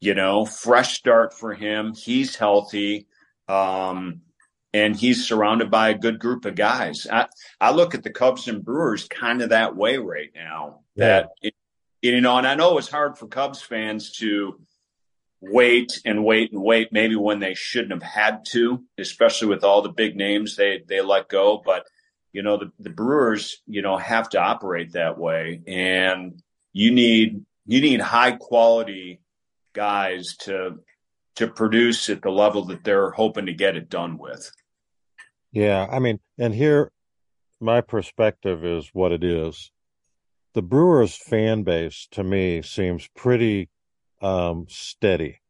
you 0.00 0.14
know, 0.14 0.46
fresh 0.46 0.96
start 0.96 1.34
for 1.34 1.54
him. 1.54 1.94
He's 1.94 2.36
healthy. 2.36 3.06
Um, 3.48 4.22
and 4.72 4.94
he's 4.94 5.26
surrounded 5.26 5.70
by 5.70 5.90
a 5.90 5.98
good 5.98 6.18
group 6.18 6.44
of 6.44 6.54
guys. 6.54 7.06
I, 7.10 7.26
I 7.60 7.72
look 7.72 7.94
at 7.94 8.02
the 8.02 8.10
Cubs 8.10 8.48
and 8.48 8.64
Brewers 8.64 9.08
kind 9.08 9.42
of 9.42 9.50
that 9.50 9.76
way 9.76 9.96
right 9.96 10.30
now. 10.34 10.80
Yeah. 10.94 11.06
That 11.06 11.28
it, 11.42 11.54
you 12.02 12.20
know, 12.20 12.38
and 12.38 12.46
I 12.46 12.54
know 12.54 12.78
it's 12.78 12.88
hard 12.88 13.18
for 13.18 13.26
Cubs 13.26 13.60
fans 13.60 14.12
to 14.18 14.58
wait 15.40 16.00
and 16.04 16.24
wait 16.24 16.52
and 16.52 16.62
wait, 16.62 16.92
maybe 16.92 17.16
when 17.16 17.40
they 17.40 17.54
shouldn't 17.54 17.92
have 17.92 18.02
had 18.02 18.44
to, 18.46 18.82
especially 18.98 19.48
with 19.48 19.64
all 19.64 19.82
the 19.82 19.90
big 19.90 20.16
names 20.16 20.56
they 20.56 20.82
they 20.86 21.00
let 21.00 21.28
go. 21.28 21.62
But 21.64 21.86
you 22.32 22.42
know, 22.42 22.58
the, 22.58 22.70
the 22.78 22.90
Brewers, 22.90 23.60
you 23.66 23.82
know, 23.82 23.96
have 23.96 24.28
to 24.30 24.40
operate 24.40 24.92
that 24.92 25.18
way, 25.18 25.62
and 25.66 26.40
you 26.72 26.90
need 26.92 27.44
you 27.66 27.80
need 27.80 28.00
high 28.00 28.32
quality 28.32 29.20
guys 29.72 30.36
to 30.36 30.78
to 31.36 31.48
produce 31.48 32.08
at 32.08 32.22
the 32.22 32.30
level 32.30 32.66
that 32.66 32.84
they're 32.84 33.10
hoping 33.10 33.46
to 33.46 33.52
get 33.52 33.76
it 33.76 33.88
done 33.88 34.18
with. 34.18 34.50
Yeah, 35.52 35.86
I 35.90 35.98
mean, 35.98 36.20
and 36.38 36.54
here 36.54 36.92
my 37.60 37.80
perspective 37.80 38.64
is 38.64 38.90
what 38.92 39.12
it 39.12 39.24
is. 39.24 39.70
The 40.54 40.62
Brewers 40.62 41.14
fan 41.16 41.62
base 41.62 42.08
to 42.12 42.24
me 42.24 42.62
seems 42.62 43.08
pretty 43.16 43.68
um, 44.20 44.66
steady. 44.68 45.40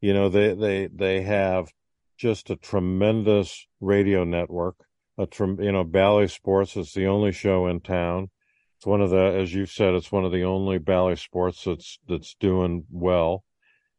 You 0.00 0.14
know, 0.14 0.28
they 0.28 0.54
they 0.54 0.86
they 0.88 1.22
have 1.22 1.72
just 2.16 2.50
a 2.50 2.56
tremendous 2.56 3.66
radio 3.80 4.24
network. 4.24 4.76
A 5.18 5.26
trem- 5.26 5.60
you 5.60 5.72
know, 5.72 5.84
Bally 5.84 6.28
Sports 6.28 6.76
is 6.76 6.92
the 6.92 7.06
only 7.06 7.32
show 7.32 7.66
in 7.66 7.80
town. 7.80 8.30
It's 8.78 8.86
one 8.86 9.02
of 9.02 9.10
the, 9.10 9.16
as 9.18 9.54
you've 9.54 9.70
said, 9.70 9.94
it's 9.94 10.12
one 10.12 10.24
of 10.24 10.32
the 10.32 10.44
only 10.44 10.78
Bally 10.78 11.16
Sports 11.16 11.64
that's 11.64 11.98
that's 12.08 12.34
doing 12.40 12.86
well, 12.90 13.44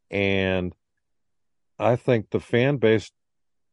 and 0.09 0.73
I 1.77 1.95
think 1.95 2.29
the 2.29 2.39
fan 2.39 2.77
base 2.77 3.11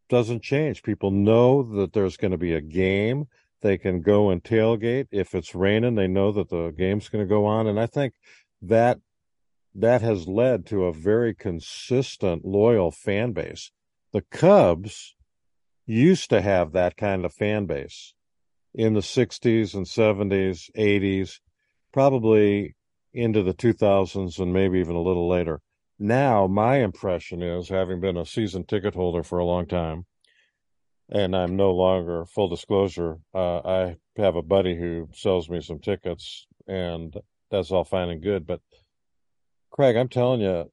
doesn't 0.08 0.42
change. 0.42 0.82
People 0.82 1.10
know 1.10 1.62
that 1.62 1.92
there's 1.92 2.16
going 2.16 2.30
to 2.30 2.38
be 2.38 2.54
a 2.54 2.60
game. 2.60 3.26
They 3.60 3.78
can 3.78 4.00
go 4.00 4.30
and 4.30 4.42
tailgate. 4.42 5.08
If 5.10 5.34
it's 5.34 5.54
raining, 5.54 5.94
they 5.94 6.06
know 6.06 6.32
that 6.32 6.48
the 6.48 6.70
game's 6.70 7.08
going 7.08 7.24
to 7.24 7.28
go 7.28 7.44
on. 7.44 7.66
And 7.66 7.78
I 7.78 7.86
think 7.86 8.14
that 8.62 8.98
that 9.74 10.02
has 10.02 10.26
led 10.26 10.66
to 10.66 10.84
a 10.84 10.92
very 10.92 11.34
consistent, 11.34 12.44
loyal 12.44 12.90
fan 12.90 13.32
base. 13.32 13.70
The 14.12 14.22
Cubs 14.22 15.14
used 15.86 16.30
to 16.30 16.40
have 16.40 16.72
that 16.72 16.96
kind 16.96 17.24
of 17.24 17.32
fan 17.32 17.66
base 17.66 18.14
in 18.74 18.94
the 18.94 19.00
60s 19.00 19.74
and 19.74 19.86
70s, 19.86 20.70
80s, 20.76 21.40
probably 21.92 22.74
into 23.12 23.42
the 23.42 23.54
2000s 23.54 24.38
and 24.38 24.52
maybe 24.52 24.78
even 24.78 24.94
a 24.94 25.02
little 25.02 25.28
later. 25.28 25.60
Now, 25.98 26.46
my 26.46 26.76
impression 26.76 27.42
is, 27.42 27.68
having 27.68 28.00
been 28.00 28.16
a 28.16 28.24
season 28.24 28.64
ticket 28.64 28.94
holder 28.94 29.24
for 29.24 29.38
a 29.38 29.44
long 29.44 29.66
time, 29.66 30.06
and 31.10 31.34
I'm 31.34 31.56
no 31.56 31.72
longer 31.72 32.24
full 32.24 32.48
disclosure. 32.48 33.18
Uh, 33.34 33.58
I 33.58 33.96
have 34.16 34.36
a 34.36 34.42
buddy 34.42 34.76
who 34.76 35.08
sells 35.12 35.50
me 35.50 35.60
some 35.60 35.80
tickets, 35.80 36.46
and 36.68 37.16
that's 37.50 37.72
all 37.72 37.84
fine 37.84 38.10
and 38.10 38.22
good. 38.22 38.46
But 38.46 38.60
Craig, 39.70 39.96
I'm 39.96 40.08
telling 40.08 40.40
you, 40.40 40.70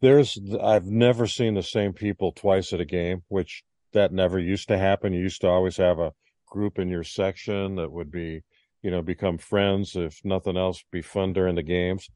there's 0.00 0.38
I've 0.62 0.86
never 0.86 1.26
seen 1.26 1.54
the 1.54 1.62
same 1.62 1.92
people 1.92 2.32
twice 2.32 2.72
at 2.72 2.80
a 2.80 2.86
game, 2.86 3.22
which 3.28 3.64
that 3.92 4.12
never 4.12 4.38
used 4.38 4.68
to 4.68 4.78
happen. 4.78 5.12
You 5.12 5.20
used 5.20 5.42
to 5.42 5.48
always 5.48 5.76
have 5.76 5.98
a 5.98 6.14
group 6.46 6.78
in 6.78 6.88
your 6.88 7.04
section 7.04 7.74
that 7.76 7.92
would 7.92 8.10
be, 8.10 8.44
you 8.82 8.90
know, 8.90 9.02
become 9.02 9.36
friends. 9.36 9.94
If 9.94 10.24
nothing 10.24 10.56
else, 10.56 10.82
be 10.90 11.02
fun 11.02 11.34
during 11.34 11.56
the 11.56 11.62
games 11.62 12.08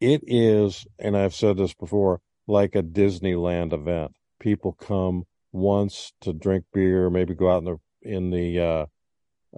it 0.00 0.22
is, 0.26 0.86
and 0.98 1.16
I've 1.16 1.34
said 1.34 1.56
this 1.56 1.74
before, 1.74 2.20
like 2.46 2.74
a 2.74 2.82
Disneyland 2.82 3.72
event. 3.72 4.12
People 4.38 4.72
come 4.72 5.24
once 5.52 6.12
to 6.20 6.32
drink 6.32 6.64
beer, 6.72 7.08
maybe 7.10 7.34
go 7.34 7.50
out 7.50 7.58
in 7.58 7.64
the 7.64 7.76
in 8.02 8.30
the 8.30 8.60
uh, 8.60 8.86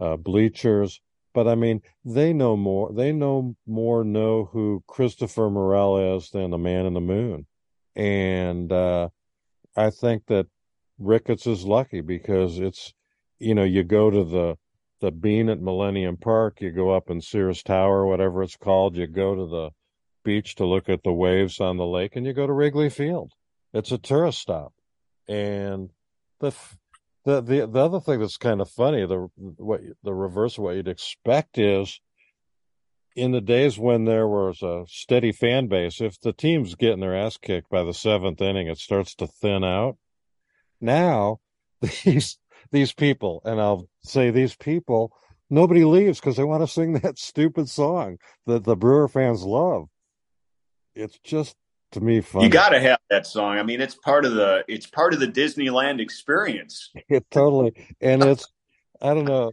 uh, 0.00 0.16
bleachers. 0.16 1.00
But 1.34 1.48
I 1.48 1.54
mean, 1.54 1.82
they 2.04 2.32
know 2.32 2.56
more. 2.56 2.92
They 2.92 3.12
know 3.12 3.56
more. 3.66 4.04
Know 4.04 4.48
who 4.52 4.82
Christopher 4.86 5.50
Morel 5.50 6.16
is 6.16 6.30
than 6.30 6.50
the 6.50 6.58
Man 6.58 6.86
in 6.86 6.94
the 6.94 7.00
Moon, 7.00 7.46
and 7.96 8.72
uh, 8.72 9.08
I 9.76 9.90
think 9.90 10.26
that 10.26 10.46
Ricketts 10.98 11.46
is 11.46 11.64
lucky 11.64 12.00
because 12.00 12.58
it's 12.58 12.94
you 13.38 13.54
know 13.54 13.64
you 13.64 13.84
go 13.84 14.10
to 14.10 14.24
the 14.24 14.56
the 15.00 15.10
bean 15.12 15.48
at 15.48 15.60
Millennium 15.60 16.16
Park, 16.16 16.60
you 16.60 16.72
go 16.72 16.90
up 16.90 17.08
in 17.10 17.20
Sears 17.20 17.62
Tower, 17.62 18.06
whatever 18.06 18.42
it's 18.42 18.56
called, 18.56 18.96
you 18.96 19.06
go 19.06 19.34
to 19.34 19.46
the 19.46 19.70
Beach 20.28 20.56
to 20.56 20.66
look 20.66 20.90
at 20.90 21.04
the 21.04 21.12
waves 21.12 21.58
on 21.58 21.78
the 21.78 21.86
lake, 21.86 22.14
and 22.14 22.26
you 22.26 22.34
go 22.34 22.46
to 22.46 22.52
Wrigley 22.52 22.90
Field. 22.90 23.32
It's 23.72 23.92
a 23.92 23.96
tourist 23.96 24.38
stop, 24.38 24.74
and 25.26 25.88
the 26.40 26.54
the 27.24 27.40
the, 27.40 27.66
the 27.66 27.80
other 27.80 27.98
thing 27.98 28.20
that's 28.20 28.36
kind 28.36 28.60
of 28.60 28.68
funny, 28.68 29.06
the 29.06 29.30
what 29.36 29.80
the 30.02 30.12
reverse 30.12 30.58
of 30.58 30.64
what 30.64 30.76
you'd 30.76 30.86
expect 30.86 31.56
is 31.56 31.98
in 33.16 33.32
the 33.32 33.40
days 33.40 33.78
when 33.78 34.04
there 34.04 34.28
was 34.28 34.60
a 34.60 34.84
steady 34.86 35.32
fan 35.32 35.66
base, 35.66 36.02
if 36.02 36.20
the 36.20 36.34
team's 36.34 36.74
getting 36.74 37.00
their 37.00 37.16
ass 37.16 37.38
kicked 37.38 37.70
by 37.70 37.82
the 37.82 37.94
seventh 37.94 38.42
inning, 38.42 38.68
it 38.68 38.76
starts 38.76 39.14
to 39.14 39.26
thin 39.26 39.64
out. 39.64 39.96
Now, 40.78 41.40
these 42.04 42.36
these 42.70 42.92
people, 42.92 43.40
and 43.46 43.58
I'll 43.58 43.88
say 44.04 44.30
these 44.30 44.56
people, 44.56 45.10
nobody 45.48 45.86
leaves 45.86 46.20
because 46.20 46.36
they 46.36 46.44
want 46.44 46.62
to 46.62 46.66
sing 46.66 46.92
that 47.00 47.18
stupid 47.18 47.70
song 47.70 48.18
that 48.44 48.64
the 48.64 48.76
Brewer 48.76 49.08
fans 49.08 49.42
love. 49.42 49.88
It's 50.94 51.18
just 51.18 51.56
to 51.92 52.00
me 52.00 52.20
funny. 52.20 52.46
You 52.46 52.50
got 52.50 52.70
to 52.70 52.80
have 52.80 52.98
that 53.10 53.26
song. 53.26 53.58
I 53.58 53.62
mean, 53.62 53.80
it's 53.80 53.94
part 53.94 54.24
of 54.24 54.34
the 54.34 54.64
it's 54.68 54.86
part 54.86 55.14
of 55.14 55.20
the 55.20 55.28
Disneyland 55.28 56.00
experience. 56.00 56.90
It 57.08 57.30
totally, 57.30 57.74
and 58.00 58.22
it's 58.22 58.46
I 59.00 59.14
don't 59.14 59.24
know 59.24 59.52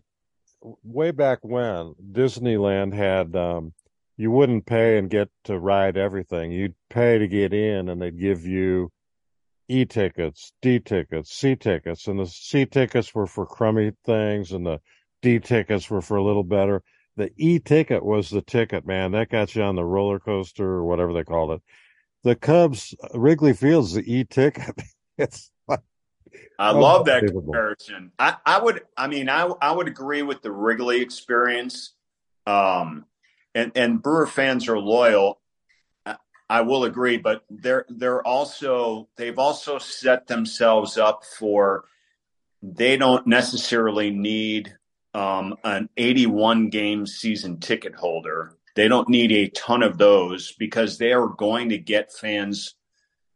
way 0.83 1.11
back 1.11 1.39
when 1.43 1.93
Disneyland 2.11 2.93
had 2.93 3.35
um, 3.35 3.73
you 4.17 4.31
wouldn't 4.31 4.65
pay 4.65 4.97
and 4.97 5.09
get 5.09 5.29
to 5.45 5.59
ride 5.59 5.97
everything. 5.97 6.51
You'd 6.51 6.75
pay 6.89 7.19
to 7.19 7.27
get 7.27 7.53
in, 7.53 7.89
and 7.89 8.01
they'd 8.01 8.19
give 8.19 8.45
you 8.45 8.91
E 9.67 9.85
tickets, 9.85 10.53
D 10.61 10.79
tickets, 10.79 11.31
C 11.33 11.55
tickets, 11.55 12.07
and 12.07 12.19
the 12.19 12.27
C 12.27 12.65
tickets 12.65 13.13
were 13.13 13.27
for 13.27 13.45
crummy 13.45 13.91
things, 14.05 14.51
and 14.51 14.65
the 14.65 14.79
D 15.21 15.39
tickets 15.39 15.89
were 15.89 16.01
for 16.01 16.17
a 16.17 16.23
little 16.23 16.43
better. 16.43 16.83
The 17.17 17.31
E 17.37 17.59
ticket 17.59 18.03
was 18.03 18.29
the 18.29 18.41
ticket, 18.41 18.85
man. 18.85 19.11
That 19.11 19.29
got 19.29 19.55
you 19.55 19.63
on 19.63 19.75
the 19.75 19.85
roller 19.85 20.19
coaster 20.19 20.65
or 20.65 20.85
whatever 20.85 21.13
they 21.13 21.23
called 21.23 21.51
it. 21.51 21.61
The 22.23 22.35
Cubs, 22.35 22.95
Wrigley 23.13 23.53
Field's 23.53 23.93
the 23.93 24.01
E 24.01 24.25
ticket. 24.25 24.81
it's 25.17 25.51
I 26.57 26.71
love 26.71 27.05
that 27.05 27.25
comparison. 27.27 28.11
I, 28.17 28.35
I 28.45 28.61
would, 28.61 28.81
I 28.95 29.07
mean, 29.07 29.29
I, 29.29 29.43
I 29.61 29.71
would 29.71 29.87
agree 29.87 30.21
with 30.21 30.41
the 30.41 30.51
Wrigley 30.51 31.01
experience. 31.01 31.93
Um, 32.47 33.05
and, 33.53 33.71
and 33.75 34.01
Brewer 34.01 34.27
fans 34.27 34.67
are 34.67 34.79
loyal. 34.79 35.41
I, 36.05 36.15
I 36.49 36.61
will 36.61 36.85
agree, 36.85 37.17
but 37.17 37.43
they're, 37.49 37.85
they're 37.89 38.25
also, 38.25 39.09
they've 39.17 39.39
also 39.39 39.79
set 39.79 40.27
themselves 40.27 40.97
up 40.97 41.23
for, 41.25 41.85
they 42.61 42.97
don't 42.97 43.27
necessarily 43.27 44.11
need 44.11 44.75
um, 45.15 45.55
an 45.63 45.89
81 45.95 46.69
game 46.69 47.07
season 47.07 47.59
ticket 47.59 47.95
holder. 47.95 48.57
They 48.75 48.89
don't 48.89 49.07
need 49.07 49.31
a 49.31 49.47
ton 49.49 49.81
of 49.81 49.97
those 49.97 50.51
because 50.59 50.97
they 50.97 51.13
are 51.13 51.29
going 51.29 51.69
to 51.69 51.77
get 51.77 52.11
fans 52.11 52.75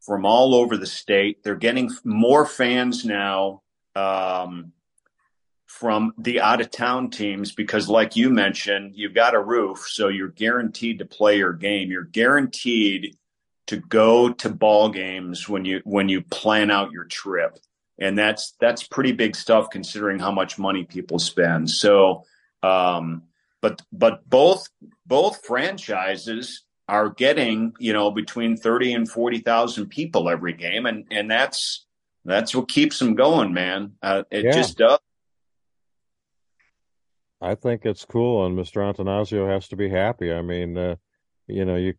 from 0.02 0.26
all 0.26 0.54
over 0.54 0.76
the 0.76 0.86
state. 0.86 1.42
They're 1.42 1.56
getting 1.56 1.90
more 2.04 2.46
fans 2.46 3.06
now 3.06 3.62
um, 3.96 4.74
from 5.68 6.14
the 6.18 6.42
out 6.42 6.60
of 6.60 6.70
town 6.70 7.12
teams 7.12 7.54
because, 7.54 7.88
like 7.88 8.18
you 8.18 8.30
mentioned, 8.30 8.96
you've 8.96 9.14
got 9.14 9.34
a 9.34 9.42
roof, 9.42 9.86
so 9.88 10.10
you're 10.10 10.28
guaranteed 10.28 11.00
to 11.00 11.06
play 11.06 11.38
your 11.38 11.54
game. 11.54 11.90
You're 11.90 12.04
guaranteed 12.04 13.16
to 13.68 13.78
go 13.78 14.34
to 14.34 14.50
ball 14.50 14.90
games 14.90 15.48
when 15.48 15.64
you 15.64 15.80
when 15.86 16.10
you 16.10 16.24
plan 16.24 16.72
out 16.72 16.92
your 16.92 17.06
trip, 17.06 17.58
and 18.00 18.18
that's 18.18 18.56
that's 18.60 18.88
pretty 18.88 19.12
big 19.12 19.36
stuff 19.36 19.70
considering 19.70 20.20
how 20.20 20.32
much 20.32 20.58
money 20.58 20.86
people 20.86 21.20
spend. 21.20 21.70
So, 21.70 22.24
um, 22.64 23.24
but 23.62 23.82
but 23.92 24.28
both 24.30 24.68
both 25.06 25.46
franchises 25.46 26.64
are 26.90 27.10
getting, 27.10 27.74
you 27.80 27.94
know, 27.94 28.12
between 28.12 28.58
30 28.58 28.94
and 28.94 29.10
40,000 29.10 29.88
people 29.88 30.28
every 30.28 30.54
game. 30.54 30.88
And, 30.88 31.06
and 31.12 31.30
that's, 31.30 31.86
that's 32.26 32.56
what 32.56 32.68
keeps 32.68 32.98
them 33.00 33.14
going, 33.16 33.54
man. 33.54 33.94
Uh, 34.02 34.24
it 34.32 34.46
yeah. 34.46 34.52
just 34.52 34.78
does. 34.78 35.00
I 37.42 37.56
think 37.56 37.86
it's 37.86 38.04
cool, 38.04 38.46
and 38.46 38.58
Mr. 38.58 38.82
Attanasio 38.82 39.50
has 39.50 39.70
to 39.70 39.78
be 39.78 39.88
happy. 39.88 40.34
I 40.34 40.42
mean, 40.42 40.78
uh, 40.78 40.96
you 41.48 41.64
know, 41.64 41.78
you 41.78 41.94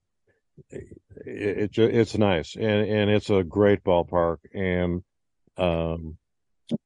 it, 0.68 0.98
it, 1.24 1.78
it's 1.78 2.18
nice, 2.18 2.56
and 2.56 2.64
and 2.64 3.10
it's 3.10 3.30
a 3.30 3.42
great 3.42 3.82
ballpark, 3.82 4.36
and 4.52 5.02
um, 5.60 6.16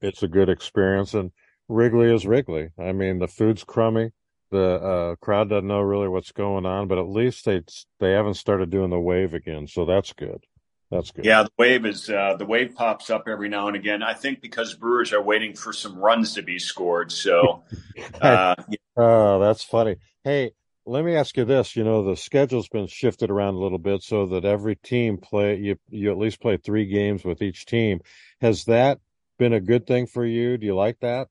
it's 0.01 0.23
a 0.23 0.29
good 0.29 0.49
experience. 0.49 1.15
And 1.15 1.31
Wrigley 1.69 2.13
is 2.15 2.27
Wrigley. 2.27 2.71
I 2.79 2.93
mean, 2.93 3.19
the 3.19 3.29
food's 3.29 3.65
crummy 3.65 4.13
the 4.55 4.75
uh, 4.75 5.15
crowd 5.17 5.51
doesn't 5.51 5.67
know 5.67 5.81
really 5.81 6.07
what's 6.07 6.31
going 6.31 6.65
on, 6.65 6.87
but 6.87 6.99
at 6.99 7.09
least 7.09 7.45
they 7.45 7.63
they 7.99 8.13
haven't 8.13 8.35
started 8.35 8.71
doing 8.71 8.91
the 8.91 9.01
wave 9.01 9.35
again, 9.35 9.67
so 9.67 9.85
that's 9.85 10.13
good. 10.13 10.45
That's 10.93 11.11
good. 11.11 11.25
Yeah, 11.25 11.43
the 11.43 11.51
wave 11.59 11.85
is 11.85 12.09
uh, 12.09 12.37
the 12.39 12.47
wave 12.47 12.73
pops 12.77 13.11
up 13.11 13.25
every 13.27 13.49
now 13.49 13.67
and 13.67 13.75
again. 13.75 14.03
I 14.03 14.15
think 14.15 14.41
because 14.41 14.75
Brewers 14.75 15.13
are 15.13 15.21
waiting 15.21 15.55
for 15.55 15.73
some 15.73 15.99
runs 15.99 16.35
to 16.35 16.43
be 16.43 16.61
scored. 16.61 17.11
So, 17.11 17.65
uh, 18.21 18.55
oh, 18.97 19.41
that's 19.41 19.65
funny. 19.65 19.97
Hey, 20.23 20.53
let 20.87 21.05
me 21.05 21.17
ask 21.17 21.37
you 21.37 21.45
this: 21.45 21.77
you 21.77 21.85
know, 21.85 22.05
the 22.05 22.17
schedule's 22.17 22.69
been 22.69 22.87
shifted 22.87 23.31
around 23.31 23.55
a 23.55 23.59
little 23.59 23.79
bit 23.79 24.03
so 24.03 24.27
that 24.27 24.45
every 24.45 24.77
team 24.77 25.19
play 25.19 25.57
you 25.57 25.79
you 25.91 26.11
at 26.11 26.19
least 26.19 26.41
play 26.41 26.57
three 26.57 26.87
games 26.87 27.25
with 27.25 27.43
each 27.43 27.67
team. 27.67 28.01
Has 28.41 28.65
that 28.65 29.01
been 29.39 29.53
a 29.53 29.61
good 29.61 29.87
thing 29.87 30.07
for 30.07 30.25
you? 30.25 30.57
Do 30.57 30.67
you 30.67 30.75
like 30.75 31.01
that? 31.01 31.29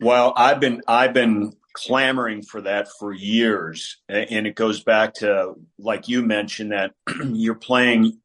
Well, 0.00 0.32
I've 0.36 0.60
been 0.60 0.82
I've 0.86 1.12
been 1.14 1.52
clamoring 1.74 2.42
for 2.42 2.62
that 2.62 2.88
for 2.98 3.12
years. 3.12 3.98
And 4.08 4.46
it 4.46 4.54
goes 4.54 4.82
back 4.82 5.14
to, 5.14 5.54
like 5.78 6.08
you 6.08 6.22
mentioned, 6.22 6.72
that 6.72 6.92
you're 7.24 7.56
playing 7.56 8.18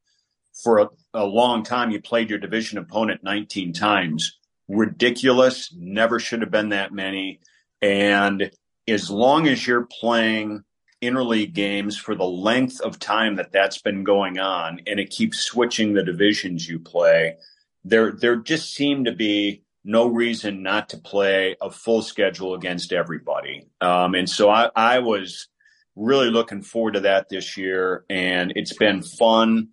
for 0.64 0.80
a, 0.80 0.88
a, 1.14 1.26
long 1.26 1.64
time. 1.64 1.92
You 1.92 2.02
played 2.02 2.30
your 2.30 2.40
division 2.40 2.78
opponent 2.78 3.24
19 3.24 3.74
times. 3.74 4.38
Ridiculous. 4.68 5.74
Never 5.76 6.20
should 6.20 6.42
have 6.42 6.52
been 6.52 6.70
that 6.70 6.94
many. 6.94 7.42
And 7.82 8.52
as 8.92 9.10
long 9.10 9.48
as 9.48 9.66
you're 9.66 9.88
playing 10.00 10.64
interleague 11.02 11.54
games 11.54 11.98
for 11.98 12.16
the 12.16 12.26
length 12.26 12.82
of 12.82 13.00
time 13.00 13.36
that 13.38 13.52
that's 13.52 13.82
been 13.82 14.04
going 14.04 14.40
on 14.40 14.82
and 14.86 15.00
it 15.00 15.10
keeps 15.10 15.40
switching 15.40 15.94
the 15.94 16.04
divisions 16.04 16.68
you 16.68 16.80
play, 16.80 17.36
there, 17.84 18.12
there 18.12 18.36
just 18.36 18.74
seem 18.74 19.06
to 19.06 19.14
be 19.14 19.64
no 19.84 20.08
reason 20.08 20.62
not 20.62 20.90
to 20.90 20.98
play 20.98 21.56
a 21.62 21.72
full 21.72 22.02
schedule 22.02 22.54
against 22.54 22.92
everybody. 22.92 23.66
Um, 23.80 24.14
and 24.14 24.30
so 24.30 24.50
I, 24.50 24.70
I 24.76 25.00
was 25.00 25.48
really 25.96 26.30
looking 26.30 26.62
forward 26.62 26.96
to 26.96 27.00
that 27.02 27.30
this 27.30 27.58
year. 27.58 28.06
And 28.10 28.54
it's 28.56 28.76
been 28.76 29.02
fun 29.02 29.70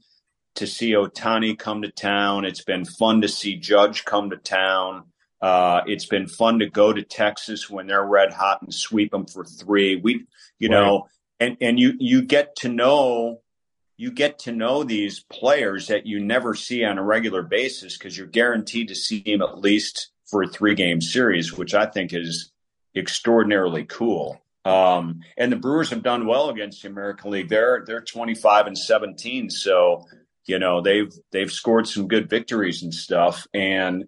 to 0.57 0.67
see 0.67 0.93
Ohtani 0.93 1.59
come 1.59 1.83
to 1.83 1.91
town. 1.91 2.45
It's 2.45 2.65
been 2.65 2.85
fun 2.85 3.21
to 3.23 3.29
see 3.29 3.57
Judge 3.57 4.05
come 4.05 4.31
to 4.31 4.37
town. 4.37 5.05
Uh, 5.41 5.83
it's 5.87 6.07
been 6.07 6.27
fun 6.27 6.59
to 6.61 6.69
go 6.69 6.93
to 6.93 7.03
Texas 7.03 7.69
when 7.69 7.87
they're 7.87 8.05
red 8.05 8.33
hot 8.33 8.63
and 8.63 8.73
sweep 8.73 9.11
them 9.11 9.27
for 9.27 9.45
three. 9.45 9.97
We, 9.97 10.27
you 10.59 10.69
right. 10.69 10.75
know, 10.75 11.09
and, 11.39 11.57
and 11.61 11.79
you, 11.79 11.95
you 11.99 12.23
get 12.23 12.57
to 12.57 12.69
know 12.69 13.41
you 13.97 14.11
get 14.11 14.39
to 14.41 14.53
know 14.53 14.85
these 14.85 15.21
players 15.21 15.87
that 15.87 16.07
you 16.07 16.21
never 16.21 16.55
see 16.55 16.85
on 16.85 16.99
a 16.99 17.03
regular 17.03 17.43
basis 17.43 17.97
because 17.97 18.17
you're 18.17 18.27
guaranteed 18.27 18.89
to 18.89 18.95
see 18.95 19.23
them 19.25 19.43
at 19.43 19.59
least 19.59 20.11
for 20.27 20.43
a 20.43 20.49
three 20.49 20.75
game 20.75 21.01
series, 21.01 21.53
which 21.57 21.75
I 21.75 21.87
think 21.87 22.13
is 22.13 22.53
extraordinarily 22.95 23.85
cool. 23.85 24.41
Um, 24.65 25.21
and 25.37 25.51
the 25.51 25.57
Brewers 25.57 25.91
have 25.91 26.03
done 26.03 26.27
well 26.27 26.51
against 26.51 26.83
the 26.83 26.89
American 26.89 27.31
League. 27.31 27.49
They're 27.49 27.85
they're 27.87 28.01
25 28.01 28.67
and 28.67 28.77
17, 28.77 29.49
so 29.49 30.05
you 30.45 30.59
know 30.59 30.81
they've 30.81 31.13
they've 31.31 31.51
scored 31.51 31.87
some 31.87 32.09
good 32.09 32.29
victories 32.29 32.83
and 32.83 32.93
stuff. 32.93 33.47
And 33.55 34.07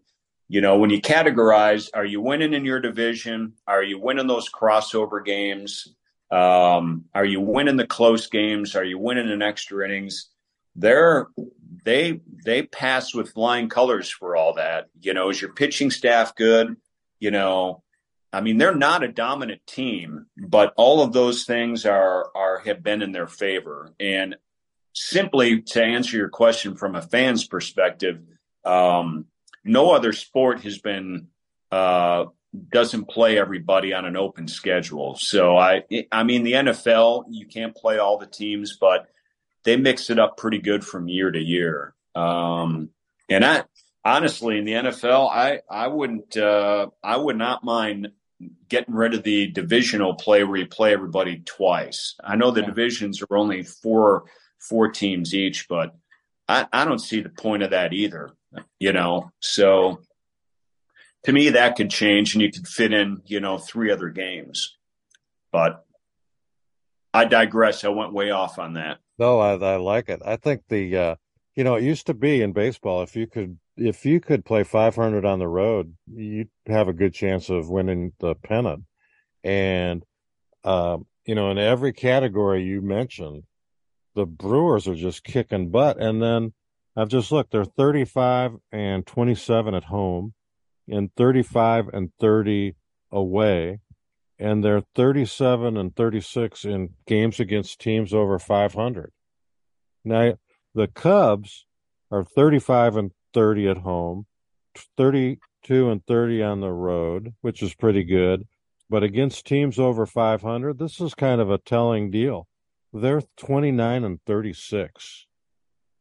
you 0.48 0.60
know 0.60 0.78
when 0.78 0.90
you 0.90 1.00
categorize, 1.00 1.90
are 1.94 2.04
you 2.04 2.20
winning 2.20 2.54
in 2.54 2.64
your 2.64 2.80
division? 2.80 3.54
Are 3.66 3.82
you 3.82 4.00
winning 4.00 4.26
those 4.26 4.50
crossover 4.50 5.24
games? 5.24 5.94
Um, 6.30 7.04
are 7.14 7.24
you 7.24 7.40
winning 7.40 7.76
the 7.76 7.86
close 7.86 8.26
games? 8.26 8.74
Are 8.74 8.84
you 8.84 8.98
winning 8.98 9.28
in 9.28 9.42
extra 9.42 9.84
innings? 9.84 10.30
They're 10.74 11.28
they 11.84 12.20
they 12.44 12.62
pass 12.62 13.14
with 13.14 13.32
flying 13.32 13.68
colors 13.68 14.10
for 14.10 14.36
all 14.36 14.54
that. 14.54 14.88
You 15.00 15.14
know, 15.14 15.30
is 15.30 15.40
your 15.40 15.52
pitching 15.52 15.90
staff 15.90 16.34
good? 16.34 16.76
You 17.20 17.30
know, 17.30 17.82
I 18.32 18.40
mean, 18.40 18.58
they're 18.58 18.74
not 18.74 19.02
a 19.02 19.08
dominant 19.08 19.66
team, 19.66 20.26
but 20.36 20.74
all 20.76 21.02
of 21.02 21.12
those 21.12 21.44
things 21.44 21.86
are 21.86 22.30
are 22.34 22.58
have 22.60 22.82
been 22.82 23.02
in 23.02 23.12
their 23.12 23.26
favor. 23.26 23.94
And 23.98 24.36
simply 24.92 25.62
to 25.62 25.82
answer 25.82 26.16
your 26.16 26.28
question 26.28 26.76
from 26.76 26.94
a 26.94 27.02
fan's 27.02 27.46
perspective, 27.46 28.20
um, 28.64 29.26
no 29.68 29.90
other 29.90 30.12
sport 30.12 30.60
has 30.62 30.78
been 30.78 31.28
uh, 31.70 32.26
doesn't 32.70 33.08
play 33.08 33.38
everybody 33.38 33.92
on 33.92 34.04
an 34.04 34.16
open 34.16 34.48
schedule. 34.48 35.16
So 35.16 35.56
I 35.56 35.84
I 36.10 36.22
mean 36.22 36.44
the 36.44 36.52
NFL 36.52 37.24
you 37.30 37.46
can't 37.46 37.74
play 37.74 37.98
all 37.98 38.18
the 38.18 38.26
teams, 38.26 38.76
but 38.76 39.06
they 39.64 39.76
mix 39.76 40.10
it 40.10 40.18
up 40.18 40.36
pretty 40.36 40.58
good 40.58 40.84
from 40.84 41.08
year 41.08 41.30
to 41.30 41.40
year. 41.40 41.94
Um, 42.14 42.90
and 43.28 43.44
I 43.44 43.64
honestly 44.04 44.58
in 44.58 44.64
the 44.64 44.72
NFL 44.72 45.30
I 45.30 45.60
I 45.70 45.88
wouldn't 45.88 46.36
uh, 46.36 46.88
I 47.02 47.16
would 47.16 47.36
not 47.36 47.64
mind 47.64 48.08
getting 48.68 48.94
rid 48.94 49.14
of 49.14 49.24
the 49.24 49.48
divisional 49.48 50.14
play 50.14 50.44
where 50.44 50.58
you 50.58 50.66
play 50.66 50.92
everybody 50.92 51.42
twice. 51.44 52.14
I 52.22 52.36
know 52.36 52.50
the 52.50 52.60
yeah. 52.60 52.66
divisions 52.66 53.22
are 53.22 53.36
only 53.36 53.62
four 53.62 54.24
four 54.58 54.88
teams 54.88 55.34
each, 55.34 55.68
but 55.68 55.94
I, 56.48 56.66
I 56.72 56.84
don't 56.84 56.98
see 56.98 57.20
the 57.20 57.28
point 57.28 57.62
of 57.62 57.70
that 57.70 57.92
either. 57.92 58.30
You 58.78 58.92
know, 58.92 59.30
so 59.40 60.00
to 61.24 61.32
me 61.32 61.50
that 61.50 61.76
could 61.76 61.90
change 61.90 62.34
and 62.34 62.42
you 62.42 62.50
could 62.50 62.66
fit 62.66 62.92
in, 62.92 63.22
you 63.26 63.40
know, 63.40 63.58
three 63.58 63.90
other 63.90 64.08
games. 64.08 64.76
But 65.52 65.84
I 67.12 67.24
digress. 67.24 67.84
I 67.84 67.88
went 67.88 68.12
way 68.12 68.30
off 68.30 68.58
on 68.58 68.74
that. 68.74 68.98
No, 69.18 69.38
I, 69.40 69.54
I 69.54 69.76
like 69.76 70.08
it. 70.08 70.20
I 70.24 70.36
think 70.36 70.62
the 70.68 70.96
uh, 70.96 71.14
you 71.56 71.64
know, 71.64 71.74
it 71.74 71.82
used 71.82 72.06
to 72.06 72.14
be 72.14 72.40
in 72.40 72.52
baseball 72.52 73.02
if 73.02 73.16
you 73.16 73.26
could 73.26 73.58
if 73.76 74.06
you 74.06 74.20
could 74.20 74.44
play 74.44 74.64
500 74.64 75.24
on 75.24 75.38
the 75.38 75.48
road, 75.48 75.94
you'd 76.06 76.50
have 76.66 76.88
a 76.88 76.92
good 76.92 77.14
chance 77.14 77.48
of 77.48 77.68
winning 77.68 78.12
the 78.20 78.34
pennant. 78.34 78.84
And 79.42 80.04
um, 80.64 81.06
you 81.24 81.34
know, 81.34 81.50
in 81.50 81.58
every 81.58 81.92
category 81.92 82.62
you 82.62 82.80
mentioned, 82.80 83.42
the 84.14 84.26
Brewers 84.26 84.88
are 84.88 84.94
just 84.94 85.24
kicking 85.24 85.70
butt. 85.70 86.00
And 86.00 86.22
then 86.22 86.52
I've 86.98 87.08
just 87.08 87.30
looked; 87.32 87.52
they're 87.52 87.64
35 87.64 88.56
and 88.72 89.06
27 89.06 89.74
at 89.74 89.84
home, 89.84 90.34
and 90.88 91.14
35 91.14 91.88
and 91.88 92.10
30 92.18 92.74
away 93.10 93.80
and 94.38 94.62
they're 94.62 94.82
37 94.94 95.76
and 95.76 95.94
36 95.96 96.64
in 96.64 96.90
games 97.06 97.40
against 97.40 97.80
teams 97.80 98.14
over 98.14 98.38
500. 98.38 99.12
Now, 100.04 100.34
the 100.74 100.86
Cubs 100.86 101.66
are 102.10 102.24
35 102.24 102.96
and 102.96 103.10
30 103.34 103.68
at 103.68 103.78
home, 103.78 104.26
32 104.96 105.90
and 105.90 106.06
30 106.06 106.42
on 106.42 106.60
the 106.60 106.70
road, 106.70 107.34
which 107.40 107.62
is 107.62 107.74
pretty 107.74 108.04
good. 108.04 108.46
But 108.88 109.02
against 109.02 109.44
teams 109.44 109.78
over 109.78 110.06
500, 110.06 110.78
this 110.78 111.00
is 111.00 111.14
kind 111.14 111.40
of 111.40 111.50
a 111.50 111.58
telling 111.58 112.10
deal. 112.10 112.46
They're 112.92 113.22
29 113.36 114.04
and 114.04 114.20
36. 114.24 115.26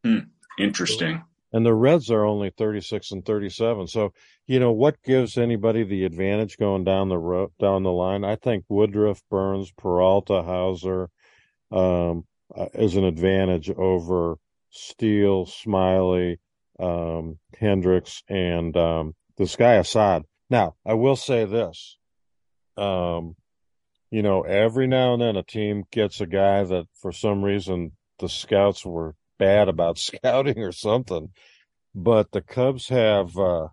Hmm. 0.05 0.19
Interesting 0.57 1.23
and 1.53 1.65
the 1.65 1.73
Reds 1.73 2.11
are 2.11 2.25
only 2.25 2.49
36 2.49 3.11
and 3.11 3.25
37. 3.25 3.87
So, 3.87 4.13
you 4.45 4.59
know, 4.59 4.71
what 4.71 5.01
gives 5.03 5.37
anybody 5.37 5.83
the 5.83 6.03
advantage 6.03 6.57
going 6.57 6.83
down 6.83 7.09
the 7.09 7.17
road, 7.17 7.51
down 7.59 7.83
the 7.83 7.91
line? 7.91 8.23
I 8.23 8.35
think 8.35 8.65
Woodruff, 8.67 9.21
Burns, 9.29 9.71
Peralta, 9.71 10.43
Houser 10.43 11.09
um, 11.71 12.25
uh, 12.55 12.67
is 12.73 12.95
an 12.95 13.05
advantage 13.05 13.69
over 13.69 14.37
Steele, 14.69 15.45
Smyly, 15.45 16.37
um, 16.79 17.39
Hendricks, 17.57 18.23
and 18.27 18.75
um, 18.75 19.15
this 19.37 19.55
guy 19.55 19.75
Assad. 19.75 20.23
Now, 20.49 20.75
I 20.85 20.93
will 20.95 21.15
say 21.15 21.45
this. 21.45 21.97
Um, 22.75 23.35
you 24.11 24.21
know, 24.21 24.43
every 24.43 24.87
now 24.87 25.13
and 25.13 25.21
then 25.21 25.35
a 25.35 25.43
team 25.43 25.85
gets 25.91 26.21
a 26.21 26.27
guy 26.27 26.63
that 26.63 26.85
for 27.01 27.11
some 27.11 27.43
reason 27.43 27.93
the 28.19 28.29
scouts 28.29 28.85
were 28.85 29.15
bad 29.37 29.69
about 29.69 29.97
scouting 29.97 30.59
or 30.59 30.71
something. 30.71 31.29
But 31.95 32.31
the 32.31 32.41
Cubs 32.41 32.89
have 32.89 33.37
uh, 33.37 33.69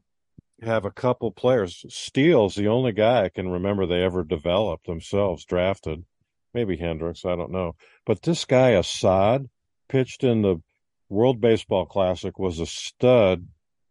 have 0.63 0.85
a 0.85 0.91
couple 0.91 1.31
players. 1.31 1.85
Steele's 1.89 2.55
the 2.55 2.69
only 2.69 2.93
guy 2.93 3.25
I 3.25 3.29
can 3.29 3.49
remember 3.49 3.87
they 3.87 4.03
ever 4.03 4.25
developed 4.25 4.87
themselves, 4.87 5.45
drafted. 5.45 6.05
Maybe 6.53 6.77
Hendricks, 6.77 7.25
I 7.25 7.37
don't 7.37 7.51
know. 7.51 7.75
But 8.07 8.23
this 8.23 8.45
guy 8.45 8.71
Assad 8.71 9.49
pitched 9.89 10.25
in 10.25 10.43
the 10.43 10.63
World 11.09 11.41
Baseball 11.41 11.87
Classic, 11.87 12.39
was 12.39 12.61
a 12.61 12.67
stud, 12.67 13.47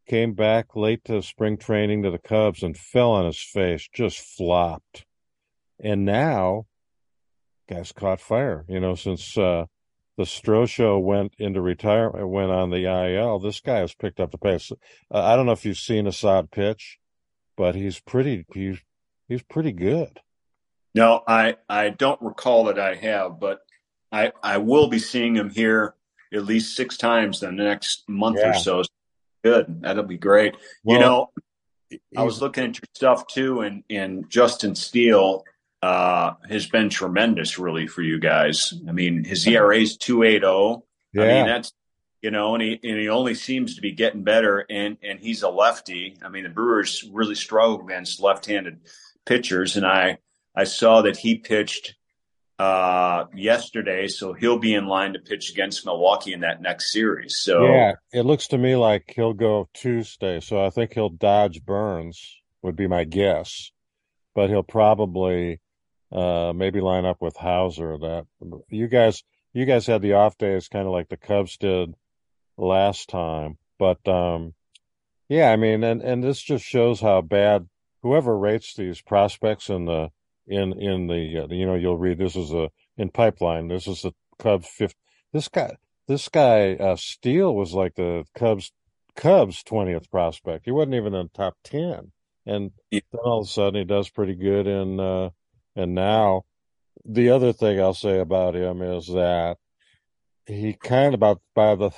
came 0.07 0.33
back 0.33 0.75
late 0.75 1.03
to 1.05 1.21
spring 1.21 1.57
training 1.57 2.03
to 2.03 2.11
the 2.11 2.17
Cubs 2.17 2.63
and 2.63 2.77
fell 2.77 3.11
on 3.11 3.25
his 3.25 3.39
face, 3.39 3.87
just 3.93 4.19
flopped. 4.19 5.05
And 5.79 6.05
now, 6.05 6.65
guy's 7.69 7.91
caught 7.91 8.19
fire, 8.19 8.65
you 8.67 8.79
know, 8.79 8.95
since 8.95 9.37
uh, 9.37 9.65
the 10.17 10.23
Stro 10.23 10.67
Show 10.67 10.99
went 10.99 11.33
into 11.39 11.61
retirement, 11.61 12.27
went 12.27 12.51
on 12.51 12.69
the 12.69 12.85
IL. 12.85 13.39
This 13.39 13.59
guy 13.59 13.79
has 13.79 13.95
picked 13.95 14.19
up 14.19 14.31
the 14.31 14.37
pace. 14.37 14.71
Uh, 15.11 15.23
I 15.23 15.35
don't 15.35 15.45
know 15.45 15.53
if 15.53 15.65
you've 15.65 15.77
seen 15.77 16.07
Assad 16.07 16.51
pitch, 16.51 16.99
but 17.57 17.75
he's 17.75 17.99
pretty 17.99 18.45
he's 18.53 18.79
he's 19.27 19.41
pretty 19.41 19.71
good. 19.71 20.19
No, 20.93 21.23
I 21.27 21.57
I 21.67 21.89
don't 21.89 22.21
recall 22.21 22.65
that 22.65 22.79
I 22.79 22.95
have, 22.95 23.39
but 23.39 23.61
I 24.11 24.31
I 24.43 24.57
will 24.57 24.87
be 24.87 24.99
seeing 24.99 25.35
him 25.35 25.49
here 25.49 25.95
at 26.31 26.45
least 26.45 26.75
six 26.75 26.97
times 26.97 27.41
in 27.41 27.57
the 27.57 27.63
next 27.63 28.07
month 28.07 28.37
yeah. 28.39 28.51
or 28.51 28.53
so. 28.53 28.83
Good, 29.43 29.81
that'll 29.81 30.03
be 30.03 30.17
great. 30.17 30.55
Well, 30.83 30.95
you 30.95 31.01
know, 31.01 31.29
I 32.15 32.23
was 32.23 32.41
looking 32.41 32.65
at 32.65 32.77
your 32.77 32.87
stuff 32.93 33.27
too, 33.27 33.61
and 33.61 33.83
and 33.89 34.29
Justin 34.29 34.75
Steele 34.75 35.43
uh, 35.83 36.35
has 36.47 36.65
been 36.65 36.89
tremendous, 36.89 37.59
really, 37.59 37.87
for 37.87 38.01
you 38.01 38.17
guys. 38.17 38.73
I 38.87 38.93
mean, 38.93 39.25
his 39.25 39.45
ERA 39.45 39.77
is 39.77 39.97
two 39.97 40.23
eight 40.23 40.39
zero. 40.39 40.85
Yeah. 41.11 41.23
I 41.23 41.27
mean, 41.27 41.45
that's 41.45 41.73
you 42.21 42.31
know, 42.31 42.55
and 42.55 42.63
he 42.63 42.79
and 42.81 42.97
he 42.97 43.09
only 43.09 43.35
seems 43.35 43.75
to 43.75 43.81
be 43.81 43.91
getting 43.91 44.23
better. 44.23 44.65
And 44.69 44.95
and 45.03 45.19
he's 45.19 45.43
a 45.43 45.49
lefty. 45.49 46.15
I 46.23 46.29
mean, 46.29 46.43
the 46.43 46.49
Brewers 46.49 47.03
really 47.11 47.35
struggle 47.35 47.85
against 47.85 48.21
left-handed 48.21 48.79
pitchers, 49.25 49.75
and 49.75 49.85
I 49.85 50.19
I 50.55 50.63
saw 50.63 51.01
that 51.01 51.17
he 51.17 51.35
pitched 51.35 51.95
uh, 52.59 53.25
yesterday, 53.35 54.07
so 54.07 54.31
he'll 54.31 54.59
be 54.59 54.75
in 54.75 54.87
line 54.87 55.11
to 55.13 55.19
pitch 55.19 55.51
against 55.51 55.85
Milwaukee 55.85 56.31
in 56.31 56.39
that 56.41 56.61
next 56.61 56.93
series. 56.93 57.35
So 57.39 57.65
yeah, 57.65 57.95
it 58.13 58.25
looks 58.25 58.47
to 58.47 58.57
me 58.57 58.77
like 58.77 59.11
he'll 59.17 59.33
go 59.33 59.67
Tuesday. 59.73 60.39
So 60.39 60.65
I 60.65 60.69
think 60.69 60.93
he'll 60.93 61.09
dodge 61.09 61.65
Burns 61.65 62.41
would 62.61 62.77
be 62.77 62.87
my 62.87 63.03
guess, 63.03 63.69
but 64.33 64.49
he'll 64.49 64.63
probably 64.63 65.59
uh, 66.13 66.53
maybe 66.55 66.79
line 66.79 67.05
up 67.05 67.21
with 67.21 67.35
Houser. 67.35 67.97
That 67.97 68.25
you 68.69 68.87
guys, 68.87 69.23
you 69.53 69.65
guys 69.65 69.87
had 69.87 70.01
the 70.01 70.13
off 70.13 70.37
days, 70.37 70.67
kind 70.67 70.85
of 70.85 70.93
like 70.93 71.09
the 71.09 71.17
Cubs 71.17 71.57
did 71.57 71.93
last 72.57 73.09
time. 73.09 73.57
But 73.79 74.07
um, 74.07 74.53
yeah, 75.27 75.51
I 75.51 75.55
mean, 75.55 75.83
and 75.83 76.01
and 76.01 76.23
this 76.23 76.41
just 76.41 76.63
shows 76.63 77.01
how 77.01 77.21
bad 77.21 77.67
whoever 78.03 78.37
rates 78.37 78.75
these 78.75 79.01
prospects 79.01 79.69
in 79.69 79.85
the 79.85 80.09
in 80.45 80.73
in 80.73 81.07
the 81.07 81.43
uh, 81.43 81.47
you 81.49 81.65
know 81.65 81.75
you'll 81.75 81.97
read 81.97 82.19
this 82.19 82.35
is 82.35 82.51
a 82.51 82.69
in 82.97 83.09
pipeline. 83.09 83.67
This 83.67 83.87
is 83.87 84.03
the 84.03 84.11
Cubs 84.37 84.67
fifth. 84.67 84.95
This 85.31 85.47
guy, 85.47 85.77
this 86.07 86.29
guy 86.29 86.75
uh, 86.75 86.95
Steele 86.95 87.55
was 87.55 87.73
like 87.73 87.95
the 87.95 88.25
Cubs 88.35 88.71
Cubs 89.15 89.63
twentieth 89.63 90.11
prospect. 90.11 90.65
He 90.65 90.71
wasn't 90.71 90.95
even 90.95 91.15
in 91.15 91.29
the 91.33 91.37
top 91.37 91.55
ten, 91.63 92.11
and 92.45 92.71
then 92.91 93.01
all 93.23 93.41
of 93.41 93.47
a 93.47 93.49
sudden 93.49 93.79
he 93.79 93.85
does 93.85 94.09
pretty 94.09 94.35
good 94.35 94.67
in. 94.67 94.99
Uh, 94.99 95.29
and 95.75 95.95
now, 95.95 96.45
the 97.05 97.29
other 97.29 97.53
thing 97.53 97.79
I'll 97.79 97.93
say 97.93 98.19
about 98.19 98.55
him 98.55 98.81
is 98.81 99.07
that 99.07 99.57
he 100.45 100.73
kind 100.73 101.13
of 101.13 101.15
about 101.15 101.41
by 101.55 101.75
the 101.75 101.91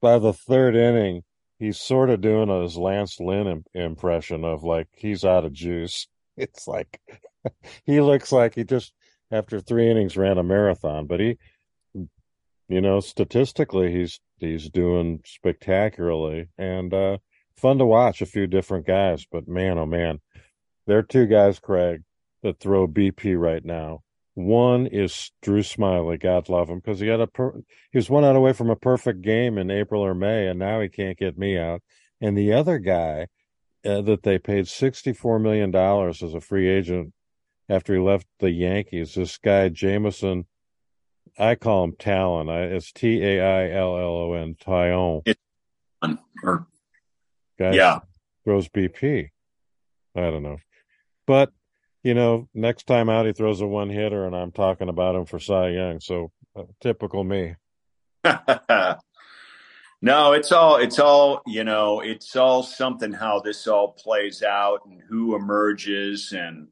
by 0.00 0.18
the 0.18 0.32
third 0.32 0.74
inning, 0.76 1.22
he's 1.58 1.80
sort 1.80 2.10
of 2.10 2.20
doing 2.20 2.48
his 2.62 2.76
Lance 2.76 3.20
Lynn 3.20 3.64
impression 3.74 4.44
of 4.44 4.62
like 4.62 4.88
he's 4.92 5.24
out 5.24 5.44
of 5.44 5.52
juice. 5.52 6.06
It's 6.36 6.66
like 6.66 7.00
he 7.86 8.00
looks 8.00 8.32
like 8.32 8.56
he 8.56 8.64
just 8.64 8.92
after 9.30 9.60
three 9.60 9.88
innings 9.88 10.16
ran 10.16 10.36
a 10.36 10.42
marathon, 10.42 11.06
but 11.06 11.20
he, 11.20 11.38
you 12.68 12.80
know, 12.80 12.98
statistically 12.98 13.92
he's 13.92 14.18
he's 14.38 14.68
doing 14.68 15.20
spectacularly 15.24 16.48
and 16.58 16.92
uh, 16.92 17.18
fun 17.56 17.78
to 17.78 17.86
watch. 17.86 18.20
A 18.20 18.26
few 18.26 18.48
different 18.48 18.84
guys, 18.84 19.26
but 19.30 19.46
man, 19.46 19.78
oh 19.78 19.86
man, 19.86 20.20
there 20.88 20.98
are 20.98 21.04
two 21.04 21.26
guys, 21.26 21.60
Craig, 21.60 22.02
that 22.44 22.60
throw 22.60 22.86
BP 22.86 23.40
right 23.40 23.64
now. 23.64 24.02
One 24.34 24.86
is 24.86 25.32
Drew 25.42 25.62
Smyly, 25.62 26.20
God 26.20 26.48
love 26.48 26.68
him, 26.68 26.78
because 26.78 27.00
he 27.00 27.06
had 27.06 27.20
a 27.20 27.26
per- 27.26 27.62
he 27.90 27.98
was 27.98 28.10
one 28.10 28.24
out 28.24 28.36
away 28.36 28.52
from 28.52 28.68
a 28.68 28.76
perfect 28.76 29.22
game 29.22 29.58
in 29.58 29.70
April 29.70 30.02
or 30.02 30.14
May, 30.14 30.46
and 30.48 30.58
now 30.58 30.80
he 30.80 30.88
can't 30.88 31.18
get 31.18 31.38
me 31.38 31.56
out. 31.56 31.82
And 32.20 32.36
the 32.36 32.52
other 32.52 32.78
guy 32.78 33.28
uh, 33.84 34.02
that 34.02 34.22
they 34.22 34.38
paid 34.38 34.68
sixty 34.68 35.12
four 35.12 35.38
million 35.38 35.70
dollars 35.70 36.22
as 36.22 36.34
a 36.34 36.40
free 36.40 36.68
agent 36.68 37.12
after 37.68 37.94
he 37.94 38.00
left 38.00 38.26
the 38.40 38.50
Yankees, 38.50 39.14
this 39.14 39.38
guy 39.38 39.68
Jameson, 39.70 40.46
I 41.38 41.54
call 41.54 41.84
him 41.84 41.94
Talon. 41.98 42.48
I, 42.48 42.64
it's 42.64 42.92
T 42.92 43.22
A 43.22 43.40
I 43.40 43.70
L 43.70 43.96
L 43.96 44.16
O 44.16 44.32
N, 44.34 44.54
Taillon. 44.54 45.22
Or, 46.42 46.66
yeah, 47.58 48.00
throws 48.44 48.68
BP. 48.68 49.30
I 50.16 50.20
don't 50.20 50.42
know, 50.42 50.58
but 51.26 51.52
you 52.04 52.12
know, 52.12 52.48
next 52.54 52.86
time 52.86 53.08
out 53.08 53.26
he 53.26 53.32
throws 53.32 53.62
a 53.62 53.66
one 53.66 53.88
hitter, 53.88 54.26
and 54.26 54.36
I'm 54.36 54.52
talking 54.52 54.90
about 54.90 55.16
him 55.16 55.24
for 55.24 55.40
Cy 55.40 55.70
Young. 55.70 56.00
So 56.00 56.30
uh, 56.54 56.64
typical 56.80 57.24
me. 57.24 57.56
no, 60.02 60.32
it's 60.32 60.52
all 60.52 60.76
it's 60.76 60.98
all 60.98 61.42
you 61.46 61.64
know. 61.64 62.00
It's 62.00 62.36
all 62.36 62.62
something 62.62 63.12
how 63.12 63.40
this 63.40 63.66
all 63.66 63.92
plays 63.92 64.42
out 64.42 64.80
and 64.84 65.00
who 65.08 65.34
emerges, 65.34 66.32
and 66.32 66.68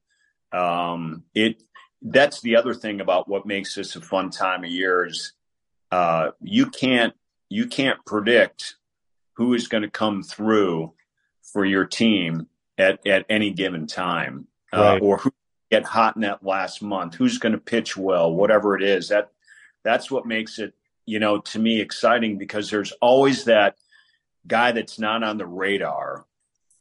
um, 0.52 1.24
it. 1.34 1.62
That's 2.02 2.40
the 2.42 2.56
other 2.56 2.74
thing 2.74 3.00
about 3.00 3.28
what 3.28 3.46
makes 3.46 3.74
this 3.74 3.96
a 3.96 4.00
fun 4.00 4.30
time 4.30 4.64
of 4.64 4.70
year 4.70 5.06
is 5.06 5.32
uh, 5.90 6.32
you 6.42 6.66
can't 6.66 7.14
you 7.48 7.66
can't 7.66 8.04
predict 8.04 8.76
who 9.34 9.54
is 9.54 9.68
going 9.68 9.82
to 9.82 9.90
come 9.90 10.22
through 10.22 10.92
for 11.42 11.64
your 11.64 11.86
team 11.86 12.48
at 12.76 13.06
at 13.06 13.24
any 13.30 13.50
given 13.50 13.86
time 13.86 14.46
uh, 14.72 14.80
right. 14.80 15.02
or 15.02 15.18
who 15.18 15.32
get 15.70 15.84
hot 15.84 16.16
in 16.16 16.22
that 16.22 16.44
last 16.44 16.82
month, 16.82 17.14
who's 17.14 17.38
going 17.38 17.52
to 17.52 17.58
pitch 17.58 17.96
well, 17.96 18.32
whatever 18.32 18.76
it 18.76 18.82
is. 18.82 19.08
That 19.08 19.30
that's 19.82 20.10
what 20.10 20.26
makes 20.26 20.58
it, 20.58 20.74
you 21.06 21.18
know, 21.18 21.38
to 21.38 21.58
me 21.58 21.80
exciting 21.80 22.38
because 22.38 22.70
there's 22.70 22.92
always 23.00 23.44
that 23.44 23.76
guy 24.46 24.72
that's 24.72 24.98
not 24.98 25.22
on 25.22 25.38
the 25.38 25.46
radar. 25.46 26.24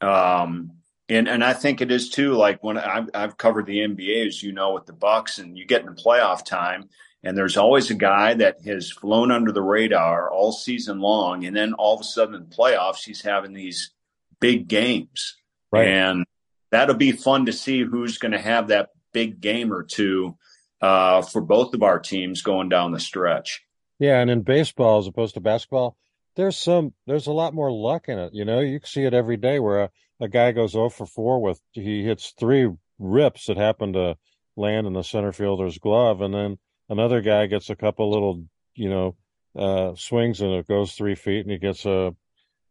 Um, 0.01 0.73
and 1.09 1.27
and 1.27 1.43
I 1.43 1.53
think 1.53 1.81
it 1.81 1.91
is 1.91 2.09
too. 2.09 2.33
Like 2.33 2.63
when 2.63 2.77
I've, 2.77 3.09
I've 3.13 3.37
covered 3.37 3.65
the 3.65 3.79
NBA, 3.79 4.27
as 4.27 4.41
you 4.41 4.51
know, 4.51 4.73
with 4.73 4.85
the 4.85 4.93
Bucks, 4.93 5.39
and 5.39 5.57
you 5.57 5.65
get 5.65 5.83
in 5.85 5.93
playoff 5.95 6.45
time, 6.45 6.89
and 7.23 7.37
there's 7.37 7.57
always 7.57 7.91
a 7.91 7.95
guy 7.95 8.33
that 8.35 8.61
has 8.65 8.91
flown 8.91 9.31
under 9.31 9.51
the 9.51 9.61
radar 9.61 10.31
all 10.31 10.51
season 10.51 10.99
long, 10.99 11.45
and 11.45 11.55
then 11.55 11.73
all 11.73 11.95
of 11.95 12.01
a 12.01 12.05
sudden 12.05 12.35
in 12.35 12.45
playoffs, 12.45 13.03
he's 13.03 13.21
having 13.21 13.53
these 13.53 13.91
big 14.39 14.67
games, 14.67 15.35
right. 15.71 15.87
and 15.87 16.25
that'll 16.71 16.95
be 16.95 17.11
fun 17.11 17.45
to 17.45 17.53
see 17.53 17.83
who's 17.83 18.17
going 18.17 18.31
to 18.31 18.39
have 18.39 18.69
that 18.69 18.89
big 19.13 19.41
game 19.41 19.71
or 19.71 19.83
two 19.83 20.37
uh, 20.81 21.21
for 21.21 21.41
both 21.41 21.73
of 21.73 21.83
our 21.83 21.99
teams 21.99 22.41
going 22.41 22.69
down 22.69 22.91
the 22.91 22.99
stretch. 22.99 23.61
Yeah, 23.99 24.19
and 24.19 24.31
in 24.31 24.41
baseball 24.41 24.97
as 24.97 25.07
opposed 25.07 25.35
to 25.35 25.41
basketball, 25.41 25.95
there's 26.35 26.57
some 26.57 26.93
there's 27.05 27.27
a 27.27 27.33
lot 27.33 27.53
more 27.53 27.71
luck 27.71 28.07
in 28.07 28.17
it. 28.17 28.33
You 28.33 28.45
know, 28.45 28.61
you 28.61 28.79
see 28.83 29.03
it 29.03 29.13
every 29.13 29.37
day 29.37 29.59
where 29.59 29.83
a, 29.83 29.89
a 30.21 30.27
guy 30.27 30.53
goes 30.53 30.71
0 30.71 30.89
for 30.89 31.05
4 31.05 31.41
with 31.41 31.61
he 31.73 32.03
hits 32.03 32.33
three 32.39 32.69
rips 32.97 33.45
that 33.45 33.57
happen 33.57 33.93
to 33.93 34.17
land 34.55 34.87
in 34.87 34.93
the 34.93 35.03
center 35.03 35.31
fielder's 35.31 35.77
glove, 35.77 36.21
and 36.21 36.33
then 36.33 36.57
another 36.89 37.21
guy 37.21 37.45
gets 37.45 37.69
a 37.69 37.75
couple 37.75 38.09
little 38.09 38.43
you 38.75 38.89
know 38.89 39.15
uh, 39.55 39.93
swings 39.95 40.41
and 40.41 40.51
it 40.53 40.67
goes 40.67 40.93
three 40.93 41.15
feet 41.15 41.41
and 41.41 41.51
he 41.51 41.57
gets 41.57 41.85
a 41.85 42.15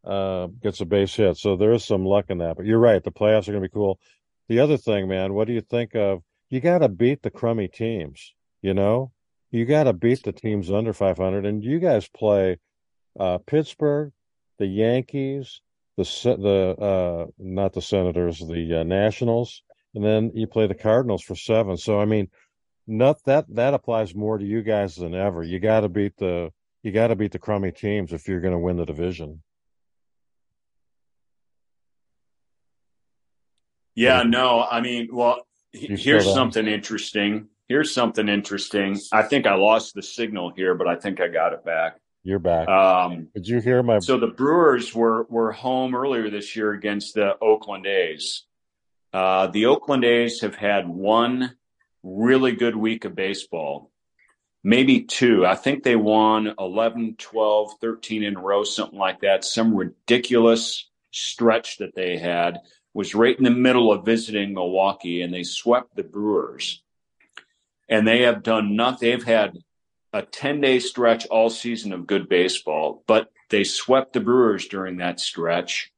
uh, 0.05 0.47
gets 0.61 0.81
a 0.81 0.85
base 0.85 1.15
hit. 1.15 1.37
So 1.37 1.55
there 1.55 1.73
is 1.73 1.85
some 1.85 2.05
luck 2.05 2.25
in 2.29 2.39
that. 2.39 2.57
But 2.57 2.65
you're 2.65 2.79
right, 2.79 3.03
the 3.03 3.11
playoffs 3.11 3.47
are 3.47 3.51
going 3.51 3.63
to 3.63 3.69
be 3.69 3.73
cool. 3.73 3.99
The 4.47 4.59
other 4.59 4.77
thing, 4.77 5.07
man, 5.07 5.33
what 5.33 5.47
do 5.47 5.53
you 5.53 5.61
think 5.61 5.95
of? 5.95 6.21
You 6.49 6.59
got 6.59 6.79
to 6.79 6.89
beat 6.89 7.21
the 7.21 7.29
crummy 7.29 7.67
teams. 7.67 8.33
You 8.61 8.73
know, 8.73 9.11
you 9.51 9.65
got 9.65 9.83
to 9.83 9.93
beat 9.93 10.23
the 10.23 10.31
teams 10.31 10.71
under 10.71 10.93
500, 10.93 11.45
and 11.45 11.63
you 11.63 11.79
guys 11.79 12.07
play 12.07 12.57
uh, 13.19 13.37
Pittsburgh, 13.39 14.11
the 14.57 14.67
Yankees, 14.67 15.61
the 15.97 16.03
the 16.39 16.83
uh, 16.83 17.25
not 17.37 17.73
the 17.73 17.81
Senators, 17.81 18.39
the 18.39 18.81
uh, 18.81 18.83
Nationals, 18.83 19.63
and 19.95 20.03
then 20.03 20.31
you 20.33 20.47
play 20.47 20.67
the 20.67 20.75
Cardinals 20.75 21.23
for 21.23 21.35
seven. 21.35 21.77
So 21.77 21.99
I 21.99 22.05
mean, 22.05 22.29
not 22.87 23.23
that 23.25 23.45
that 23.55 23.73
applies 23.73 24.15
more 24.15 24.37
to 24.37 24.45
you 24.45 24.61
guys 24.61 24.95
than 24.95 25.13
ever. 25.13 25.43
You 25.43 25.59
got 25.59 25.81
to 25.81 25.89
beat 25.89 26.17
the 26.17 26.51
you 26.83 26.91
got 26.91 27.07
to 27.07 27.15
beat 27.15 27.31
the 27.31 27.39
crummy 27.39 27.71
teams 27.71 28.13
if 28.13 28.27
you're 28.27 28.41
going 28.41 28.53
to 28.53 28.59
win 28.59 28.77
the 28.77 28.85
division. 28.85 29.41
Yeah, 33.95 34.23
no, 34.23 34.61
I 34.63 34.81
mean, 34.81 35.09
well, 35.11 35.45
here's 35.71 36.31
something 36.33 36.67
interesting. 36.67 37.47
Here's 37.67 37.93
something 37.93 38.27
interesting. 38.27 38.99
I 39.11 39.23
think 39.23 39.47
I 39.47 39.55
lost 39.55 39.95
the 39.95 40.03
signal 40.03 40.51
here, 40.55 40.75
but 40.75 40.87
I 40.87 40.95
think 40.95 41.21
I 41.21 41.27
got 41.27 41.53
it 41.53 41.63
back. 41.63 41.97
You're 42.23 42.39
back. 42.39 42.67
Um, 42.67 43.29
Did 43.33 43.47
you 43.47 43.61
hear 43.61 43.81
my? 43.81 43.99
So 43.99 44.19
the 44.19 44.27
Brewers 44.27 44.93
were 44.93 45.25
were 45.29 45.51
home 45.51 45.95
earlier 45.95 46.29
this 46.29 46.55
year 46.55 46.71
against 46.71 47.15
the 47.15 47.35
Oakland 47.41 47.87
A's. 47.87 48.45
Uh, 49.11 49.47
the 49.47 49.65
Oakland 49.65 50.05
A's 50.05 50.41
have 50.41 50.55
had 50.55 50.87
one 50.87 51.55
really 52.03 52.51
good 52.53 52.75
week 52.75 53.05
of 53.05 53.15
baseball, 53.15 53.91
maybe 54.63 55.01
two. 55.01 55.45
I 55.45 55.55
think 55.55 55.83
they 55.83 55.95
won 55.95 56.53
11, 56.59 57.15
12, 57.17 57.73
13 57.81 58.23
in 58.23 58.37
a 58.37 58.41
row, 58.41 58.63
something 58.63 58.99
like 58.99 59.21
that. 59.21 59.43
Some 59.43 59.75
ridiculous 59.75 60.89
stretch 61.11 61.79
that 61.79 61.95
they 61.95 62.17
had 62.17 62.59
was 62.93 63.15
right 63.15 63.37
in 63.37 63.43
the 63.43 63.49
middle 63.49 63.91
of 63.91 64.05
visiting 64.05 64.53
Milwaukee, 64.53 65.21
and 65.21 65.33
they 65.33 65.43
swept 65.43 65.95
the 65.95 66.03
Brewers. 66.03 66.81
And 67.89 68.07
they 68.07 68.23
have 68.23 68.43
done 68.43 68.75
nothing. 68.75 69.09
They've 69.09 69.23
had 69.23 69.57
a 70.13 70.21
10 70.21 70.61
day 70.61 70.79
stretch 70.79 71.25
all 71.27 71.49
season 71.49 71.93
of 71.93 72.07
good 72.07 72.27
baseball, 72.27 73.03
but 73.07 73.31
they 73.49 73.63
swept 73.63 74.13
the 74.13 74.19
Brewers 74.19 74.67
during 74.67 74.97
that 74.97 75.19
stretch. 75.19 75.91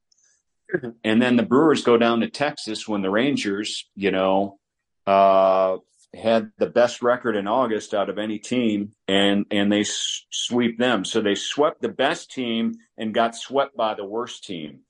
And 1.04 1.20
then 1.22 1.36
the 1.36 1.42
Brewers 1.44 1.84
go 1.84 1.96
down 1.96 2.20
to 2.20 2.30
Texas 2.30 2.88
when 2.88 3.02
the 3.02 3.10
Rangers, 3.10 3.88
you 3.94 4.10
know, 4.10 4.58
uh, 5.06 5.76
had 6.14 6.52
the 6.58 6.66
best 6.66 7.02
record 7.02 7.36
in 7.36 7.46
August 7.46 7.94
out 7.94 8.08
of 8.08 8.18
any 8.18 8.38
team, 8.38 8.92
and 9.06 9.46
and 9.50 9.70
they 9.70 9.80
s- 9.80 10.24
sweep 10.30 10.78
them. 10.78 11.04
So 11.04 11.20
they 11.20 11.34
swept 11.34 11.82
the 11.82 11.88
best 11.88 12.30
team 12.30 12.74
and 12.96 13.14
got 13.14 13.36
swept 13.36 13.76
by 13.76 13.94
the 13.94 14.04
worst 14.04 14.44
team. 14.44 14.80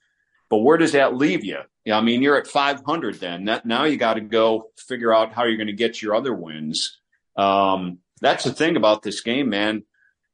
But 0.48 0.58
where 0.58 0.76
does 0.76 0.92
that 0.92 1.16
leave 1.16 1.44
you? 1.44 1.60
Yeah, 1.84 1.98
I 1.98 2.00
mean, 2.00 2.22
you're 2.22 2.36
at 2.36 2.46
500 2.46 3.20
then. 3.20 3.44
That, 3.44 3.66
now 3.66 3.84
you 3.84 3.96
got 3.96 4.14
to 4.14 4.22
go 4.22 4.70
figure 4.76 5.14
out 5.14 5.32
how 5.32 5.44
you're 5.44 5.58
going 5.58 5.66
to 5.66 5.74
get 5.74 6.00
your 6.00 6.14
other 6.14 6.34
wins. 6.34 6.98
Um, 7.36 7.98
that's 8.20 8.44
the 8.44 8.52
thing 8.52 8.76
about 8.76 9.02
this 9.02 9.20
game, 9.20 9.50
man. 9.50 9.84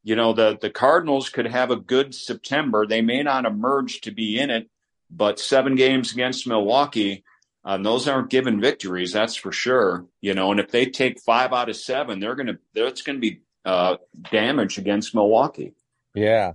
You 0.02 0.16
know, 0.16 0.32
the, 0.32 0.56
the 0.60 0.70
Cardinals 0.70 1.28
could 1.28 1.46
have 1.46 1.70
a 1.70 1.76
good 1.76 2.14
September. 2.14 2.86
They 2.86 3.02
may 3.02 3.22
not 3.22 3.46
emerge 3.46 4.02
to 4.02 4.12
be 4.12 4.38
in 4.38 4.50
it, 4.50 4.70
but 5.10 5.40
seven 5.40 5.74
games 5.74 6.12
against 6.12 6.46
Milwaukee, 6.46 7.24
uh, 7.64 7.78
those 7.78 8.06
aren't 8.06 8.30
given 8.30 8.60
victories. 8.60 9.12
That's 9.12 9.34
for 9.34 9.50
sure. 9.50 10.06
You 10.20 10.34
know, 10.34 10.52
and 10.52 10.60
if 10.60 10.70
they 10.70 10.86
take 10.86 11.20
five 11.20 11.52
out 11.52 11.68
of 11.68 11.76
seven, 11.76 12.20
they're 12.20 12.36
going 12.36 12.46
to, 12.46 12.58
that's 12.74 13.02
going 13.02 13.16
to 13.16 13.20
be 13.20 13.40
uh, 13.64 13.96
damage 14.30 14.78
against 14.78 15.14
Milwaukee. 15.14 15.72
Yeah. 16.14 16.52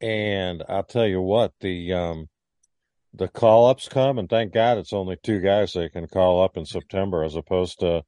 And 0.00 0.64
I'll 0.68 0.84
tell 0.84 1.06
you 1.06 1.20
what, 1.20 1.52
the, 1.60 1.92
um, 1.92 2.28
the 3.14 3.28
call 3.28 3.66
ups 3.68 3.88
come, 3.88 4.18
and 4.18 4.28
thank 4.28 4.52
God 4.52 4.78
it's 4.78 4.92
only 4.92 5.16
two 5.22 5.40
guys 5.40 5.72
they 5.72 5.88
can 5.88 6.06
call 6.06 6.42
up 6.42 6.56
in 6.56 6.64
September, 6.64 7.24
as 7.24 7.36
opposed 7.36 7.80
to, 7.80 8.04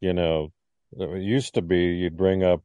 you 0.00 0.12
know, 0.12 0.52
it 0.92 1.22
used 1.22 1.54
to 1.54 1.62
be 1.62 1.96
you'd 1.96 2.16
bring 2.16 2.42
up 2.42 2.62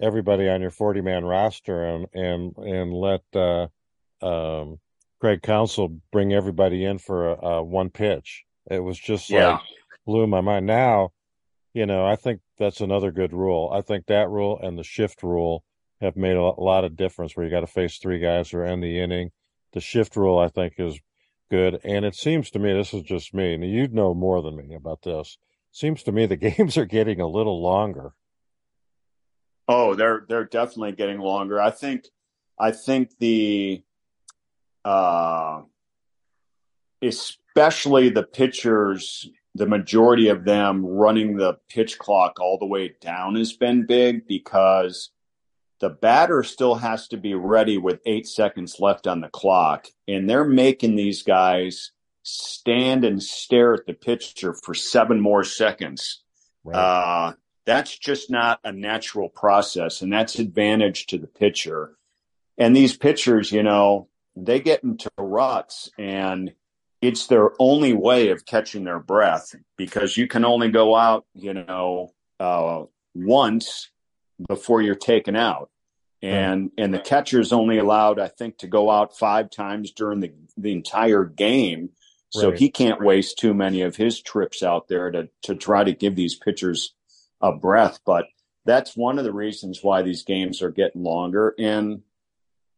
everybody 0.00 0.48
on 0.48 0.60
your 0.60 0.70
40 0.70 1.00
man 1.00 1.24
roster 1.24 1.84
and 1.84 2.06
and 2.12 2.56
and 2.58 2.92
let 2.92 3.22
uh, 3.34 3.66
um, 4.22 4.78
Craig 5.20 5.42
Counsell 5.42 6.00
bring 6.12 6.32
everybody 6.32 6.84
in 6.84 6.98
for 6.98 7.30
a, 7.30 7.46
a 7.46 7.62
one 7.62 7.90
pitch. 7.90 8.44
It 8.70 8.80
was 8.80 8.98
just 8.98 9.30
yeah. 9.30 9.52
like 9.52 9.60
blew 10.06 10.26
my 10.26 10.40
mind. 10.40 10.66
Now, 10.66 11.12
you 11.74 11.86
know, 11.86 12.06
I 12.06 12.16
think 12.16 12.40
that's 12.58 12.80
another 12.80 13.10
good 13.10 13.32
rule. 13.32 13.70
I 13.72 13.80
think 13.80 14.06
that 14.06 14.28
rule 14.28 14.58
and 14.62 14.78
the 14.78 14.84
shift 14.84 15.22
rule 15.22 15.64
have 16.00 16.16
made 16.16 16.36
a 16.36 16.42
lot 16.42 16.84
of 16.84 16.96
difference 16.96 17.36
where 17.36 17.44
you 17.44 17.50
got 17.50 17.60
to 17.60 17.66
face 17.66 17.98
three 17.98 18.18
guys 18.18 18.52
or 18.52 18.64
end 18.64 18.82
the 18.82 19.00
inning. 19.00 19.30
The 19.76 19.82
shift 19.82 20.16
rule, 20.16 20.38
I 20.38 20.48
think, 20.48 20.76
is 20.78 20.98
good. 21.50 21.80
And 21.84 22.06
it 22.06 22.14
seems 22.14 22.50
to 22.52 22.58
me, 22.58 22.72
this 22.72 22.94
is 22.94 23.02
just 23.02 23.34
me, 23.34 23.52
and 23.52 23.62
you 23.62 23.86
know 23.88 24.14
more 24.14 24.40
than 24.40 24.56
me 24.56 24.74
about 24.74 25.02
this. 25.02 25.36
Seems 25.70 26.02
to 26.04 26.12
me 26.12 26.24
the 26.24 26.36
games 26.56 26.78
are 26.78 26.86
getting 26.86 27.20
a 27.20 27.26
little 27.26 27.60
longer. 27.60 28.14
Oh, 29.68 29.94
they're 29.94 30.24
they're 30.30 30.46
definitely 30.46 30.92
getting 30.92 31.18
longer. 31.18 31.60
I 31.60 31.72
think 31.72 32.06
I 32.58 32.70
think 32.70 33.18
the 33.18 33.82
uh 34.82 35.60
especially 37.02 38.08
the 38.08 38.22
pitchers, 38.22 39.28
the 39.54 39.66
majority 39.66 40.28
of 40.28 40.46
them 40.46 40.86
running 40.86 41.36
the 41.36 41.58
pitch 41.68 41.98
clock 41.98 42.40
all 42.40 42.56
the 42.56 42.64
way 42.64 42.94
down 43.02 43.34
has 43.34 43.52
been 43.52 43.84
big 43.84 44.26
because 44.26 45.10
the 45.80 45.90
batter 45.90 46.42
still 46.42 46.76
has 46.76 47.08
to 47.08 47.16
be 47.16 47.34
ready 47.34 47.78
with 47.78 48.00
eight 48.06 48.26
seconds 48.26 48.76
left 48.80 49.06
on 49.06 49.20
the 49.20 49.28
clock. 49.28 49.88
And 50.08 50.28
they're 50.28 50.44
making 50.44 50.96
these 50.96 51.22
guys 51.22 51.92
stand 52.22 53.04
and 53.04 53.22
stare 53.22 53.74
at 53.74 53.86
the 53.86 53.94
pitcher 53.94 54.54
for 54.54 54.74
seven 54.74 55.20
more 55.20 55.44
seconds. 55.44 56.22
Right. 56.64 56.76
Uh, 56.76 57.32
that's 57.66 57.96
just 57.98 58.30
not 58.30 58.60
a 58.64 58.72
natural 58.72 59.28
process. 59.28 60.02
And 60.02 60.12
that's 60.12 60.38
advantage 60.38 61.06
to 61.06 61.18
the 61.18 61.26
pitcher. 61.26 61.96
And 62.56 62.74
these 62.74 62.96
pitchers, 62.96 63.52
you 63.52 63.62
know, 63.62 64.08
they 64.34 64.60
get 64.60 64.82
into 64.82 65.10
ruts 65.18 65.90
and 65.98 66.52
it's 67.02 67.26
their 67.26 67.50
only 67.58 67.92
way 67.92 68.30
of 68.30 68.46
catching 68.46 68.84
their 68.84 68.98
breath 68.98 69.54
because 69.76 70.16
you 70.16 70.26
can 70.26 70.44
only 70.44 70.70
go 70.70 70.96
out, 70.96 71.26
you 71.34 71.52
know, 71.52 72.12
uh, 72.40 72.84
once 73.14 73.90
before 74.48 74.82
you're 74.82 74.94
taken 74.94 75.36
out. 75.36 75.70
And 76.22 76.70
and 76.78 76.92
the 76.92 76.98
catcher 76.98 77.40
is 77.40 77.52
only 77.52 77.78
allowed, 77.78 78.18
I 78.18 78.28
think, 78.28 78.58
to 78.58 78.66
go 78.66 78.90
out 78.90 79.16
five 79.16 79.50
times 79.50 79.92
during 79.92 80.20
the, 80.20 80.32
the 80.56 80.72
entire 80.72 81.24
game. 81.24 81.90
So 82.30 82.50
right. 82.50 82.58
he 82.58 82.70
can't 82.70 83.02
waste 83.02 83.38
too 83.38 83.54
many 83.54 83.82
of 83.82 83.96
his 83.96 84.20
trips 84.20 84.62
out 84.62 84.88
there 84.88 85.10
to 85.10 85.28
to 85.42 85.54
try 85.54 85.84
to 85.84 85.92
give 85.92 86.16
these 86.16 86.34
pitchers 86.34 86.94
a 87.40 87.52
breath. 87.52 88.00
But 88.04 88.26
that's 88.64 88.96
one 88.96 89.18
of 89.18 89.24
the 89.24 89.32
reasons 89.32 89.80
why 89.82 90.02
these 90.02 90.24
games 90.24 90.62
are 90.62 90.70
getting 90.70 91.02
longer. 91.02 91.54
And 91.58 92.02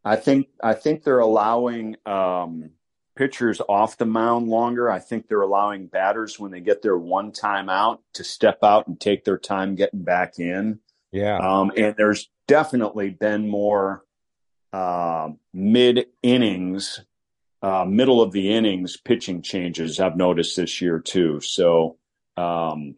I 0.04 0.16
think 0.16 0.48
I 0.62 0.74
think 0.74 1.02
they're 1.02 1.18
allowing 1.20 1.96
um, 2.06 2.70
pitchers 3.16 3.60
off 3.68 3.98
the 3.98 4.06
mound 4.06 4.48
longer. 4.48 4.90
I 4.90 4.98
think 5.00 5.26
they're 5.26 5.40
allowing 5.42 5.86
batters 5.86 6.38
when 6.38 6.50
they 6.50 6.60
get 6.60 6.82
their 6.82 6.96
one 6.96 7.32
time 7.32 7.68
out 7.68 8.02
to 8.14 8.24
step 8.24 8.58
out 8.62 8.86
and 8.86 9.00
take 9.00 9.24
their 9.24 9.38
time 9.38 9.74
getting 9.74 10.02
back 10.02 10.38
in. 10.38 10.80
Yeah. 11.12 11.38
Um, 11.38 11.72
and 11.76 11.94
there's 11.96 12.28
definitely 12.46 13.10
been 13.10 13.48
more 13.48 14.04
uh, 14.72 15.30
mid 15.52 16.06
innings, 16.22 17.00
uh, 17.62 17.84
middle 17.84 18.20
of 18.20 18.32
the 18.32 18.52
innings 18.52 18.96
pitching 18.96 19.42
changes 19.42 20.00
I've 20.00 20.16
noticed 20.16 20.56
this 20.56 20.80
year 20.80 20.98
too. 21.00 21.40
So 21.40 21.98
Um, 22.36 22.94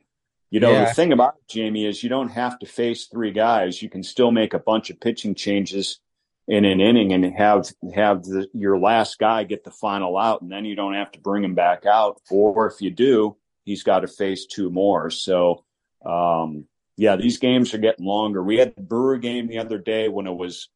you 0.51 0.61
know, 0.61 0.73
yeah. 0.73 0.85
the 0.85 0.95
thing 0.95 1.13
about 1.13 1.37
it, 1.39 1.49
Jamie 1.49 1.87
is 1.87 2.03
you 2.03 2.09
don't 2.11 2.31
have 2.31 2.59
to 2.59 2.67
face 2.67 3.07
three 3.07 3.31
guys. 3.33 3.81
You 3.81 3.89
can 3.89 4.03
still 4.03 4.31
make 4.33 4.53
a 4.53 4.59
bunch 4.59 4.91
of 4.91 5.01
pitching 5.01 5.35
changes 5.35 6.01
in 6.49 6.65
an 6.65 6.81
inning 6.81 7.13
and 7.13 7.25
have 7.37 7.71
have 7.95 8.25
the, 8.25 8.49
your 8.53 8.79
last 8.79 9.19
guy 9.19 9.45
get 9.45 9.63
the 9.65 9.71
final 9.71 10.19
out, 10.19 10.43
and 10.43 10.51
then 10.51 10.65
you 10.65 10.75
don't 10.75 10.95
have 10.95 11.13
to 11.13 11.21
bring 11.21 11.45
him 11.45 11.55
back 11.55 11.87
out. 11.87 12.21
Or 12.31 12.67
if 12.67 12.83
you 12.83 12.91
do, 12.91 13.37
he's 13.65 13.85
got 13.85 14.01
to 14.01 14.09
face 14.09 14.45
two 14.47 14.71
more. 14.71 15.09
So, 15.11 15.65
um, 16.05 16.67
yeah, 16.97 17.17
these 17.17 17.39
games 17.39 17.73
are 17.75 17.79
getting 17.79 18.05
longer. 18.05 18.43
We 18.43 18.59
had 18.59 18.75
the 18.77 18.83
Brewer 18.83 19.19
game 19.19 19.47
the 19.47 19.59
other 19.59 19.79
day 19.79 20.09
when 20.09 20.27
it 20.27 20.37
was 20.37 20.69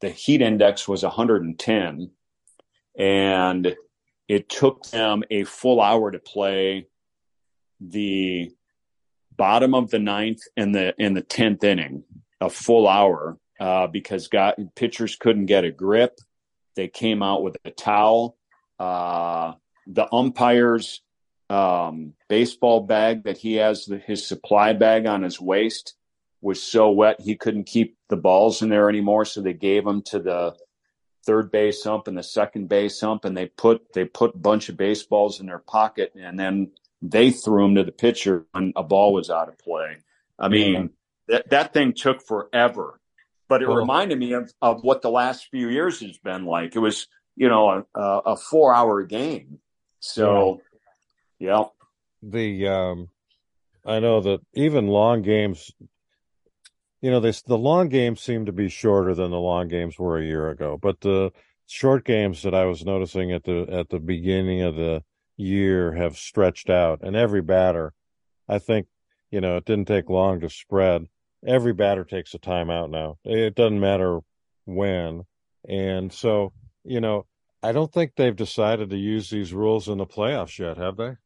the 0.00 0.10
heat 0.10 0.40
index 0.40 0.88
was 0.88 1.02
110, 1.02 2.10
and 2.98 3.76
it 4.28 4.48
took 4.48 4.84
them 4.86 5.22
a 5.30 5.44
full 5.44 5.80
hour 5.80 6.10
to 6.10 6.18
play 6.18 6.86
the 7.80 8.52
bottom 9.36 9.74
of 9.74 9.90
the 9.90 9.98
ninth 9.98 10.42
and 10.56 10.74
the 10.74 10.94
in 10.98 11.14
the 11.14 11.22
tenth 11.22 11.64
inning, 11.64 12.04
a 12.40 12.50
full 12.50 12.86
hour, 12.86 13.38
uh, 13.58 13.86
because 13.86 14.28
got 14.28 14.56
pitchers 14.74 15.16
couldn't 15.16 15.46
get 15.46 15.64
a 15.64 15.70
grip. 15.70 16.18
They 16.76 16.88
came 16.88 17.22
out 17.22 17.42
with 17.42 17.56
a 17.64 17.70
towel. 17.70 18.36
Uh, 18.78 19.54
the 19.86 20.12
umpires 20.14 21.02
um, 21.50 22.14
baseball 22.28 22.80
bag 22.80 23.24
that 23.24 23.38
he 23.38 23.54
has, 23.54 23.84
the, 23.84 23.98
his 23.98 24.26
supply 24.26 24.72
bag 24.72 25.06
on 25.06 25.22
his 25.22 25.40
waist, 25.40 25.94
was 26.40 26.62
so 26.62 26.90
wet 26.90 27.20
he 27.20 27.36
couldn't 27.36 27.64
keep 27.64 27.98
the 28.08 28.16
balls 28.16 28.62
in 28.62 28.68
there 28.68 28.88
anymore. 28.88 29.24
So 29.24 29.40
they 29.40 29.52
gave 29.52 29.84
them 29.84 30.02
to 30.02 30.18
the 30.20 30.56
third 31.26 31.50
base 31.50 31.84
ump 31.86 32.08
and 32.08 32.16
the 32.16 32.22
second 32.22 32.68
base 32.68 33.02
ump, 33.02 33.24
and 33.24 33.36
they 33.36 33.46
put 33.46 33.92
they 33.92 34.04
put 34.04 34.34
a 34.34 34.38
bunch 34.38 34.68
of 34.68 34.76
baseballs 34.76 35.40
in 35.40 35.46
their 35.46 35.58
pocket, 35.58 36.12
and 36.14 36.38
then 36.38 36.70
they 37.02 37.30
threw 37.30 37.64
them 37.64 37.74
to 37.74 37.84
the 37.84 37.92
pitcher 37.92 38.46
when 38.52 38.72
a 38.76 38.82
ball 38.82 39.12
was 39.12 39.30
out 39.30 39.48
of 39.48 39.58
play. 39.58 39.98
I 40.38 40.48
mean, 40.48 40.90
that 41.28 41.50
that 41.50 41.72
thing 41.72 41.92
took 41.92 42.22
forever, 42.22 43.00
but 43.48 43.62
it 43.62 43.68
reminded 43.68 44.18
me 44.18 44.32
of, 44.32 44.52
of 44.62 44.82
what 44.82 45.02
the 45.02 45.10
last 45.10 45.48
few 45.50 45.68
years 45.68 46.00
has 46.00 46.18
been 46.18 46.44
like. 46.44 46.74
It 46.74 46.80
was 46.80 47.06
you 47.36 47.48
know 47.48 47.84
a, 47.94 48.00
a 48.00 48.36
four 48.36 48.74
hour 48.74 49.02
game, 49.02 49.58
so 49.98 50.60
yeah. 50.62 50.69
The 52.22 52.68
um, 52.68 53.08
I 53.84 53.98
know 53.98 54.20
that 54.20 54.40
even 54.54 54.88
long 54.88 55.22
games, 55.22 55.72
you 57.00 57.10
know, 57.10 57.20
the 57.20 57.58
long 57.58 57.88
games 57.88 58.20
seem 58.20 58.46
to 58.46 58.52
be 58.52 58.68
shorter 58.68 59.14
than 59.14 59.30
the 59.30 59.38
long 59.38 59.68
games 59.68 59.98
were 59.98 60.18
a 60.18 60.24
year 60.24 60.50
ago, 60.50 60.78
but 60.80 61.00
the 61.00 61.32
short 61.66 62.04
games 62.04 62.42
that 62.42 62.54
I 62.54 62.66
was 62.66 62.84
noticing 62.84 63.32
at 63.32 63.44
the 63.44 63.66
at 63.70 63.88
the 63.88 64.00
beginning 64.00 64.60
of 64.60 64.76
the 64.76 65.02
year 65.36 65.94
have 65.94 66.18
stretched 66.18 66.68
out, 66.68 67.00
and 67.02 67.16
every 67.16 67.40
batter, 67.40 67.94
I 68.46 68.58
think, 68.58 68.88
you 69.30 69.40
know, 69.40 69.56
it 69.56 69.64
didn't 69.64 69.88
take 69.88 70.10
long 70.10 70.40
to 70.40 70.50
spread. 70.50 71.06
Every 71.46 71.72
batter 71.72 72.04
takes 72.04 72.34
a 72.34 72.38
timeout 72.38 72.90
now. 72.90 73.16
It 73.24 73.54
doesn't 73.54 73.80
matter 73.80 74.20
when, 74.66 75.24
and 75.66 76.12
so 76.12 76.52
you 76.84 77.00
know, 77.00 77.24
I 77.62 77.72
don't 77.72 77.92
think 77.92 78.12
they've 78.16 78.36
decided 78.36 78.90
to 78.90 78.96
use 78.96 79.30
these 79.30 79.52
rules 79.52 79.88
in 79.88 79.98
the 79.98 80.06
playoffs 80.06 80.58
yet, 80.58 80.76
have 80.76 80.96
they? 80.96 81.16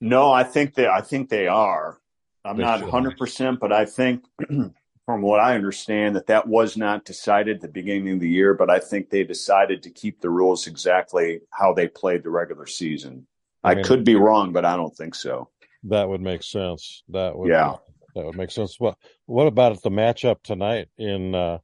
No, 0.00 0.32
I 0.32 0.44
think 0.44 0.74
they 0.74 0.86
I 0.86 1.00
think 1.00 1.28
they 1.28 1.46
are. 1.46 1.98
I'm 2.44 2.56
they 2.56 2.62
not 2.62 2.80
100%, 2.80 3.58
but 3.58 3.72
I 3.72 3.84
think 3.84 4.24
from 5.06 5.22
what 5.22 5.40
I 5.40 5.54
understand 5.54 6.16
that 6.16 6.26
that 6.26 6.46
was 6.46 6.76
not 6.76 7.04
decided 7.04 7.56
at 7.56 7.62
the 7.62 7.68
beginning 7.68 8.14
of 8.14 8.20
the 8.20 8.28
year, 8.28 8.54
but 8.54 8.70
I 8.70 8.78
think 8.78 9.08
they 9.08 9.24
decided 9.24 9.82
to 9.82 9.90
keep 9.90 10.20
the 10.20 10.30
rules 10.30 10.66
exactly 10.66 11.40
how 11.50 11.72
they 11.72 11.88
played 11.88 12.22
the 12.22 12.30
regular 12.30 12.66
season. 12.66 13.26
I, 13.64 13.74
mean, 13.74 13.84
I 13.84 13.88
could 13.88 14.04
be 14.04 14.16
wrong, 14.16 14.52
but 14.52 14.64
I 14.64 14.76
don't 14.76 14.96
think 14.96 15.14
so. 15.14 15.48
That 15.84 16.08
would 16.08 16.20
make 16.20 16.42
sense. 16.42 17.02
That 17.08 17.36
would 17.36 17.48
Yeah. 17.48 17.76
That 18.14 18.24
would 18.24 18.36
make 18.36 18.50
sense. 18.50 18.80
What 18.80 18.96
what 19.26 19.46
about 19.46 19.82
the 19.82 19.90
matchup 19.90 20.42
tonight 20.42 20.88
in 20.96 21.34
uh 21.34 21.58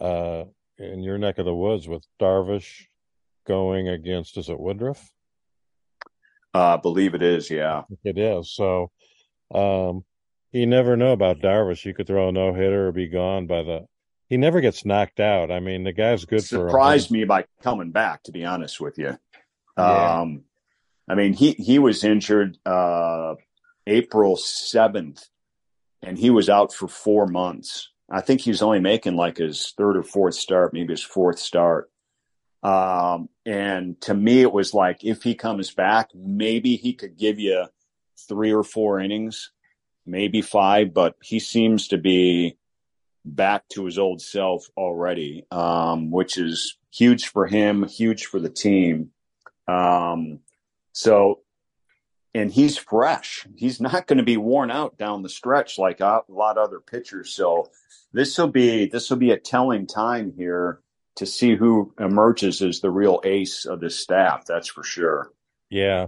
uh 0.00 0.44
in 0.78 1.02
your 1.02 1.18
neck 1.18 1.38
of 1.38 1.46
the 1.46 1.54
woods 1.54 1.88
with 1.88 2.04
Darvish 2.20 2.86
going 3.46 3.88
against 3.88 4.36
is 4.36 4.50
it 4.50 4.60
Woodruff? 4.60 5.13
Uh, 6.54 6.74
I 6.74 6.76
believe 6.76 7.14
it 7.14 7.22
is. 7.22 7.50
Yeah, 7.50 7.82
it 8.04 8.16
is. 8.16 8.54
So, 8.54 8.90
um, 9.52 10.04
you 10.52 10.66
never 10.66 10.96
know 10.96 11.12
about 11.12 11.40
Darvish. 11.40 11.84
You 11.84 11.94
could 11.94 12.06
throw 12.06 12.28
a 12.28 12.32
no 12.32 12.54
hitter 12.54 12.88
or 12.88 12.92
be 12.92 13.08
gone 13.08 13.46
by 13.46 13.62
the. 13.62 13.86
He 14.28 14.36
never 14.36 14.60
gets 14.60 14.84
knocked 14.84 15.20
out. 15.20 15.50
I 15.50 15.60
mean, 15.60 15.84
the 15.84 15.92
guy's 15.92 16.24
good. 16.24 16.44
Surprised 16.44 17.10
me 17.10 17.24
by 17.24 17.44
coming 17.62 17.90
back. 17.90 18.22
To 18.24 18.32
be 18.32 18.44
honest 18.44 18.80
with 18.80 18.98
you, 18.98 19.18
yeah. 19.76 20.20
um, 20.20 20.44
I 21.08 21.14
mean 21.16 21.32
he 21.32 21.52
he 21.52 21.78
was 21.78 22.04
injured 22.04 22.56
uh, 22.64 23.34
April 23.86 24.36
seventh, 24.36 25.24
and 26.02 26.16
he 26.16 26.30
was 26.30 26.48
out 26.48 26.72
for 26.72 26.86
four 26.86 27.26
months. 27.26 27.90
I 28.08 28.20
think 28.20 28.42
he 28.42 28.50
was 28.50 28.62
only 28.62 28.80
making 28.80 29.16
like 29.16 29.38
his 29.38 29.74
third 29.76 29.96
or 29.96 30.02
fourth 30.02 30.34
start, 30.34 30.72
maybe 30.72 30.92
his 30.92 31.02
fourth 31.02 31.38
start. 31.38 31.90
Um, 32.64 33.28
and 33.44 34.00
to 34.02 34.14
me, 34.14 34.40
it 34.40 34.52
was 34.52 34.72
like 34.72 35.04
if 35.04 35.22
he 35.22 35.34
comes 35.34 35.72
back, 35.72 36.10
maybe 36.14 36.76
he 36.76 36.94
could 36.94 37.18
give 37.18 37.38
you 37.38 37.66
three 38.26 38.52
or 38.52 38.64
four 38.64 38.98
innings, 38.98 39.50
maybe 40.06 40.40
five, 40.40 40.94
but 40.94 41.14
he 41.22 41.38
seems 41.38 41.88
to 41.88 41.98
be 41.98 42.56
back 43.24 43.68
to 43.68 43.84
his 43.84 43.98
old 43.98 44.22
self 44.22 44.66
already, 44.78 45.44
um, 45.50 46.10
which 46.10 46.38
is 46.38 46.78
huge 46.90 47.28
for 47.28 47.46
him, 47.46 47.86
huge 47.86 48.24
for 48.24 48.40
the 48.40 48.50
team. 48.50 49.10
Um, 49.68 50.40
so, 50.92 51.40
and 52.34 52.50
he's 52.50 52.78
fresh. 52.78 53.46
He's 53.56 53.80
not 53.80 54.06
going 54.06 54.18
to 54.18 54.24
be 54.24 54.38
worn 54.38 54.70
out 54.70 54.96
down 54.96 55.22
the 55.22 55.28
stretch 55.28 55.78
like 55.78 56.00
a 56.00 56.22
lot 56.28 56.56
of 56.56 56.68
other 56.68 56.80
pitchers. 56.80 57.30
So, 57.30 57.70
this 58.12 58.38
will 58.38 58.48
be 58.48 58.86
this 58.86 59.10
will 59.10 59.18
be 59.18 59.32
a 59.32 59.38
telling 59.38 59.86
time 59.86 60.32
here 60.36 60.80
to 61.16 61.26
see 61.26 61.54
who 61.54 61.92
emerges 61.98 62.62
as 62.62 62.80
the 62.80 62.90
real 62.90 63.20
ace 63.24 63.66
of 63.66 63.80
this 63.80 63.98
staff. 63.98 64.44
That's 64.46 64.68
for 64.68 64.82
sure. 64.82 65.30
Yeah. 65.70 66.06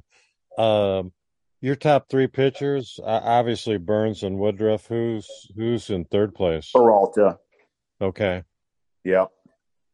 Um, 0.58 1.12
your 1.60 1.76
top 1.76 2.08
three 2.08 2.26
pitchers, 2.26 2.98
uh, 3.02 3.20
obviously 3.22 3.78
Burns 3.78 4.22
and 4.22 4.38
Woodruff. 4.38 4.86
Who's 4.86 5.28
who's 5.56 5.90
in 5.90 6.04
third 6.04 6.34
place? 6.34 6.70
Peralta. 6.72 7.38
Okay. 8.00 8.42
Yep, 9.04 9.30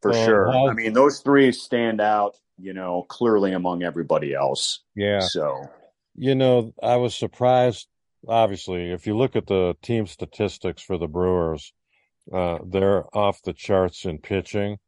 for 0.01 0.13
sure. 0.13 0.51
How... 0.51 0.69
I 0.69 0.73
mean, 0.73 0.93
those 0.93 1.21
three 1.21 1.53
stand 1.53 2.01
out. 2.01 2.37
You 2.59 2.75
know, 2.75 3.03
clearly 3.09 3.53
among 3.55 3.83
everybody 3.83 4.35
else. 4.35 4.85
Yeah. 4.95 5.21
So, 5.21 5.65
you 6.15 6.35
know, 6.35 6.73
I 6.81 6.97
was 6.97 7.15
surprised. 7.15 7.89
Obviously, 8.29 8.93
if 8.93 9.07
you 9.07 9.17
look 9.17 9.35
at 9.35 9.47
the 9.47 9.75
team 9.83 10.07
statistics 10.07 10.81
for 10.81 10.97
the 10.97 11.09
Brewers, 11.09 11.73
uh, 12.33 12.59
they're 12.65 13.05
off 13.17 13.43
the 13.43 13.53
charts 13.53 14.05
in 14.05 14.19
pitching. 14.19 14.79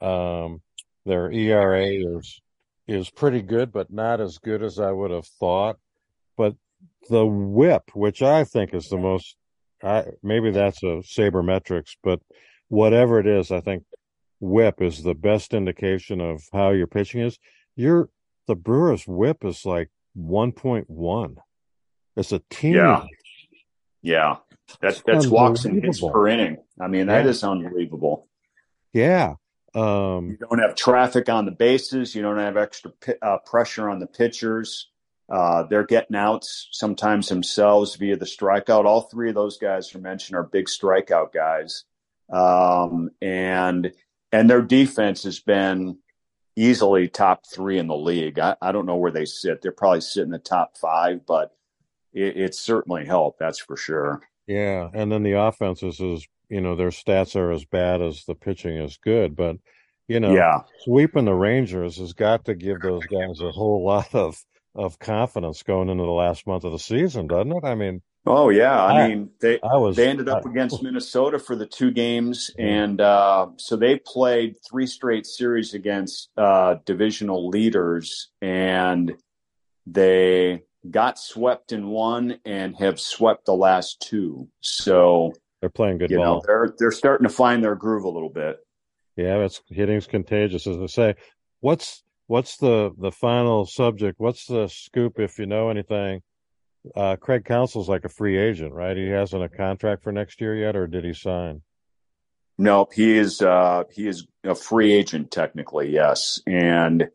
Um, 0.00 0.62
their 1.04 1.30
ERA 1.30 1.86
is 1.86 2.40
is 2.86 3.10
pretty 3.10 3.42
good, 3.42 3.72
but 3.72 3.92
not 3.92 4.20
as 4.20 4.38
good 4.38 4.62
as 4.62 4.78
I 4.78 4.92
would 4.92 5.10
have 5.10 5.26
thought. 5.26 5.78
But 6.36 6.54
the 7.08 7.26
WHIP, 7.26 7.90
which 7.94 8.22
I 8.22 8.44
think 8.44 8.74
is 8.74 8.88
the 8.88 8.98
most, 8.98 9.36
I, 9.82 10.04
maybe 10.22 10.50
that's 10.52 10.82
a 10.82 11.02
sabermetrics, 11.02 11.96
but 12.02 12.20
whatever 12.68 13.18
it 13.18 13.26
is, 13.26 13.50
I 13.50 13.60
think 13.60 13.84
WHIP 14.40 14.82
is 14.82 15.02
the 15.02 15.14
best 15.14 15.54
indication 15.54 16.20
of 16.20 16.42
how 16.52 16.70
your 16.70 16.86
pitching 16.86 17.22
is. 17.22 17.38
Your 17.74 18.08
the 18.46 18.54
Brewers 18.54 19.04
WHIP 19.04 19.44
is 19.44 19.64
like 19.64 19.90
1.1. 20.16 21.36
It's 22.16 22.32
a 22.32 22.40
team. 22.50 22.74
Yeah. 22.74 23.04
Yeah. 24.02 24.36
That's 24.80 25.02
that's 25.02 25.26
walks 25.26 25.64
and 25.64 25.82
hits 25.82 26.00
per 26.00 26.28
inning. 26.28 26.58
I 26.80 26.88
mean, 26.88 27.06
that 27.06 27.24
yeah. 27.24 27.30
is 27.30 27.44
unbelievable. 27.44 28.28
Yeah. 28.92 29.34
Um, 29.76 30.30
you 30.30 30.36
don't 30.38 30.58
have 30.58 30.74
traffic 30.74 31.28
on 31.28 31.44
the 31.44 31.52
bases. 31.52 32.14
You 32.14 32.22
don't 32.22 32.38
have 32.38 32.56
extra 32.56 32.92
uh, 33.20 33.38
pressure 33.44 33.90
on 33.90 33.98
the 33.98 34.06
pitchers. 34.06 34.88
Uh, 35.28 35.64
they're 35.64 35.84
getting 35.84 36.16
outs 36.16 36.68
sometimes 36.70 37.28
themselves 37.28 37.96
via 37.96 38.16
the 38.16 38.24
strikeout. 38.24 38.86
All 38.86 39.02
three 39.02 39.28
of 39.28 39.34
those 39.34 39.58
guys 39.58 39.94
are 39.94 39.98
mentioned 39.98 40.36
are 40.36 40.44
big 40.44 40.66
strikeout 40.66 41.32
guys, 41.32 41.84
um, 42.32 43.10
and 43.20 43.92
and 44.32 44.48
their 44.48 44.62
defense 44.62 45.24
has 45.24 45.40
been 45.40 45.98
easily 46.54 47.08
top 47.08 47.44
three 47.46 47.78
in 47.78 47.86
the 47.86 47.96
league. 47.96 48.38
I, 48.38 48.56
I 48.62 48.72
don't 48.72 48.86
know 48.86 48.96
where 48.96 49.10
they 49.10 49.26
sit. 49.26 49.60
They're 49.60 49.72
probably 49.72 50.00
sitting 50.00 50.30
the 50.30 50.38
top 50.38 50.78
five, 50.78 51.26
but 51.26 51.54
it, 52.14 52.36
it's 52.36 52.58
certainly 52.58 53.04
helped. 53.04 53.38
That's 53.38 53.58
for 53.58 53.76
sure. 53.76 54.22
Yeah, 54.46 54.88
and 54.94 55.10
then 55.10 55.24
the 55.24 55.32
offenses 55.32 56.00
is 56.00 56.26
you 56.48 56.60
know 56.60 56.76
their 56.76 56.90
stats 56.90 57.36
are 57.36 57.50
as 57.50 57.64
bad 57.64 58.02
as 58.02 58.24
the 58.24 58.34
pitching 58.34 58.76
is 58.76 58.98
good, 59.02 59.36
but 59.36 59.56
you 60.08 60.20
know, 60.20 60.34
yeah. 60.34 60.60
sweeping 60.84 61.24
the 61.24 61.34
Rangers 61.34 61.98
has 61.98 62.12
got 62.12 62.44
to 62.44 62.54
give 62.54 62.80
those 62.80 63.04
guys 63.06 63.40
a 63.40 63.50
whole 63.50 63.84
lot 63.84 64.14
of 64.14 64.36
of 64.74 64.98
confidence 64.98 65.62
going 65.62 65.88
into 65.88 66.04
the 66.04 66.10
last 66.10 66.46
month 66.46 66.64
of 66.64 66.72
the 66.72 66.78
season, 66.78 67.26
doesn't 67.26 67.52
it? 67.52 67.64
I 67.64 67.74
mean, 67.74 68.02
oh 68.26 68.50
yeah, 68.50 68.80
I, 68.80 69.02
I 69.02 69.08
mean 69.08 69.30
they 69.40 69.58
I 69.62 69.76
was, 69.76 69.96
they 69.96 70.08
ended 70.08 70.28
up 70.28 70.44
I, 70.46 70.50
against 70.50 70.82
Minnesota 70.82 71.38
for 71.38 71.56
the 71.56 71.66
two 71.66 71.90
games, 71.90 72.50
and 72.58 73.00
uh, 73.00 73.48
so 73.56 73.76
they 73.76 73.96
played 73.96 74.56
three 74.68 74.86
straight 74.86 75.26
series 75.26 75.74
against 75.74 76.28
uh, 76.36 76.76
divisional 76.84 77.48
leaders, 77.48 78.28
and 78.40 79.16
they 79.86 80.62
got 80.88 81.18
swept 81.18 81.72
in 81.72 81.88
one 81.88 82.38
and 82.44 82.76
have 82.76 83.00
swept 83.00 83.46
the 83.46 83.54
last 83.54 84.00
two. 84.00 84.48
So 84.60 85.32
they're 85.60 85.70
playing 85.70 85.98
good 85.98 86.10
you 86.10 86.18
ball. 86.18 86.36
Know, 86.36 86.42
they're 86.46 86.74
they're 86.78 86.92
starting 86.92 87.26
to 87.26 87.32
find 87.32 87.62
their 87.62 87.74
groove 87.74 88.04
a 88.04 88.08
little 88.08 88.30
bit. 88.30 88.58
Yeah, 89.16 89.38
it's 89.38 89.62
hitting's 89.68 90.06
contagious, 90.06 90.66
as 90.66 90.78
they 90.78 90.86
say. 90.86 91.14
What's 91.60 92.02
what's 92.26 92.56
the 92.58 92.92
the 92.98 93.12
final 93.12 93.66
subject? 93.66 94.20
What's 94.20 94.46
the 94.46 94.68
scoop, 94.68 95.18
if 95.18 95.38
you 95.38 95.46
know 95.46 95.70
anything? 95.70 96.22
Uh, 96.94 97.16
Craig 97.16 97.44
Counsell's 97.44 97.88
like 97.88 98.04
a 98.04 98.08
free 98.08 98.38
agent, 98.38 98.72
right? 98.72 98.96
He 98.96 99.08
hasn't 99.08 99.42
a 99.42 99.48
contract 99.48 100.04
for 100.04 100.12
next 100.12 100.40
year 100.40 100.54
yet, 100.56 100.76
or 100.76 100.86
did 100.86 101.04
he 101.04 101.14
sign? 101.14 101.62
Nope, 102.58 102.92
he 102.94 103.16
is 103.16 103.42
uh, 103.42 103.84
he 103.90 104.06
is 104.06 104.26
a 104.44 104.54
free 104.54 104.92
agent 104.92 105.30
technically, 105.30 105.90
yes, 105.90 106.40
and 106.46 107.08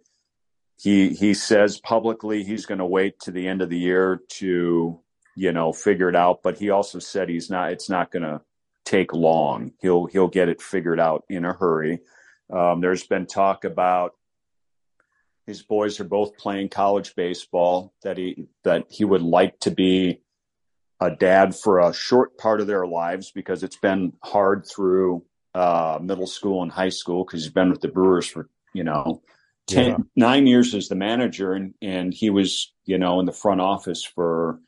he 0.77 1.09
he 1.09 1.33
says 1.33 1.79
publicly 1.79 2.43
he's 2.43 2.65
going 2.65 2.79
to 2.79 2.85
wait 2.85 3.19
to 3.21 3.31
the 3.31 3.47
end 3.47 3.61
of 3.61 3.69
the 3.69 3.77
year 3.77 4.21
to 4.29 4.99
you 5.35 5.51
know 5.51 5.73
figure 5.73 6.09
it 6.09 6.15
out, 6.15 6.41
but 6.43 6.57
he 6.57 6.69
also 6.69 6.99
said 6.99 7.29
he's 7.29 7.49
not. 7.49 7.71
It's 7.71 7.89
not 7.89 8.11
going 8.11 8.23
to 8.23 8.41
take 8.85 9.13
long. 9.13 9.73
He'll 9.81 10.05
he'll 10.05 10.27
get 10.27 10.49
it 10.49 10.61
figured 10.61 10.99
out 10.99 11.23
in 11.29 11.45
a 11.45 11.53
hurry. 11.53 11.99
Um, 12.51 12.81
there's 12.81 13.05
been 13.05 13.27
talk 13.27 13.63
about 13.63 14.13
his 15.47 15.63
boys 15.63 15.99
are 15.99 16.05
both 16.05 16.37
playing 16.37 16.69
college 16.69 17.15
baseball. 17.15 17.93
That 18.03 18.17
he 18.17 18.47
that 18.63 18.85
he 18.89 19.05
would 19.05 19.21
like 19.21 19.59
to 19.61 19.71
be 19.71 20.21
a 20.99 21.09
dad 21.09 21.55
for 21.55 21.79
a 21.79 21.93
short 21.93 22.37
part 22.37 22.61
of 22.61 22.67
their 22.67 22.85
lives 22.85 23.31
because 23.31 23.63
it's 23.63 23.77
been 23.77 24.13
hard 24.23 24.65
through 24.67 25.25
uh, 25.55 25.99
middle 26.01 26.27
school 26.27 26.61
and 26.61 26.71
high 26.71 26.89
school 26.89 27.25
because 27.25 27.43
he's 27.43 27.51
been 27.51 27.71
with 27.71 27.81
the 27.81 27.87
Brewers 27.87 28.27
for 28.27 28.49
you 28.73 28.83
know 28.83 29.21
10, 29.67 29.87
yeah. 29.87 29.97
nine 30.15 30.47
years 30.47 30.73
as 30.75 30.87
the 30.87 30.95
manager 30.95 31.53
and 31.53 31.73
and 31.81 32.13
he 32.13 32.29
was 32.29 32.71
you 32.85 32.97
know 32.97 33.19
in 33.19 33.25
the 33.25 33.33
front 33.33 33.61
office 33.61 34.03
for 34.03 34.59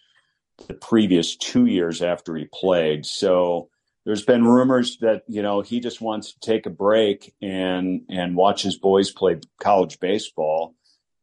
the 0.68 0.74
previous 0.74 1.36
two 1.36 1.66
years 1.66 2.02
after 2.02 2.36
he 2.36 2.48
played. 2.54 3.06
So 3.06 3.70
there's 4.06 4.24
been 4.24 4.46
rumors 4.46 4.98
that 4.98 5.24
you 5.28 5.42
know 5.42 5.62
he 5.62 5.80
just 5.80 6.02
wants 6.02 6.34
to 6.34 6.40
take 6.40 6.66
a 6.66 6.70
break 6.70 7.34
and 7.42 8.02
and 8.10 8.36
watch 8.36 8.64
his 8.64 8.78
boys 8.78 9.12
play 9.12 9.40
college 9.60 10.00
baseball 10.00 10.76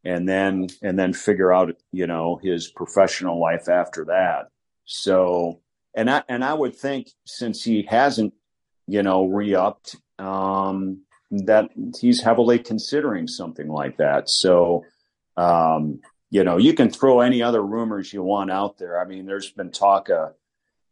and 0.04 0.28
then 0.28 0.68
and 0.82 0.98
then 0.98 1.12
figure 1.12 1.52
out 1.52 1.74
you 1.92 2.06
know 2.06 2.40
his 2.42 2.68
professional 2.68 3.40
life 3.40 3.68
after 3.68 4.06
that 4.06 4.48
so 4.84 5.60
and 5.94 6.10
i 6.10 6.22
and 6.28 6.44
i 6.44 6.54
would 6.54 6.74
think 6.74 7.10
since 7.26 7.62
he 7.62 7.82
hasn't 7.82 8.32
you 8.86 9.02
know 9.02 9.26
re-upped 9.26 9.96
um 10.18 11.02
that 11.30 11.70
he's 12.00 12.22
heavily 12.22 12.58
considering 12.58 13.28
something 13.28 13.68
like 13.68 13.98
that 13.98 14.28
so 14.28 14.84
um 15.36 16.00
you 16.30 16.44
know 16.44 16.56
you 16.56 16.74
can 16.74 16.90
throw 16.90 17.20
any 17.20 17.42
other 17.42 17.62
rumors 17.62 18.12
you 18.12 18.22
want 18.22 18.50
out 18.50 18.78
there 18.78 19.00
i 19.00 19.04
mean 19.04 19.26
there's 19.26 19.50
been 19.50 19.70
talk 19.70 20.08
of 20.08 20.34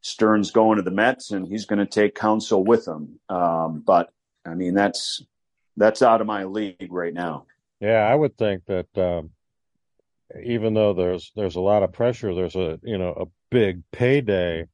Stearns 0.01 0.51
going 0.51 0.77
to 0.77 0.83
the 0.83 0.91
Mets 0.91 1.33
and 1.33 1.47
he's 1.47 1.67
going 1.67 1.81
to 1.81 1.87
take 1.87 2.15
Counsell 2.15 2.65
with 2.65 2.87
him. 2.87 3.19
Um, 3.29 3.83
but 3.85 4.11
I 4.47 4.55
mean, 4.55 4.75
that's 4.75 5.23
that's 5.77 6.03
out 6.03 6.21
of 6.21 6.27
my 6.27 6.45
league 6.45 6.89
right 6.91 7.13
now. 7.13 7.47
Yeah, 7.81 8.09
I 8.09 8.15
would 8.15 8.37
think 8.37 8.65
that 8.67 8.97
um, 8.97 9.31
even 10.43 10.75
though 10.75 10.95
there's 10.95 11.33
there's 11.37 11.57
a 11.57 11.61
lot 11.61 11.83
of 11.83 11.93
pressure, 11.93 12.35
there's 12.35 12.57
a 12.57 12.79
you 12.83 12.99
know 12.99 13.13
a 13.13 13.27
big 13.51 13.83
payday 13.93 14.67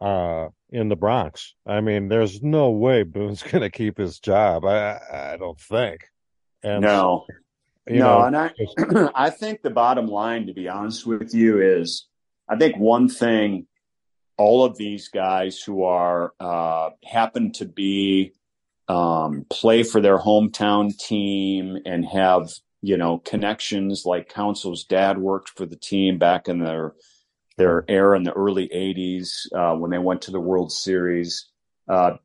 uh, 0.00 0.48
in 0.70 0.88
the 0.88 0.96
Bronx. 0.96 1.54
I 1.66 1.80
mean, 1.80 2.08
there's 2.08 2.42
no 2.42 2.70
way 2.70 3.02
Boone's 3.02 3.42
going 3.50 3.62
to 3.62 3.70
keep 3.70 3.98
his 3.98 4.18
job. 4.18 4.64
I 4.64 5.00
I 5.12 5.36
don't 5.36 5.60
think. 5.60 6.04
And 6.62 6.82
no, 6.82 7.26
no, 7.94 8.18
know, 8.18 8.22
and 8.22 8.36
I 8.36 9.10
I 9.14 9.30
think 9.30 9.62
the 9.62 9.70
bottom 9.70 10.06
line, 10.06 10.46
to 10.46 10.54
be 10.54 10.68
honest 10.68 11.06
with 11.06 11.34
you, 11.34 11.60
is 11.60 12.06
I 12.48 12.56
think 12.56 12.76
one 12.76 13.08
thing 13.08 13.66
all 14.36 14.64
of 14.64 14.76
these 14.76 15.08
guys 15.08 15.60
who 15.60 15.84
are 15.84 16.34
uh, 16.40 16.90
happen 17.04 17.52
to 17.52 17.64
be 17.64 18.32
um, 18.88 19.46
play 19.50 19.82
for 19.82 20.00
their 20.00 20.18
hometown 20.18 20.96
team 20.96 21.78
and 21.84 22.04
have 22.04 22.50
you 22.82 22.96
know 22.96 23.18
connections 23.18 24.04
like 24.04 24.28
Counsell's 24.28 24.84
dad 24.84 25.18
worked 25.18 25.50
for 25.50 25.66
the 25.66 25.76
team 25.76 26.18
back 26.18 26.48
in 26.48 26.58
their 26.58 26.94
their 27.56 27.84
era 27.88 28.16
in 28.16 28.22
the 28.22 28.32
early 28.32 28.68
80s 28.68 29.46
uh, 29.54 29.74
when 29.76 29.90
they 29.90 29.98
went 29.98 30.22
to 30.22 30.30
the 30.30 30.40
World 30.40 30.70
Series. 30.70 31.46
Uh, 31.88 32.16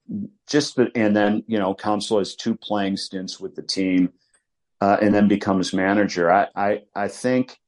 just 0.47 0.75
the, 0.75 0.91
and 0.95 1.15
then 1.15 1.43
you 1.47 1.57
know 1.57 1.73
Counsell 1.73 2.19
has 2.19 2.35
two 2.35 2.55
playing 2.55 2.97
stints 2.97 3.39
with 3.39 3.55
the 3.55 3.61
team, 3.61 4.11
uh, 4.81 4.97
and 5.01 5.13
then 5.13 5.27
becomes 5.27 5.73
manager. 5.73 6.29
I 6.31 6.47
I, 6.55 6.81
I 6.95 7.07
think 7.07 7.59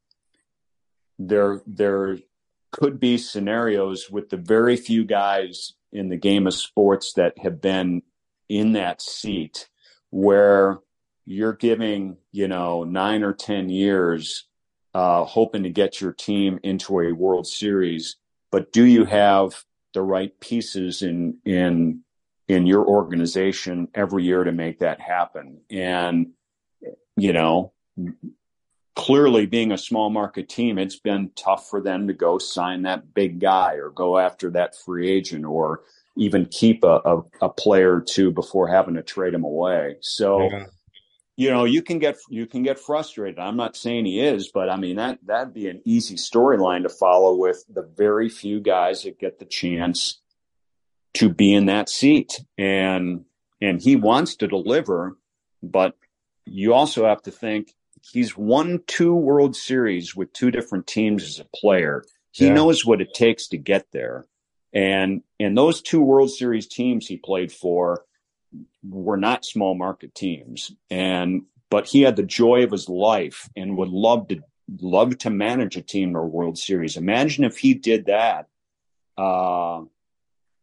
there 1.19 1.61
there 1.65 2.17
could 2.71 2.99
be 2.99 3.17
scenarios 3.17 4.09
with 4.09 4.29
the 4.29 4.37
very 4.37 4.75
few 4.75 5.05
guys 5.05 5.73
in 5.91 6.09
the 6.09 6.17
game 6.17 6.47
of 6.47 6.55
sports 6.55 7.13
that 7.13 7.37
have 7.37 7.61
been 7.61 8.01
in 8.49 8.73
that 8.73 9.01
seat 9.01 9.69
where 10.09 10.79
you're 11.25 11.53
giving, 11.53 12.17
you 12.31 12.47
know, 12.47 12.83
nine 12.83 13.23
or 13.23 13.33
10 13.33 13.69
years, 13.69 14.45
uh, 14.93 15.23
hoping 15.23 15.63
to 15.63 15.69
get 15.69 16.01
your 16.01 16.11
team 16.11 16.59
into 16.63 16.99
a 16.99 17.13
World 17.13 17.47
Series. 17.47 18.17
But 18.51 18.71
do 18.71 18.83
you 18.83 19.05
have 19.05 19.63
the 19.93 20.01
right 20.01 20.37
pieces 20.39 21.01
in, 21.01 21.37
in, 21.45 22.01
in 22.47 22.67
your 22.67 22.85
organization 22.85 23.87
every 23.95 24.23
year 24.23 24.43
to 24.43 24.51
make 24.51 24.79
that 24.79 24.99
happen? 24.99 25.61
And, 25.69 26.33
you 27.15 27.33
know, 27.33 27.71
clearly 28.95 29.45
being 29.45 29.71
a 29.71 29.77
small 29.77 30.09
market 30.09 30.49
team, 30.49 30.77
it's 30.77 30.99
been 30.99 31.31
tough 31.35 31.69
for 31.69 31.81
them 31.81 32.07
to 32.07 32.13
go 32.13 32.37
sign 32.37 32.83
that 32.83 33.13
big 33.13 33.39
guy 33.39 33.75
or 33.75 33.89
go 33.89 34.17
after 34.17 34.51
that 34.51 34.75
free 34.75 35.09
agent 35.09 35.45
or 35.45 35.81
even 36.15 36.45
keep 36.45 36.83
a, 36.83 37.01
a, 37.05 37.21
a 37.41 37.49
player 37.49 37.95
or 37.95 38.01
two 38.01 38.31
before 38.31 38.67
having 38.67 38.95
to 38.95 39.01
trade 39.01 39.33
him 39.33 39.43
away. 39.43 39.97
So, 40.01 40.43
yeah. 40.43 40.65
you 41.35 41.49
know, 41.49 41.65
you 41.65 41.81
can 41.81 41.97
get 41.99 42.17
you 42.29 42.45
can 42.45 42.61
get 42.61 42.79
frustrated. 42.79 43.39
I'm 43.39 43.57
not 43.57 43.75
saying 43.75 44.05
he 44.05 44.19
is, 44.19 44.51
but 44.53 44.69
I 44.69 44.77
mean 44.77 44.97
that 44.97 45.19
that'd 45.25 45.53
be 45.53 45.69
an 45.69 45.81
easy 45.85 46.15
storyline 46.15 46.83
to 46.83 46.89
follow 46.89 47.35
with 47.35 47.63
the 47.67 47.81
very 47.81 48.29
few 48.29 48.59
guys 48.59 49.03
that 49.03 49.19
get 49.19 49.39
the 49.39 49.45
chance 49.45 50.19
to 51.15 51.29
be 51.29 51.53
in 51.53 51.65
that 51.65 51.89
seat. 51.89 52.39
And 52.57 53.25
and 53.59 53.81
he 53.81 53.95
wants 53.95 54.35
to 54.37 54.47
deliver, 54.47 55.17
but 55.63 55.95
you 56.45 56.73
also 56.73 57.05
have 57.05 57.21
to 57.23 57.31
think 57.31 57.73
he's 58.01 58.37
won 58.37 58.81
two 58.87 59.13
World 59.13 59.55
Series 59.55 60.15
with 60.15 60.33
two 60.33 60.51
different 60.51 60.87
teams 60.87 61.23
as 61.23 61.39
a 61.39 61.45
player. 61.55 62.03
He 62.31 62.47
yeah. 62.47 62.53
knows 62.53 62.85
what 62.85 63.01
it 63.01 63.13
takes 63.13 63.47
to 63.49 63.57
get 63.57 63.87
there. 63.91 64.25
And 64.73 65.21
and 65.39 65.57
those 65.57 65.81
two 65.81 66.01
World 66.01 66.31
Series 66.31 66.67
teams 66.67 67.07
he 67.07 67.17
played 67.17 67.51
for 67.51 68.05
were 68.83 69.17
not 69.17 69.45
small 69.45 69.75
market 69.75 70.15
teams. 70.15 70.71
And 70.89 71.43
but 71.69 71.87
he 71.87 72.01
had 72.01 72.15
the 72.15 72.23
joy 72.23 72.63
of 72.63 72.71
his 72.71 72.89
life 72.89 73.49
and 73.55 73.77
would 73.77 73.89
love 73.89 74.27
to 74.29 74.41
love 74.81 75.17
to 75.19 75.29
manage 75.29 75.77
a 75.77 75.81
team 75.81 76.17
or 76.17 76.25
World 76.25 76.57
Series. 76.57 76.97
Imagine 76.97 77.43
if 77.43 77.57
he 77.57 77.73
did 77.73 78.05
that. 78.05 78.47
Uh, 79.17 79.83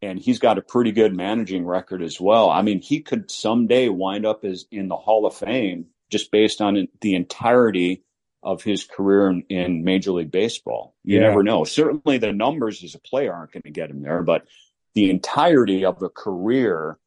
and 0.03 0.18
he's 0.18 0.38
got 0.38 0.59
a 0.59 0.62
pretty 0.62 0.92
good 0.92 1.14
managing 1.14 1.66
record 1.66 2.03
as 2.03 2.20
well. 2.20 2.51
I 2.51 2.62
mean, 2.62 2.80
he 2.80 3.01
could 3.01 3.30
someday 3.30 3.88
wind 3.88 4.24
up 4.24 4.44
as 4.44 4.66
in 4.70 4.88
the 4.88 4.96
Hall 4.96 5.26
of 5.26 5.34
Fame 5.34 5.86
just 6.11 6.30
based 6.30 6.61
on 6.61 6.88
the 7.01 7.14
entirety 7.14 8.03
of 8.42 8.62
his 8.62 8.84
career 8.84 9.28
in, 9.28 9.42
in 9.48 9.84
Major 9.84 10.12
League 10.12 10.30
Baseball. 10.30 10.94
You 11.05 11.20
yeah. 11.20 11.28
never 11.28 11.42
know. 11.42 11.64
Certainly, 11.64 12.18
the 12.18 12.32
numbers 12.32 12.82
as 12.82 12.94
a 12.94 12.98
player 12.98 13.32
aren't 13.32 13.53
going 13.53 13.62
to 13.64 13.70
get 13.70 13.90
him 13.90 14.03
there, 14.03 14.22
but 14.22 14.46
the 14.94 15.11
entirety 15.11 15.84
of 15.84 16.03
a 16.03 16.09
career 16.09 16.98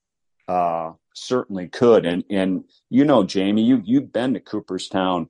uh, 0.47 0.91
certainly 1.15 1.67
could. 1.67 2.05
And 2.05 2.23
and 2.29 2.65
you 2.89 3.05
know, 3.05 3.23
Jamie, 3.23 3.63
you 3.63 3.81
you've 3.83 4.13
been 4.13 4.35
to 4.35 4.39
Cooperstown 4.39 5.29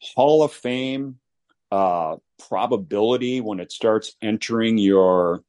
Hall 0.00 0.42
of 0.42 0.52
Fame 0.52 1.18
uh, 1.70 2.16
probability 2.48 3.40
when 3.40 3.60
it 3.60 3.72
starts 3.72 4.14
entering 4.20 4.78
your 4.78 5.42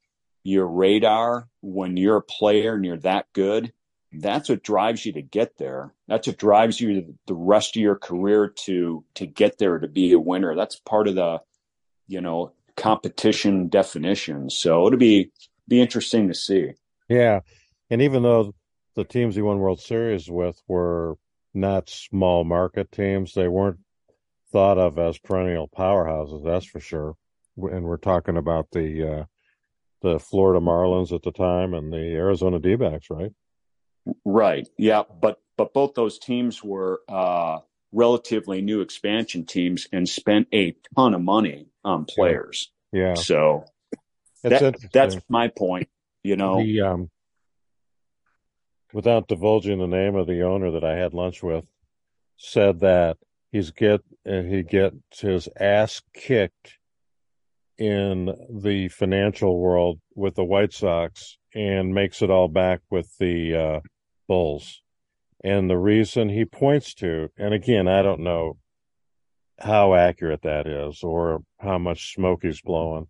your 0.46 0.68
radar 0.68 1.50
when 1.62 1.98
you're 1.98 2.18
a 2.18 2.22
player 2.22 2.76
and 2.76 2.86
you're 2.86 2.98
that 2.98 3.26
good 3.34 3.74
that's 4.22 4.50
what 4.50 4.64
drives 4.64 5.06
you 5.06 5.14
to 5.14 5.22
get 5.22 5.58
there. 5.58 5.93
That's 6.08 6.28
what 6.28 6.38
drives 6.38 6.80
you 6.80 7.16
the 7.28 7.34
rest 7.34 7.76
of 7.76 7.82
your 7.82 7.96
career 7.96 8.48
to 8.66 9.04
to 9.16 9.26
get 9.26 9.58
there 9.58 9.80
to 9.80 9.88
be 9.88 10.14
a 10.14 10.20
winner. 10.20 10.56
That's 10.56 10.80
part 10.80 11.08
of 11.08 11.16
the 11.16 11.41
you 12.08 12.22
know 12.22 12.54
competition 12.78 13.68
definition. 13.68 14.50
So 14.50 14.88
it'll 14.88 15.00
be 15.00 15.32
be 15.68 15.82
interesting 15.82 16.28
to 16.28 16.34
see. 16.34 16.72
Yeah, 17.10 17.41
and 17.89 18.02
even 18.02 18.24
though 18.24 18.54
the 18.96 19.04
teams 19.04 19.36
he 19.36 19.41
won 19.41 19.60
World 19.60 19.82
Series 19.82 20.30
with 20.30 20.62
were 20.68 21.16
not 21.54 21.89
small 21.89 22.43
market 22.43 22.91
teams, 22.91 23.34
they 23.34 23.48
weren't 23.48 23.80
thought 24.52 24.78
of 24.78 24.98
as 24.98 25.18
perennial 25.18 25.68
powerhouses. 25.68 26.43
That's 26.43 26.66
for 26.66 26.80
sure. 26.80 27.16
And 27.58 27.86
we're 27.86 27.98
talking 27.98 28.38
about 28.38 28.68
the 28.72 29.20
uh, 29.20 29.24
the 30.06 30.20
Florida 30.20 30.60
Marlins 30.60 31.12
at 31.12 31.24
the 31.24 31.32
time 31.32 31.74
and 31.74 31.91
the 31.91 31.97
Arizona 31.97 32.60
D-backs, 32.60 33.10
right? 33.10 33.32
Right. 34.24 34.68
Yeah. 34.78 35.03
But 35.22 35.39
but 35.58 35.74
both 35.74 35.95
those 35.95 36.20
teams 36.20 36.64
were 36.64 37.01
uh, 37.10 37.60
relatively 37.91 38.62
new 38.62 38.82
expansion 38.82 39.45
teams 39.45 39.88
and 39.91 40.08
spent 40.08 40.47
a 40.53 40.76
ton 40.95 41.14
of 41.14 41.22
money 41.22 41.68
on 41.84 42.06
players. 42.06 42.72
Yeah. 42.91 43.16
So 43.16 43.66
that, 44.43 44.76
that's 44.93 45.18
my 45.28 45.47
point. 45.47 45.89
You 46.24 46.36
know, 46.36 46.58
the, 46.58 46.82
um, 46.82 47.10
without 48.93 49.28
divulging 49.28 49.80
the 49.80 49.88
name 49.88 50.16
of 50.16 50.28
the 50.28 50.43
owner 50.43 50.72
that 50.72 50.84
I 50.84 50.95
had 50.95 51.14
lunch 51.14 51.41
with, 51.41 51.66
said 52.38 52.82
that 52.82 53.18
he's 53.51 53.72
get 53.72 54.01
and 54.26 54.53
he 54.53 54.64
gets 54.64 55.20
his 55.20 55.49
ass 55.60 56.01
kicked 56.14 56.78
in 57.78 58.34
the 58.49 58.88
financial 58.89 59.59
world 59.59 59.99
with 60.15 60.36
the 60.36 60.43
White 60.43 60.73
Sox 60.73 61.38
and 61.53 61.93
makes 61.93 62.21
it 62.21 62.30
all 62.30 62.47
back 62.47 62.82
with 62.89 63.17
the 63.19 63.55
uh, 63.55 63.80
Bulls. 64.28 64.82
And 65.43 65.69
the 65.69 65.78
reason 65.78 66.30
he 66.30 66.45
points 66.45 66.93
to, 66.95 67.30
and 67.38 67.53
again, 67.53 67.88
I 67.88 68.01
don't 68.01 68.21
know 68.21 68.57
how 69.59 69.93
accurate 69.93 70.41
that 70.41 70.67
is 70.67 71.03
or 71.03 71.43
how 71.59 71.78
much 71.78 72.13
smoke 72.13 72.39
he's 72.43 72.61
blowing, 72.61 73.07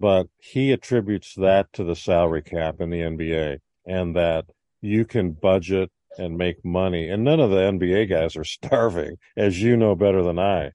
but 0.00 0.28
he 0.38 0.72
attributes 0.72 1.34
that 1.34 1.72
to 1.74 1.84
the 1.84 1.96
salary 1.96 2.42
cap 2.42 2.76
in 2.80 2.90
the 2.90 3.00
NBA 3.00 3.58
and 3.86 4.16
that 4.16 4.46
you 4.80 5.04
can 5.04 5.32
budget 5.32 5.90
and 6.16 6.36
make 6.36 6.64
money. 6.64 7.08
And 7.08 7.24
none 7.24 7.40
of 7.40 7.50
the 7.50 7.56
NBA 7.56 8.08
guys 8.10 8.36
are 8.36 8.44
starving, 8.44 9.16
as 9.36 9.62
you 9.62 9.76
know 9.76 9.94
better 9.94 10.22
than 10.22 10.38
I. 10.38 10.72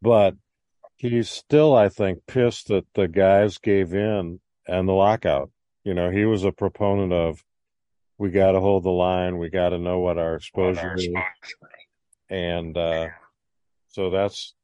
But 0.00 0.34
he's 1.10 1.30
still, 1.30 1.74
I 1.74 1.88
think, 1.88 2.26
pissed 2.26 2.68
that 2.68 2.86
the 2.94 3.08
guys 3.08 3.58
gave 3.58 3.92
in 3.92 4.40
and 4.66 4.88
the 4.88 4.92
lockout. 4.92 5.50
You 5.84 5.94
know, 5.94 6.10
he 6.10 6.24
was 6.24 6.44
a 6.44 6.52
proponent 6.52 7.12
of 7.12 7.44
we 8.16 8.30
got 8.30 8.52
to 8.52 8.60
hold 8.60 8.84
the 8.84 8.90
line, 8.90 9.38
we 9.38 9.50
got 9.50 9.70
to 9.70 9.78
know 9.78 9.98
what 9.98 10.18
our 10.18 10.36
exposure 10.36 10.94
is, 10.94 11.08
and 12.30 12.76
uh, 12.76 13.08
so 13.88 14.10
that's 14.10 14.54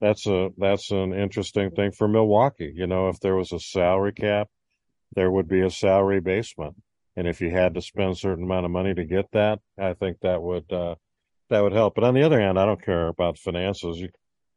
that's 0.00 0.26
a 0.26 0.50
that's 0.58 0.90
an 0.90 1.12
interesting 1.12 1.70
thing 1.70 1.90
for 1.92 2.06
Milwaukee. 2.06 2.72
You 2.74 2.86
know, 2.86 3.08
if 3.08 3.18
there 3.20 3.34
was 3.34 3.52
a 3.52 3.58
salary 3.58 4.12
cap, 4.12 4.48
there 5.14 5.30
would 5.30 5.48
be 5.48 5.62
a 5.62 5.70
salary 5.70 6.20
basement, 6.20 6.76
and 7.16 7.26
if 7.26 7.40
you 7.40 7.50
had 7.50 7.74
to 7.74 7.82
spend 7.82 8.12
a 8.12 8.16
certain 8.16 8.44
amount 8.44 8.66
of 8.66 8.70
money 8.70 8.94
to 8.94 9.04
get 9.04 9.30
that, 9.32 9.60
I 9.78 9.94
think 9.94 10.18
that 10.20 10.42
would 10.42 10.70
uh, 10.72 10.94
that 11.48 11.62
would 11.62 11.72
help. 11.72 11.94
But 11.94 12.04
on 12.04 12.14
the 12.14 12.22
other 12.22 12.40
hand, 12.40 12.58
I 12.58 12.66
don't 12.66 12.84
care 12.84 13.08
about 13.08 13.38
finances. 13.38 13.98
You 13.98 14.10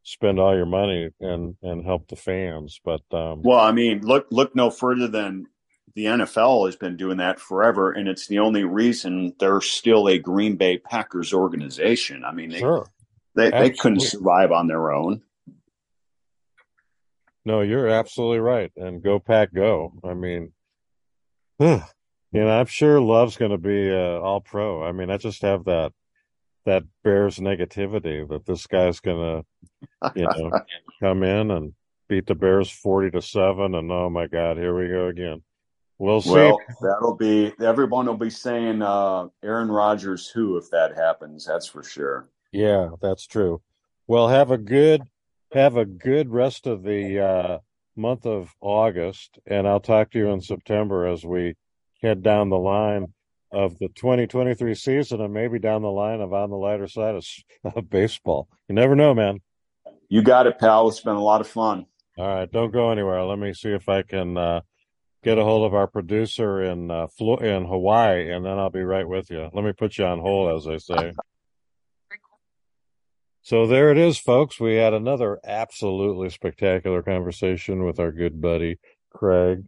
spend 0.07 0.39
all 0.39 0.55
your 0.55 0.65
money 0.65 1.09
and 1.19 1.55
and 1.61 1.83
help 1.83 2.07
the 2.07 2.15
fans. 2.15 2.79
But 2.83 3.01
um, 3.11 3.41
well, 3.43 3.59
I 3.59 3.71
mean, 3.71 4.01
look 4.01 4.27
look 4.31 4.55
no 4.55 4.69
further 4.69 5.07
than 5.07 5.47
the 5.95 6.05
NFL 6.05 6.67
has 6.67 6.75
been 6.75 6.95
doing 6.95 7.17
that 7.17 7.39
forever, 7.39 7.91
and 7.91 8.07
it's 8.07 8.27
the 8.27 8.39
only 8.39 8.63
reason 8.63 9.33
they're 9.39 9.61
still 9.61 10.07
a 10.07 10.17
Green 10.17 10.55
Bay 10.55 10.77
Packers 10.77 11.33
organization. 11.33 12.23
I 12.23 12.31
mean, 12.31 12.49
they 12.49 12.59
sure. 12.59 12.87
they, 13.35 13.51
they 13.51 13.69
couldn't 13.71 14.01
survive 14.01 14.51
on 14.51 14.67
their 14.67 14.91
own. 14.91 15.21
No, 17.43 17.61
you're 17.61 17.87
absolutely 17.87 18.39
right. 18.39 18.71
And 18.75 19.01
go 19.01 19.19
pack, 19.19 19.53
go. 19.53 19.93
I 20.03 20.13
mean, 20.13 20.51
you 21.59 21.81
know, 22.31 22.49
I'm 22.49 22.65
sure 22.65 23.01
Love's 23.01 23.37
going 23.37 23.51
to 23.51 23.57
be 23.57 23.89
uh, 23.89 24.19
all 24.19 24.41
pro. 24.41 24.83
I 24.83 24.91
mean, 24.91 25.09
I 25.09 25.17
just 25.17 25.41
have 25.41 25.65
that 25.65 25.93
that 26.67 26.83
bears 27.01 27.37
negativity 27.39 28.27
that 28.27 28.45
this 28.45 28.67
guy's 28.67 28.99
to, 28.99 29.45
you 30.15 30.27
know, 30.27 30.51
come 31.01 31.23
in 31.23 31.49
and 31.49 31.73
beat 32.09 32.27
the 32.27 32.35
Bears 32.35 32.69
forty 32.69 33.09
to 33.11 33.21
seven, 33.21 33.73
and 33.73 33.89
oh 33.89 34.09
my 34.09 34.27
God, 34.27 34.57
here 34.57 34.77
we 34.77 34.89
go 34.89 35.07
again. 35.07 35.41
We'll 35.97 36.21
see. 36.21 36.31
Well, 36.31 36.59
that'll 36.81 37.15
be 37.15 37.53
everyone 37.61 38.05
will 38.05 38.17
be 38.17 38.29
saying 38.29 38.81
uh, 38.81 39.27
Aaron 39.41 39.69
Rodgers 39.69 40.27
who 40.27 40.57
if 40.57 40.69
that 40.71 40.95
happens. 40.95 41.45
That's 41.45 41.67
for 41.67 41.83
sure. 41.83 42.27
Yeah, 42.51 42.89
that's 43.01 43.25
true. 43.25 43.61
Well, 44.05 44.27
have 44.27 44.51
a 44.51 44.57
good 44.57 45.03
have 45.53 45.77
a 45.77 45.85
good 45.85 46.29
rest 46.29 46.67
of 46.67 46.83
the 46.83 47.19
uh, 47.19 47.57
month 47.95 48.25
of 48.25 48.53
August, 48.59 49.39
and 49.47 49.65
I'll 49.65 49.79
talk 49.79 50.11
to 50.11 50.19
you 50.19 50.31
in 50.31 50.41
September 50.41 51.07
as 51.07 51.25
we 51.25 51.55
head 52.01 52.23
down 52.23 52.49
the 52.49 52.57
line 52.57 53.13
of 53.51 53.77
the 53.79 53.87
2023 53.89 54.75
season 54.75 55.21
and 55.21 55.33
maybe 55.33 55.59
down 55.59 55.81
the 55.81 55.91
line 55.91 56.21
of 56.21 56.33
on 56.33 56.49
the 56.49 56.57
lighter 56.57 56.87
side 56.87 57.15
of, 57.15 57.25
of 57.75 57.89
baseball. 57.89 58.47
You 58.67 58.75
never 58.75 58.95
know, 58.95 59.13
man. 59.13 59.39
You 60.09 60.21
got 60.21 60.47
it, 60.47 60.59
pal. 60.59 60.87
It's 60.87 61.01
been 61.01 61.15
a 61.15 61.23
lot 61.23 61.41
of 61.41 61.47
fun. 61.47 61.85
All 62.17 62.27
right, 62.27 62.51
don't 62.51 62.71
go 62.71 62.91
anywhere. 62.91 63.23
Let 63.23 63.39
me 63.39 63.53
see 63.53 63.69
if 63.69 63.87
I 63.87 64.01
can 64.01 64.37
uh, 64.37 64.61
get 65.23 65.37
a 65.37 65.43
hold 65.43 65.65
of 65.65 65.73
our 65.75 65.87
producer 65.87 66.63
in 66.63 66.89
uh, 66.89 67.07
in 67.19 67.65
Hawaii, 67.65 68.31
and 68.31 68.45
then 68.45 68.57
I'll 68.57 68.69
be 68.69 68.83
right 68.83 69.07
with 69.07 69.29
you. 69.29 69.49
Let 69.53 69.63
me 69.63 69.73
put 69.73 69.97
you 69.97 70.05
on 70.05 70.19
hold, 70.19 70.55
as 70.55 70.65
they 70.65 70.79
say. 70.79 71.13
So 73.43 73.67
there 73.67 73.91
it 73.91 73.97
is, 73.97 74.17
folks. 74.17 74.59
We 74.59 74.75
had 74.75 74.93
another 74.93 75.39
absolutely 75.45 76.29
spectacular 76.29 77.01
conversation 77.03 77.85
with 77.85 77.99
our 77.99 78.11
good 78.11 78.41
buddy 78.41 78.79
Craig 79.09 79.63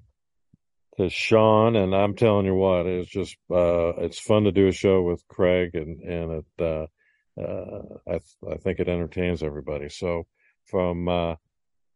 Coshun, 0.99 1.81
and 1.81 1.95
I'm 1.95 2.15
telling 2.15 2.45
you 2.45 2.55
what, 2.55 2.85
it's 2.85 3.09
just 3.09 3.37
uh, 3.49 3.93
it's 3.99 4.19
fun 4.19 4.43
to 4.43 4.51
do 4.51 4.67
a 4.67 4.73
show 4.73 5.01
with 5.01 5.25
Craig, 5.29 5.73
and 5.73 6.01
and 6.01 6.31
it 6.31 6.45
uh, 6.59 7.41
uh, 7.41 7.81
I 8.05 8.19
I 8.51 8.57
think 8.57 8.79
it 8.79 8.89
entertains 8.89 9.41
everybody. 9.41 9.87
So 9.87 10.27
from 10.65 11.07
uh, 11.07 11.35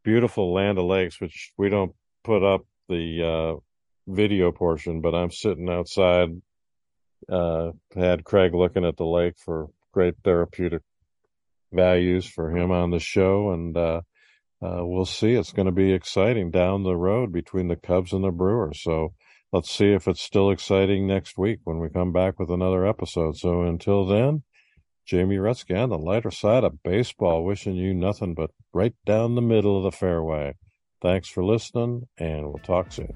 beautiful 0.04 0.54
Land 0.54 0.78
of 0.78 0.86
lakes, 0.86 1.20
which 1.20 1.52
we 1.58 1.70
don't 1.70 1.94
put 2.24 2.44
up 2.44 2.62
the 2.88 3.24
uh, 3.24 3.60
video 4.08 4.54
portion, 4.54 5.02
but 5.02 5.14
I'm 5.14 5.32
sitting 5.32 5.70
outside. 5.70 6.30
Uh, 7.30 7.72
had 7.96 8.24
Craig 8.24 8.54
looking 8.54 8.86
at 8.86 8.98
the 8.98 9.06
lake 9.06 9.36
for 9.38 9.70
great 9.94 10.16
therapeutic 10.24 10.82
values 11.72 12.26
for 12.26 12.50
him 12.56 12.72
on 12.72 12.90
the 12.90 13.00
show, 13.00 13.52
and 13.52 13.76
uh, 14.64 14.86
we'll 14.86 15.06
see. 15.06 15.34
It's 15.34 15.52
going 15.52 15.66
to 15.66 15.72
be 15.72 15.92
exciting 15.92 16.52
down 16.52 16.84
the 16.84 16.96
road 16.96 17.32
between 17.32 17.68
the 17.68 17.76
Cubs 17.76 18.14
and 18.14 18.24
the 18.24 18.32
Brewers. 18.32 18.82
So 18.82 19.14
let's 19.52 19.70
see 19.70 19.92
if 19.92 20.08
it's 20.08 20.22
still 20.22 20.52
exciting 20.52 21.06
next 21.06 21.38
week 21.38 21.60
when 21.64 21.80
we 21.80 21.90
come 21.90 22.12
back 22.14 22.40
with 22.40 22.50
another 22.50 22.86
episode. 22.86 23.38
So 23.38 23.64
until 23.64 24.06
then, 24.06 24.44
Jamie 25.06 25.36
Rutsky 25.36 25.78
on 25.78 25.90
the 25.90 25.98
lighter 25.98 26.32
side 26.32 26.64
of 26.64 26.82
baseball, 26.82 27.44
wishing 27.44 27.76
you 27.76 27.94
nothing 27.94 28.34
but 28.34 28.52
right 28.74 28.96
down 29.06 29.36
the 29.36 29.42
middle 29.42 29.78
of 29.78 29.84
the 29.84 29.92
fairway. 29.92 30.56
Thanks 31.02 31.28
for 31.28 31.44
listening, 31.44 32.08
and 32.18 32.46
we'll 32.46 32.60
talk 32.64 32.94
soon. 32.94 33.14